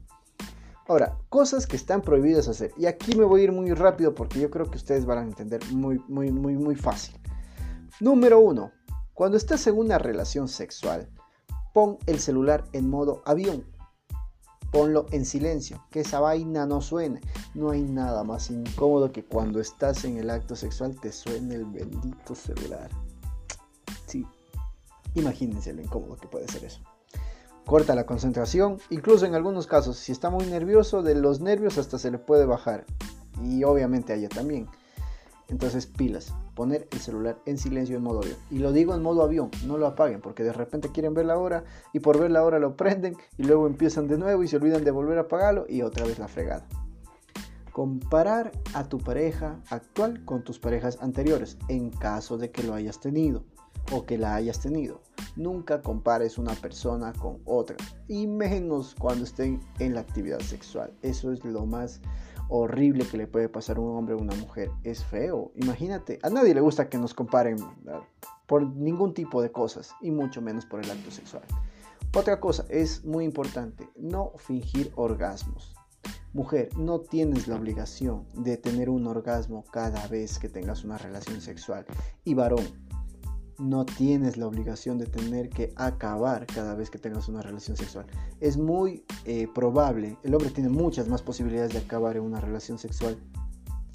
Ahora, 0.89 1.17
cosas 1.29 1.69
que 1.69 1.77
están 1.77 2.03
prohibidas 2.03 2.49
hacer. 2.49 2.73
Y 2.77 2.87
aquí 2.87 3.15
me 3.15 3.25
voy 3.25 3.43
a 3.43 3.45
ir 3.45 3.53
muy 3.53 3.73
rápido 3.75 4.13
porque 4.13 4.41
yo 4.41 4.51
creo 4.51 4.69
que 4.69 4.77
ustedes 4.77 5.07
van 5.07 5.19
a 5.19 5.23
entender 5.23 5.61
muy, 5.71 6.03
muy, 6.09 6.33
muy, 6.33 6.57
muy 6.57 6.75
fácil. 6.75 7.15
Número 8.01 8.41
uno. 8.41 8.73
Cuando 9.15 9.37
estás 9.37 9.67
en 9.67 9.77
una 9.77 9.99
relación 9.99 10.49
sexual, 10.49 11.09
pon 11.75 11.99
el 12.07 12.19
celular 12.19 12.65
en 12.73 12.89
modo 12.89 13.23
avión. 13.25 13.65
Ponlo 14.73 15.07
en 15.11 15.25
silencio, 15.25 15.85
que 15.91 16.01
esa 16.01 16.21
vaina 16.21 16.65
no 16.65 16.81
suene. 16.81 17.21
No 17.55 17.71
hay 17.71 17.83
nada 17.83 18.25
más 18.25 18.51
incómodo 18.51 19.13
que 19.13 19.25
cuando 19.25 19.61
estás 19.61 20.05
en 20.05 20.17
el 20.17 20.31
acto 20.31 20.57
sexual 20.57 20.99
te 21.01 21.13
suene 21.13 21.57
el 21.57 21.65
bendito 21.65 22.35
celular. 22.35 22.89
Sí, 24.07 24.27
Imagínense 25.15 25.73
lo 25.73 25.83
incómodo 25.83 26.17
que 26.17 26.29
puede 26.29 26.49
ser 26.49 26.65
eso. 26.65 26.81
Corta 27.67 27.95
la 27.95 28.07
concentración, 28.07 28.79
incluso 28.91 29.27
en 29.27 29.35
algunos 29.35 29.67
casos, 29.67 29.97
si 29.97 30.13
está 30.13 30.31
muy 30.31 30.47
nervioso, 30.47 31.03
de 31.03 31.15
los 31.15 31.41
nervios 31.41 31.79
hasta 31.79 31.99
se 31.99 32.11
le 32.11 32.19
puede 32.19 32.47
bajar. 32.47 32.85
Y 33.43 33.65
obviamente 33.65 34.13
a 34.13 34.17
ella 34.17 34.29
también. 34.29 34.69
Entonces 35.51 35.87
pilas, 35.87 36.33
poner 36.55 36.89
el 36.93 37.01
celular 37.01 37.39
en 37.45 37.59
silencio 37.59 37.97
en 37.97 38.05
modo 38.05 38.21
avión. 38.21 38.37
Y 38.51 38.59
lo 38.59 38.73
digo 38.73 38.95
en 38.95 39.03
modo 39.03 39.23
avión, 39.23 39.51
no 39.67 39.79
lo 39.79 39.87
apaguen 39.87 40.21
porque 40.21 40.45
de 40.45 40.53
repente 40.53 40.91
quieren 40.93 41.13
ver 41.13 41.27
la 41.27 41.39
hora 41.39 41.65
y 41.93 42.01
por 42.01 42.19
ver 42.19 42.31
la 42.31 42.45
hora 42.45 42.61
lo 42.61 42.77
prenden 42.77 43.17
y 43.37 43.43
luego 43.43 43.67
empiezan 43.67 44.07
de 44.07 44.17
nuevo 44.17 44.45
y 44.45 44.49
se 44.49 44.57
olvidan 44.57 44.85
de 44.85 44.93
volver 44.93 45.19
a 45.19 45.23
apagarlo 45.23 45.67
y 45.69 45.83
otra 45.83 46.07
vez 46.07 46.19
la 46.21 46.29
fregada. 46.29 46.67
Comparar 47.73 48.53
a 48.75 48.89
tu 48.89 48.99
pareja 48.99 49.61
actual 49.71 50.25
con 50.25 50.45
tus 50.45 50.59
parejas 50.59 50.99
anteriores 51.01 51.59
en 51.69 51.91
caso 51.91 52.39
de 52.39 52.51
que 52.51 52.63
lo 52.63 52.75
hayas 52.75 53.01
tenido 53.01 53.45
o 53.93 54.05
que 54.07 54.19
la 54.19 54.35
hayas 54.35 54.61
tenido. 54.61 55.01
Nunca 55.37 55.83
compares 55.83 56.39
una 56.39 56.55
persona 56.55 57.13
con 57.13 57.39
otra 57.45 57.77
y 58.09 58.27
menos 58.27 58.95
cuando 58.99 59.25
estén 59.25 59.61
en 59.79 59.95
la 59.95 60.01
actividad 60.01 60.41
sexual. 60.41 60.93
Eso 61.03 61.33
es 61.33 61.45
lo 61.45 61.67
más 61.67 62.01
horrible 62.51 63.07
que 63.07 63.17
le 63.17 63.27
puede 63.27 63.49
pasar 63.49 63.79
a 63.79 63.81
un 63.81 63.97
hombre 63.97 64.15
o 64.15 64.19
una 64.19 64.35
mujer. 64.35 64.71
Es 64.83 65.05
feo. 65.05 65.53
Imagínate, 65.55 66.19
a 66.23 66.31
nadie 66.31 66.55
le 66.55 66.61
gusta 66.61 66.89
que 66.89 66.99
nos 66.99 67.15
comparen 67.15 67.57
por 68.47 68.67
ningún 68.67 69.15
tipo 69.15 69.41
de 69.41 69.53
cosas 69.53 69.93
y 70.01 70.11
mucho 70.11 70.43
menos 70.43 70.67
por 70.67 70.85
el 70.85 70.91
acto 70.91 71.11
sexual. 71.11 71.45
Otra 72.15 72.41
cosa 72.41 72.67
es 72.69 73.05
muy 73.05 73.25
importante, 73.25 73.89
no 73.97 74.33
fingir 74.37 74.93
orgasmos. 74.97 75.75
Mujer, 76.33 76.69
no 76.77 77.01
tienes 77.01 77.47
la 77.47 77.57
obligación 77.57 78.27
de 78.35 78.57
tener 78.57 78.91
un 78.91 79.07
orgasmo 79.07 79.65
cada 79.73 80.07
vez 80.09 80.39
que 80.39 80.49
tengas 80.49 80.85
una 80.85 80.99
relación 80.99 81.41
sexual. 81.41 81.87
Y 82.25 82.35
varón, 82.35 82.67
no 83.61 83.85
tienes 83.85 84.39
la 84.39 84.47
obligación 84.47 84.99
de 84.99 85.07
tener 85.07 85.51
que 85.51 85.73
acabar 85.77 86.47
cada 86.47 86.75
vez 86.75 86.91
que 86.91 86.99
tengas 86.99 87.29
una 87.29 87.43
relación 87.43 87.77
sexual. 87.77 88.07
Es 88.41 88.57
muy 88.57 89.05
eh, 89.25 89.49
probable, 89.55 90.17
el 90.23 90.35
hombre 90.35 90.51
tiene 90.51 90.71
muchas 90.71 91.09
más 91.09 91.23
posibilidades 91.23 91.75
de 91.75 91.81
acabar 91.81 92.17
en 92.17 92.23
una 92.23 92.41
relación 92.41 92.79
sexual 92.79 93.19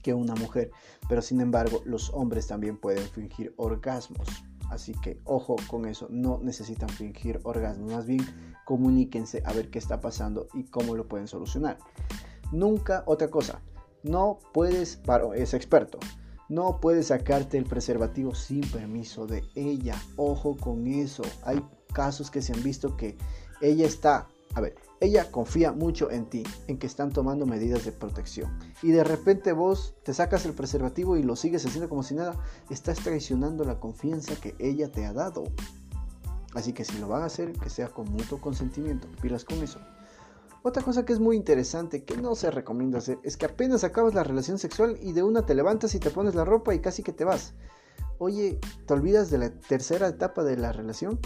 que 0.03 0.13
una 0.13 0.35
mujer, 0.35 0.71
pero 1.09 1.21
sin 1.23 1.41
embargo 1.41 1.81
los 1.83 2.11
hombres 2.13 2.45
también 2.45 2.77
pueden 2.77 3.07
fingir 3.07 3.55
orgasmos. 3.57 4.27
Así 4.69 4.93
que 4.93 5.19
ojo 5.25 5.55
con 5.67 5.85
eso, 5.85 6.07
no 6.11 6.39
necesitan 6.43 6.89
fingir 6.89 7.39
orgasmos, 7.43 7.91
más 7.91 8.05
bien 8.05 8.23
comuníquense 8.65 9.41
a 9.45 9.53
ver 9.53 9.71
qué 9.71 9.79
está 9.79 9.99
pasando 9.99 10.47
y 10.53 10.65
cómo 10.65 10.95
lo 10.95 11.07
pueden 11.07 11.27
solucionar. 11.27 11.79
Nunca 12.51 13.03
otra 13.07 13.29
cosa, 13.29 13.61
no 14.03 14.37
puedes, 14.53 15.01
es 15.35 15.53
experto, 15.55 15.97
no 16.49 16.79
puedes 16.79 17.07
sacarte 17.07 17.57
el 17.57 17.65
preservativo 17.65 18.35
sin 18.35 18.61
permiso 18.61 19.25
de 19.27 19.43
ella. 19.55 19.95
Ojo 20.15 20.55
con 20.57 20.87
eso. 20.87 21.23
Hay 21.43 21.63
casos 21.93 22.29
que 22.29 22.41
se 22.41 22.53
han 22.53 22.63
visto 22.63 22.95
que 22.97 23.17
ella 23.61 23.85
está, 23.85 24.27
a 24.53 24.61
ver, 24.61 24.75
ella 25.01 25.31
confía 25.31 25.71
mucho 25.71 26.11
en 26.11 26.25
ti, 26.29 26.43
en 26.67 26.77
que 26.77 26.87
están 26.87 27.11
tomando 27.11 27.45
medidas 27.45 27.83
de 27.83 27.91
protección. 27.91 28.57
Y 28.81 28.91
de 28.91 29.03
repente 29.03 29.53
vos 29.53 29.95
te 30.03 30.13
sacas 30.13 30.45
el 30.45 30.53
preservativo 30.53 31.17
y 31.17 31.23
lo 31.23 31.35
sigues 31.35 31.65
haciendo 31.65 31.89
como 31.89 32.03
si 32.03 32.15
nada. 32.15 32.39
Estás 32.69 32.99
traicionando 32.99 33.63
la 33.63 33.79
confianza 33.79 34.35
que 34.35 34.55
ella 34.59 34.91
te 34.91 35.05
ha 35.05 35.13
dado. 35.13 35.43
Así 36.53 36.71
que 36.71 36.85
si 36.85 36.97
lo 36.99 37.07
van 37.07 37.23
a 37.23 37.25
hacer, 37.25 37.51
que 37.53 37.69
sea 37.69 37.89
con 37.89 38.09
mutuo 38.09 38.39
consentimiento. 38.39 39.09
Pilas 39.21 39.43
con 39.43 39.61
eso. 39.61 39.79
Otra 40.67 40.81
cosa 40.81 41.05
que 41.05 41.13
es 41.13 41.19
muy 41.19 41.35
interesante, 41.35 42.03
que 42.05 42.17
no 42.17 42.33
se 42.33 42.49
recomienda 42.49 42.97
hacer, 42.97 43.19
es 43.21 43.37
que 43.37 43.45
apenas 43.45 43.83
acabas 43.83 44.15
la 44.15 44.23
relación 44.23 44.57
sexual 44.57 44.97
y 44.99 45.11
de 45.11 45.21
una 45.21 45.45
te 45.45 45.53
levantas 45.53 45.93
y 45.93 45.99
te 45.99 46.09
pones 46.09 46.33
la 46.33 46.43
ropa 46.43 46.73
y 46.73 46.79
casi 46.79 47.03
que 47.03 47.13
te 47.13 47.23
vas. 47.23 47.53
Oye, 48.17 48.59
¿te 48.87 48.93
olvidas 48.95 49.29
de 49.29 49.37
la 49.37 49.51
tercera 49.51 50.07
etapa 50.07 50.43
de 50.43 50.57
la 50.57 50.71
relación? 50.71 51.19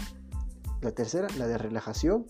La 0.82 0.90
tercera, 0.90 1.26
la 1.38 1.46
de 1.46 1.56
relajación, 1.56 2.26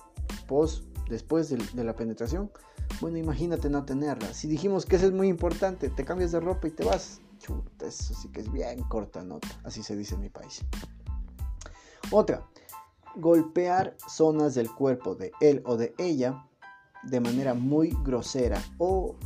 post, 0.47 0.85
después 1.09 1.49
de, 1.49 1.83
la 1.83 1.97
penetración. 1.97 2.53
Bueno, 3.01 3.19
imagínate 3.19 3.69
no 3.71 3.85
tenerla. 3.85 4.33
Si 4.33 4.47
dijimos 4.47 4.87
que 4.87 4.95
eso 4.95 5.07
es 5.07 5.13
muy 5.13 5.27
importante, 5.27 5.89
te 5.89 6.05
cambias 6.05 6.31
de 6.31 6.39
ropa 6.39 6.69
y 6.69 6.71
te 6.71 6.85
vas. 6.85 7.21
Chuta, 7.41 7.89
eso 7.89 8.15
sí 8.15 8.29
que 8.29 8.41
es 8.41 8.53
bien 8.53 8.85
corta 8.85 9.25
nota. 9.25 9.49
Así 9.65 9.83
se 9.83 9.97
dice 9.97 10.15
en 10.15 10.21
mi 10.21 10.29
país. 10.29 10.65
Otra, 12.13 12.47
golpear 13.17 13.97
zonas 14.07 14.55
del 14.55 14.73
cuerpo 14.73 15.17
de 15.17 15.33
él 15.41 15.61
o 15.67 15.77
de 15.77 15.93
ella 15.99 16.47
de 17.03 17.21
manera 17.21 17.55
muy 17.55 17.97
grosera 18.05 18.63
o 18.79 19.17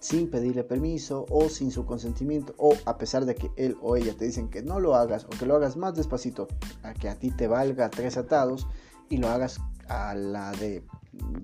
sin 0.00 0.30
pedirle 0.30 0.64
permiso 0.64 1.24
o 1.30 1.48
sin 1.48 1.70
su 1.70 1.86
consentimiento 1.86 2.54
o 2.58 2.74
a 2.84 2.98
pesar 2.98 3.24
de 3.24 3.34
que 3.34 3.50
él 3.56 3.76
o 3.80 3.96
ella 3.96 4.14
te 4.14 4.26
dicen 4.26 4.50
que 4.50 4.62
no 4.62 4.78
lo 4.78 4.94
hagas 4.94 5.24
o 5.24 5.30
que 5.30 5.46
lo 5.46 5.56
hagas 5.56 5.76
más 5.76 5.94
despacito 5.94 6.46
a 6.82 6.92
que 6.92 7.08
a 7.08 7.18
ti 7.18 7.30
te 7.30 7.48
valga 7.48 7.88
tres 7.88 8.18
atados 8.18 8.66
y 9.08 9.16
lo 9.16 9.28
hagas 9.28 9.60
a 9.88 10.14
la 10.14 10.52
de 10.52 10.84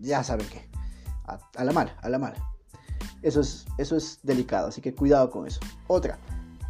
ya 0.01 0.23
saben 0.23 0.47
qué 0.49 0.69
a, 1.25 1.39
a 1.57 1.65
la 1.65 1.73
mala 1.73 1.97
a 2.03 2.09
la 2.11 2.19
mala. 2.19 2.37
Eso 3.23 3.41
es 3.41 3.67
eso 3.79 3.97
es 3.97 4.19
delicado 4.23 4.69
así 4.69 4.83
que 4.83 4.95
cuidado 4.95 5.31
con 5.31 5.47
eso. 5.47 5.61
Otra 5.87 6.19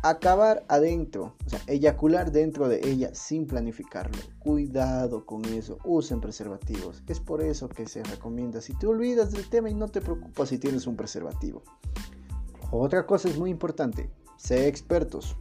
acabar 0.03 0.64
adentro, 0.68 1.34
o 1.46 1.51
sea, 1.51 1.61
eyacular 1.66 2.32
dentro 2.32 2.68
de 2.68 2.80
ella 2.88 3.14
sin 3.14 3.46
planificarlo. 3.46 4.18
Cuidado 4.38 5.26
con 5.26 5.44
eso, 5.44 5.78
usen 5.84 6.20
preservativos. 6.20 7.03
Es 7.07 7.20
por 7.20 7.42
eso 7.42 7.68
que 7.68 7.86
se 7.86 8.03
recomienda. 8.03 8.61
Si 8.61 8.74
te 8.74 8.86
olvidas 8.86 9.32
del 9.32 9.48
tema 9.48 9.68
y 9.68 9.74
no 9.74 9.88
te 9.88 10.01
preocupas 10.01 10.48
si 10.48 10.59
tienes 10.59 10.86
un 10.86 10.96
preservativo. 10.96 11.62
Otra 12.70 13.07
cosa 13.07 13.28
es 13.28 13.38
muy 13.38 13.51
importante, 13.51 14.11
sé 14.36 14.68
expertos. 14.68 15.36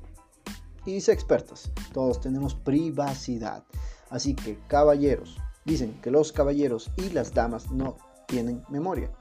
Y 0.86 1.01
sé 1.01 1.12
expertos, 1.12 1.72
todos 1.93 2.20
tenemos 2.20 2.55
privacidad. 2.55 3.64
Así 4.10 4.34
que 4.34 4.57
caballeros, 4.68 5.38
dicen 5.66 5.99
que 6.01 6.10
los 6.10 6.32
caballeros 6.32 6.91
y 6.97 7.10
las 7.10 7.34
damas 7.34 7.72
no 7.72 7.97
tienen 8.28 8.64
memoria. 8.70 9.12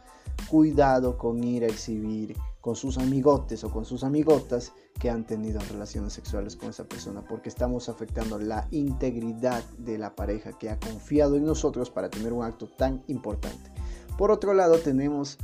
Cuidado 0.49 1.19
con 1.19 1.45
ir 1.45 1.65
a 1.65 1.67
exhibir 1.67 2.37
con 2.61 2.77
sus 2.77 2.97
amigotes 2.97 3.65
o 3.65 3.71
con 3.71 3.85
sus 3.85 4.05
amigotas 4.05 4.73
que 4.99 5.11
han 5.11 5.25
tenido 5.25 5.61
relaciones 5.61 6.13
sexuales 6.13 6.57
con 6.57 6.71
esa 6.71 6.85
persona, 6.85 7.23
porque 7.23 7.49
estamos 7.49 7.89
afectando 7.89 8.39
la 8.39 8.67
integridad 8.71 9.63
de 9.79 9.99
la 9.99 10.15
pareja 10.17 10.53
que 10.59 10.71
ha 10.71 10.79
confiado 10.79 11.37
en 11.37 11.45
nosotros 11.45 11.91
para 11.91 12.11
tener 12.11 12.33
un 12.33 12.45
acto 12.45 12.69
tan 12.69 13.03
importante. 13.07 13.71
Por 14.17 14.31
otro 14.31 14.55
lado, 14.55 14.79
tenemos 14.79 15.39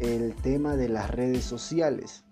el 0.00 0.34
tema 0.36 0.76
de 0.76 0.88
las 0.88 1.10
redes 1.10 1.44
sociales. 1.44 2.24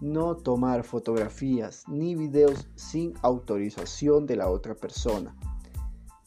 No 0.00 0.36
tomar 0.36 0.84
fotografías 0.84 1.84
ni 1.88 2.14
videos 2.14 2.68
sin 2.74 3.14
autorización 3.22 4.26
de 4.26 4.36
la 4.36 4.50
otra 4.50 4.74
persona. 4.74 5.36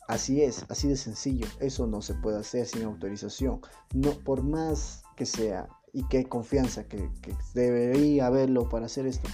Así 0.07 0.41
es, 0.41 0.65
así 0.69 0.87
de 0.87 0.97
sencillo. 0.97 1.47
Eso 1.59 1.87
no 1.87 2.01
se 2.01 2.13
puede 2.15 2.39
hacer 2.39 2.65
sin 2.67 2.83
autorización. 2.83 3.61
No, 3.93 4.11
por 4.11 4.43
más 4.43 5.03
que 5.15 5.25
sea 5.25 5.67
y 5.91 6.03
qué 6.07 6.25
confianza 6.25 6.87
que, 6.87 7.09
que 7.21 7.35
debería 7.53 8.27
haberlo 8.27 8.67
para 8.67 8.87
hacer 8.87 9.05
esto, 9.05 9.29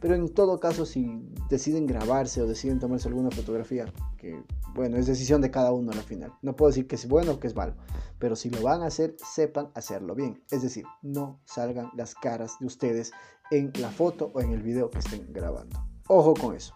pero 0.00 0.14
en 0.14 0.28
todo 0.28 0.60
caso, 0.60 0.86
si 0.86 1.10
deciden 1.48 1.86
grabarse 1.86 2.40
o 2.40 2.46
deciden 2.46 2.78
tomarse 2.78 3.08
alguna 3.08 3.30
fotografía, 3.30 3.92
que 4.16 4.42
bueno, 4.74 4.96
es 4.96 5.06
decisión 5.06 5.40
de 5.40 5.50
cada 5.50 5.72
uno 5.72 5.90
al 5.92 5.98
final. 5.98 6.32
No 6.42 6.54
puedo 6.54 6.70
decir 6.70 6.86
que 6.86 6.94
es 6.94 7.08
bueno 7.08 7.32
o 7.32 7.40
que 7.40 7.48
es 7.48 7.56
malo, 7.56 7.74
pero 8.18 8.36
si 8.36 8.50
lo 8.50 8.62
van 8.62 8.82
a 8.82 8.86
hacer, 8.86 9.16
sepan 9.18 9.70
hacerlo 9.74 10.14
bien. 10.14 10.42
Es 10.50 10.62
decir, 10.62 10.84
no 11.02 11.40
salgan 11.44 11.90
las 11.96 12.14
caras 12.14 12.58
de 12.60 12.66
ustedes 12.66 13.12
en 13.50 13.72
la 13.80 13.90
foto 13.90 14.30
o 14.34 14.40
en 14.40 14.52
el 14.52 14.62
video 14.62 14.90
que 14.90 14.98
estén 14.98 15.32
grabando. 15.32 15.82
Ojo 16.06 16.34
con 16.34 16.54
eso. 16.54 16.74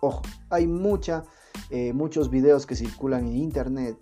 Ojo, 0.00 0.22
hay 0.50 0.66
mucha, 0.66 1.24
eh, 1.70 1.92
muchos 1.92 2.30
videos 2.30 2.66
que 2.66 2.76
circulan 2.76 3.26
en 3.26 3.36
internet 3.36 3.98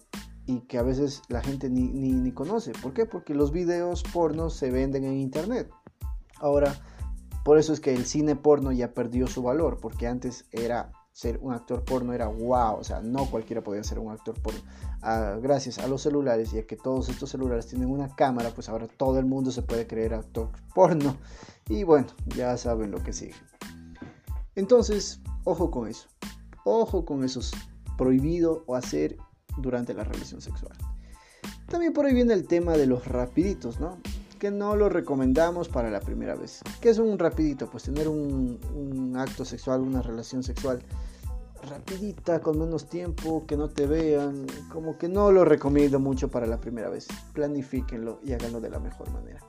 y 0.46 0.60
que 0.62 0.78
a 0.78 0.82
veces 0.82 1.22
la 1.28 1.40
gente 1.40 1.70
ni, 1.70 1.88
ni, 1.88 2.12
ni 2.12 2.32
conoce. 2.32 2.72
¿Por 2.82 2.92
qué? 2.92 3.06
Porque 3.06 3.34
los 3.34 3.52
videos 3.52 4.02
pornos 4.12 4.54
se 4.54 4.70
venden 4.70 5.04
en 5.04 5.14
internet. 5.14 5.70
Ahora, 6.40 6.74
por 7.44 7.58
eso 7.58 7.72
es 7.72 7.80
que 7.80 7.94
el 7.94 8.06
cine 8.06 8.34
porno 8.34 8.72
ya 8.72 8.94
perdió 8.94 9.26
su 9.26 9.42
valor, 9.42 9.78
porque 9.80 10.06
antes 10.08 10.46
era 10.50 10.90
ser 11.12 11.38
un 11.42 11.52
actor 11.52 11.84
porno 11.84 12.12
era 12.12 12.26
wow, 12.26 12.76
o 12.76 12.82
sea, 12.82 13.00
no 13.00 13.30
cualquiera 13.30 13.62
podía 13.62 13.84
ser 13.84 14.00
un 14.00 14.10
actor 14.10 14.34
porno. 14.40 14.60
Ah, 15.00 15.38
gracias 15.40 15.78
a 15.78 15.86
los 15.86 16.02
celulares 16.02 16.52
y 16.52 16.58
a 16.58 16.66
que 16.66 16.76
todos 16.76 17.08
estos 17.08 17.30
celulares 17.30 17.68
tienen 17.68 17.88
una 17.88 18.14
cámara, 18.16 18.50
pues 18.50 18.68
ahora 18.68 18.88
todo 18.88 19.20
el 19.20 19.24
mundo 19.24 19.52
se 19.52 19.62
puede 19.62 19.86
creer 19.86 20.14
actor 20.14 20.50
porno. 20.74 21.16
Y 21.68 21.84
bueno, 21.84 22.08
ya 22.34 22.56
saben 22.56 22.90
lo 22.90 23.02
que 23.02 23.12
sigue. 23.12 23.36
Entonces, 24.56 25.20
ojo 25.44 25.70
con 25.70 25.86
eso. 25.86 26.08
Ojo 26.64 27.04
con 27.04 27.22
esos 27.22 27.52
prohibido 27.96 28.64
o 28.66 28.74
hacer 28.74 29.16
durante 29.58 29.94
la 29.94 30.02
relación 30.02 30.40
sexual. 30.40 30.76
También 31.68 31.92
por 31.92 32.06
ahí 32.06 32.14
viene 32.14 32.34
el 32.34 32.46
tema 32.46 32.72
de 32.72 32.86
los 32.86 33.06
rapiditos, 33.06 33.78
¿no? 33.78 33.98
Que 34.38 34.50
no 34.50 34.76
lo 34.76 34.88
recomendamos 34.88 35.68
para 35.68 35.90
la 35.90 36.00
primera 36.00 36.34
vez. 36.34 36.60
¿Qué 36.80 36.90
es 36.90 36.98
un 36.98 37.18
rapidito? 37.18 37.68
Pues 37.70 37.84
tener 37.84 38.08
un, 38.08 39.14
acto 39.16 39.44
sexual, 39.44 39.80
una 39.80 40.02
relación 40.02 40.42
sexual 40.42 40.82
rapidita, 41.68 42.40
con 42.40 42.58
menos 42.58 42.86
tiempo, 42.88 43.46
que 43.46 43.56
no 43.56 43.70
te 43.70 43.86
vean, 43.86 44.46
como 44.70 44.98
que 44.98 45.08
no 45.08 45.32
lo 45.32 45.46
recomiendo 45.46 45.98
mucho 45.98 46.28
para 46.28 46.46
la 46.46 46.60
primera 46.60 46.90
vez. 46.90 47.06
Planifíquenlo 47.32 48.20
y 48.22 48.32
háganlo 48.32 48.60
de 48.60 48.70
la 48.70 48.78
mejor 48.78 49.10
manera. 49.12 49.40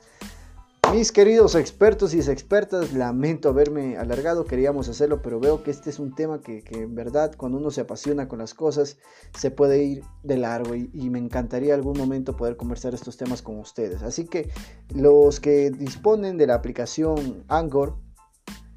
Mis 0.92 1.12
queridos 1.12 1.56
expertos 1.56 2.14
y 2.14 2.20
expertas, 2.20 2.94
lamento 2.94 3.50
haberme 3.50 3.98
alargado, 3.98 4.46
queríamos 4.46 4.88
hacerlo, 4.88 5.22
pero 5.22 5.40
veo 5.40 5.62
que 5.64 5.72
este 5.72 5.90
es 5.90 6.00
un 6.00 6.14
tema 6.14 6.40
que, 6.40 6.64
en 6.72 6.96
verdad 6.96 7.34
cuando 7.36 7.58
uno 7.58 7.72
se 7.72 7.82
apasiona 7.82 8.28
con 8.28 8.40
las 8.40 8.54
cosas 8.54 8.98
se 9.38 9.52
puede 9.52 9.84
ir 9.84 10.04
de 10.24 10.38
largo 10.38 10.76
y, 10.76 10.90
y, 10.94 11.10
me 11.10 11.20
encantaría 11.20 11.74
algún 11.74 11.98
momento 11.98 12.36
poder 12.36 12.56
conversar 12.56 12.94
estos 12.94 13.18
temas 13.18 13.42
con 13.42 13.60
ustedes. 13.60 14.04
Así 14.04 14.26
que 14.26 14.50
los 14.94 15.40
que 15.40 15.72
disponen 15.72 16.38
de 16.38 16.48
la 16.48 16.56
aplicación 16.56 17.44
Anchor 17.48 17.98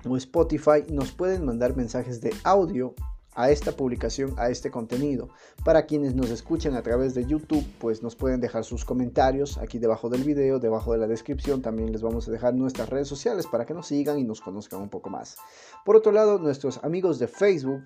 o 0.09 0.17
Spotify 0.17 0.85
nos 0.91 1.13
pueden 1.13 1.45
mandar 1.45 1.77
mensajes 1.77 2.21
de 2.21 2.33
audio 2.43 2.95
a 3.39 3.51
esta 3.51 3.71
publicación, 3.71 4.35
a 4.37 4.51
este 4.51 4.69
contenido. 4.69 5.29
Para 5.65 5.87
quienes 5.87 6.17
nos 6.17 6.29
escuchan 6.31 6.75
a 6.75 6.83
través 6.83 7.15
de 7.15 7.25
YouTube, 7.25 7.65
pues 7.79 8.03
nos 8.03 8.17
pueden 8.17 8.41
dejar 8.41 8.65
sus 8.65 8.85
comentarios 8.85 9.59
aquí 9.59 9.79
debajo 9.79 10.09
del 10.09 10.25
video, 10.25 10.59
debajo 10.59 10.93
de 10.93 10.99
la 10.99 11.07
descripción. 11.07 11.63
También 11.63 11.93
les 11.93 12.03
vamos 12.03 12.27
a 12.27 12.33
dejar 12.33 12.55
nuestras 12.55 12.89
redes 12.89 13.07
sociales 13.07 13.47
para 13.47 13.65
que 13.65 13.75
nos 13.75 13.87
sigan 13.87 14.19
y 14.19 14.25
nos 14.25 14.41
conozcan 14.41 14.81
un 14.81 14.89
poco 14.89 15.09
más. 15.09 15.37
Por 15.85 15.95
otro 15.95 16.11
lado, 16.11 16.41
nuestros 16.41 16.83
amigos 16.83 17.21
de 17.21 17.29
Facebook 17.29 17.85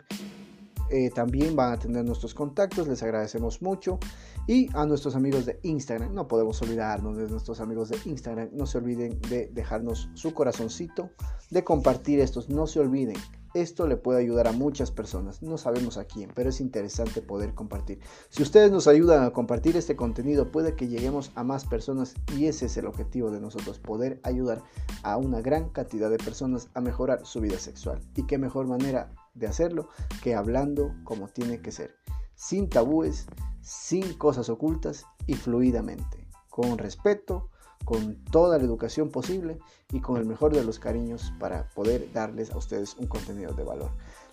eh, 0.91 1.11
también 1.11 1.57
van 1.57 1.73
a 1.73 1.79
tener 1.79 2.05
nuestros 2.05 2.35
contactos, 2.35 2.89
les 2.89 3.03
agradecemos 3.03 3.63
mucho. 3.63 3.99
Y 4.47 4.69
a 4.75 4.87
nuestros 4.87 5.15
amigos 5.15 5.47
de 5.47 5.61
Instagram, 5.63 6.15
no 6.15 6.27
podemos 6.27 6.61
olvidarnos 6.63 7.17
de 7.17 7.29
nuestros 7.29 7.61
amigos 7.61 7.91
de 7.91 7.99
Instagram, 8.05 8.49
no 8.53 8.67
se 8.67 8.79
olviden 8.79 9.21
de 9.29 9.49
dejarnos 9.49 10.09
su 10.15 10.35
corazoncito, 10.35 11.11
de 11.51 11.63
compartir 11.65 12.21
estos, 12.21 12.49
no 12.49 12.67
se 12.67 12.81
olviden 12.81 13.17
esto 13.55 13.87
le 13.87 13.97
puede 13.97 14.21
ayudar 14.21 14.49
a 14.49 14.53
muchas 14.53 14.91
personas, 14.91 15.43
no 15.43 15.59
sabemos 15.59 15.99
a 15.99 16.05
quién, 16.05 16.31
pero 16.35 16.51
es 16.51 16.61
interesante 16.61 17.21
poder 17.21 17.55
compartir. 17.55 18.01
Si 18.31 18.43
ustedes 18.43 18.71
nos 18.71 18.87
ayudan 18.87 19.25
a 19.25 19.31
compartir 19.31 19.77
este 19.77 19.97
contenido, 19.97 20.51
puede 20.51 20.75
que 20.75 20.89
lleguemos 20.89 21.33
a 21.35 21.45
más 21.45 21.67
personas 21.67 22.15
y 22.37 22.47
ese 22.47 22.67
es 22.67 22.77
el 22.77 22.87
objetivo 22.87 23.31
de 23.31 23.41
nosotros, 23.41 23.79
poder 23.79 24.21
ayudar 24.23 24.63
a 25.03 25.17
una 25.17 25.41
gran 25.41 25.69
cantidad 25.69 26.11
de 26.11 26.19
personas 26.19 26.69
a 26.75 26.81
mejorar 26.81 27.27
su 27.27 27.41
vida 27.41 27.59
sexual. 27.59 28.01
Y 28.17 28.25
qué 28.25 28.39
mejor 28.39 28.67
manera 28.67 29.13
de 29.35 29.47
hacerlo 29.47 29.89
que 30.23 30.35
hablando 30.35 30.95
como 31.05 31.29
tiene 31.29 31.61
que 31.61 31.73
ser, 31.73 31.95
sin 32.35 32.69
tabúes, 32.69 33.27
sin 33.61 34.15
cosas 34.15 34.49
ocultas 34.49 35.05
y 35.27 35.35
fluidamente, 35.35 36.27
con 36.51 36.79
respeto, 36.79 37.49
con 37.85 38.17
toda 38.25 38.59
la 38.59 38.65
educación 38.65 39.11
posible 39.11 39.59
y 39.93 40.01
con 40.01 40.17
el 40.17 40.25
mejor 40.25 40.55
de 40.55 40.65
los 40.65 40.79
cariños 40.79 41.33
para 41.39 41.69
poder 41.71 42.13
darles 42.13 42.51
a 42.51 42.59
ustedes 42.59 42.97
un 42.97 43.07
contenido 43.07 43.53
de 43.53 43.65
valor. 43.65 43.91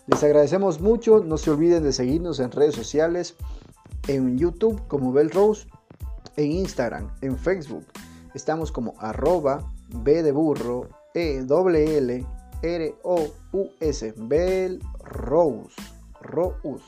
Les 0.07 0.23
agradecemos 0.23 0.79
mucho, 0.79 1.23
no 1.23 1.37
se 1.37 1.51
olviden 1.51 1.83
de 1.83 1.93
seguirnos 1.93 2.39
en 2.39 2.51
redes 2.51 2.75
sociales, 2.75 3.35
en 4.07 4.37
YouTube 4.37 4.81
como 4.87 5.11
Bell 5.11 5.29
Rose, 5.29 5.67
en 6.35 6.51
Instagram, 6.51 7.11
en 7.21 7.37
Facebook. 7.37 7.85
Estamos 8.33 8.71
como 8.71 8.93
arroba 8.99 9.71
B 9.89 10.23
de 10.23 10.31
burro, 10.31 10.89
E 11.13 11.43
R 12.61 12.95
O 13.03 13.27
U 13.53 13.69
S, 13.79 14.13
Bell 14.17 14.79
Rose, 15.03 15.75
Rose, 16.21 16.85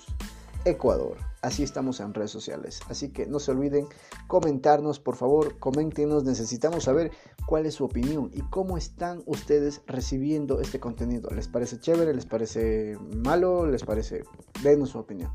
Ecuador. 0.65 1.17
Así 1.41 1.63
estamos 1.63 1.99
en 1.99 2.13
redes 2.13 2.29
sociales. 2.29 2.81
Así 2.87 3.09
que 3.09 3.25
no 3.25 3.39
se 3.39 3.49
olviden 3.51 3.87
comentarnos, 4.27 4.99
por 4.99 5.15
favor, 5.15 5.57
coméntenos. 5.57 6.23
Necesitamos 6.23 6.83
saber 6.83 7.11
cuál 7.47 7.65
es 7.65 7.73
su 7.73 7.85
opinión 7.85 8.29
y 8.31 8.41
cómo 8.41 8.77
están 8.77 9.23
ustedes 9.25 9.81
recibiendo 9.87 10.61
este 10.61 10.79
contenido. 10.79 11.29
¿Les 11.31 11.47
parece 11.47 11.79
chévere? 11.79 12.13
¿Les 12.13 12.27
parece 12.27 12.95
malo? 13.23 13.65
¿Les 13.65 13.83
parece? 13.83 14.23
Denos 14.61 14.89
su 14.89 14.99
opinión. 14.99 15.31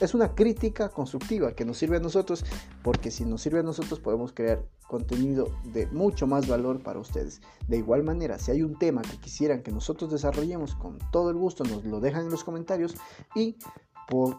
Es 0.00 0.14
una 0.14 0.34
crítica 0.34 0.88
constructiva 0.90 1.52
que 1.52 1.64
nos 1.64 1.78
sirve 1.78 1.96
a 1.96 2.00
nosotros 2.00 2.44
porque 2.82 3.10
si 3.10 3.24
nos 3.24 3.40
sirve 3.40 3.60
a 3.60 3.62
nosotros 3.62 4.00
podemos 4.00 4.32
crear 4.32 4.62
contenido 4.88 5.48
de 5.64 5.86
mucho 5.86 6.26
más 6.26 6.46
valor 6.48 6.82
para 6.82 6.98
ustedes. 6.98 7.40
De 7.66 7.78
igual 7.78 8.02
manera, 8.02 8.38
si 8.38 8.50
hay 8.50 8.62
un 8.62 8.78
tema 8.78 9.02
que 9.02 9.18
quisieran 9.18 9.62
que 9.62 9.72
nosotros 9.72 10.10
desarrollemos 10.10 10.74
con 10.74 10.98
todo 11.12 11.30
el 11.30 11.36
gusto, 11.36 11.64
nos 11.64 11.84
lo 11.84 12.00
dejan 12.00 12.26
en 12.26 12.30
los 12.30 12.44
comentarios 12.44 12.94
y 13.34 13.56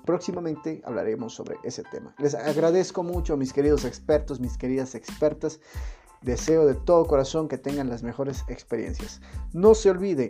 próximamente 0.05 0.81
hablaremos 0.85 1.33
sobre 1.33 1.57
ese 1.63 1.83
tema. 1.83 2.15
Les 2.19 2.35
agradezco 2.35 3.03
mucho, 3.03 3.35
mis 3.35 3.53
queridos 3.53 3.85
expertos, 3.85 4.39
mis 4.39 4.57
queridas 4.57 4.95
expertas. 4.95 5.59
Deseo 6.21 6.65
de 6.65 6.73
todo 6.73 7.05
corazón 7.05 7.47
que 7.47 7.57
tengan 7.57 7.89
las 7.89 8.01
mejores 8.01 8.43
experiencias. 8.47 9.21
No 9.53 9.75
se 9.75 9.89
olviden 9.89 10.29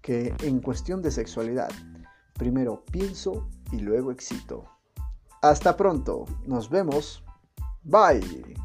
que 0.00 0.34
en 0.42 0.60
cuestión 0.60 1.02
de 1.02 1.10
sexualidad, 1.10 1.70
primero 2.36 2.84
pienso 2.90 3.48
y 3.72 3.80
luego 3.80 4.10
excito. 4.10 4.64
Hasta 5.42 5.76
pronto. 5.76 6.24
Nos 6.46 6.70
vemos. 6.70 7.22
Bye. 7.84 8.56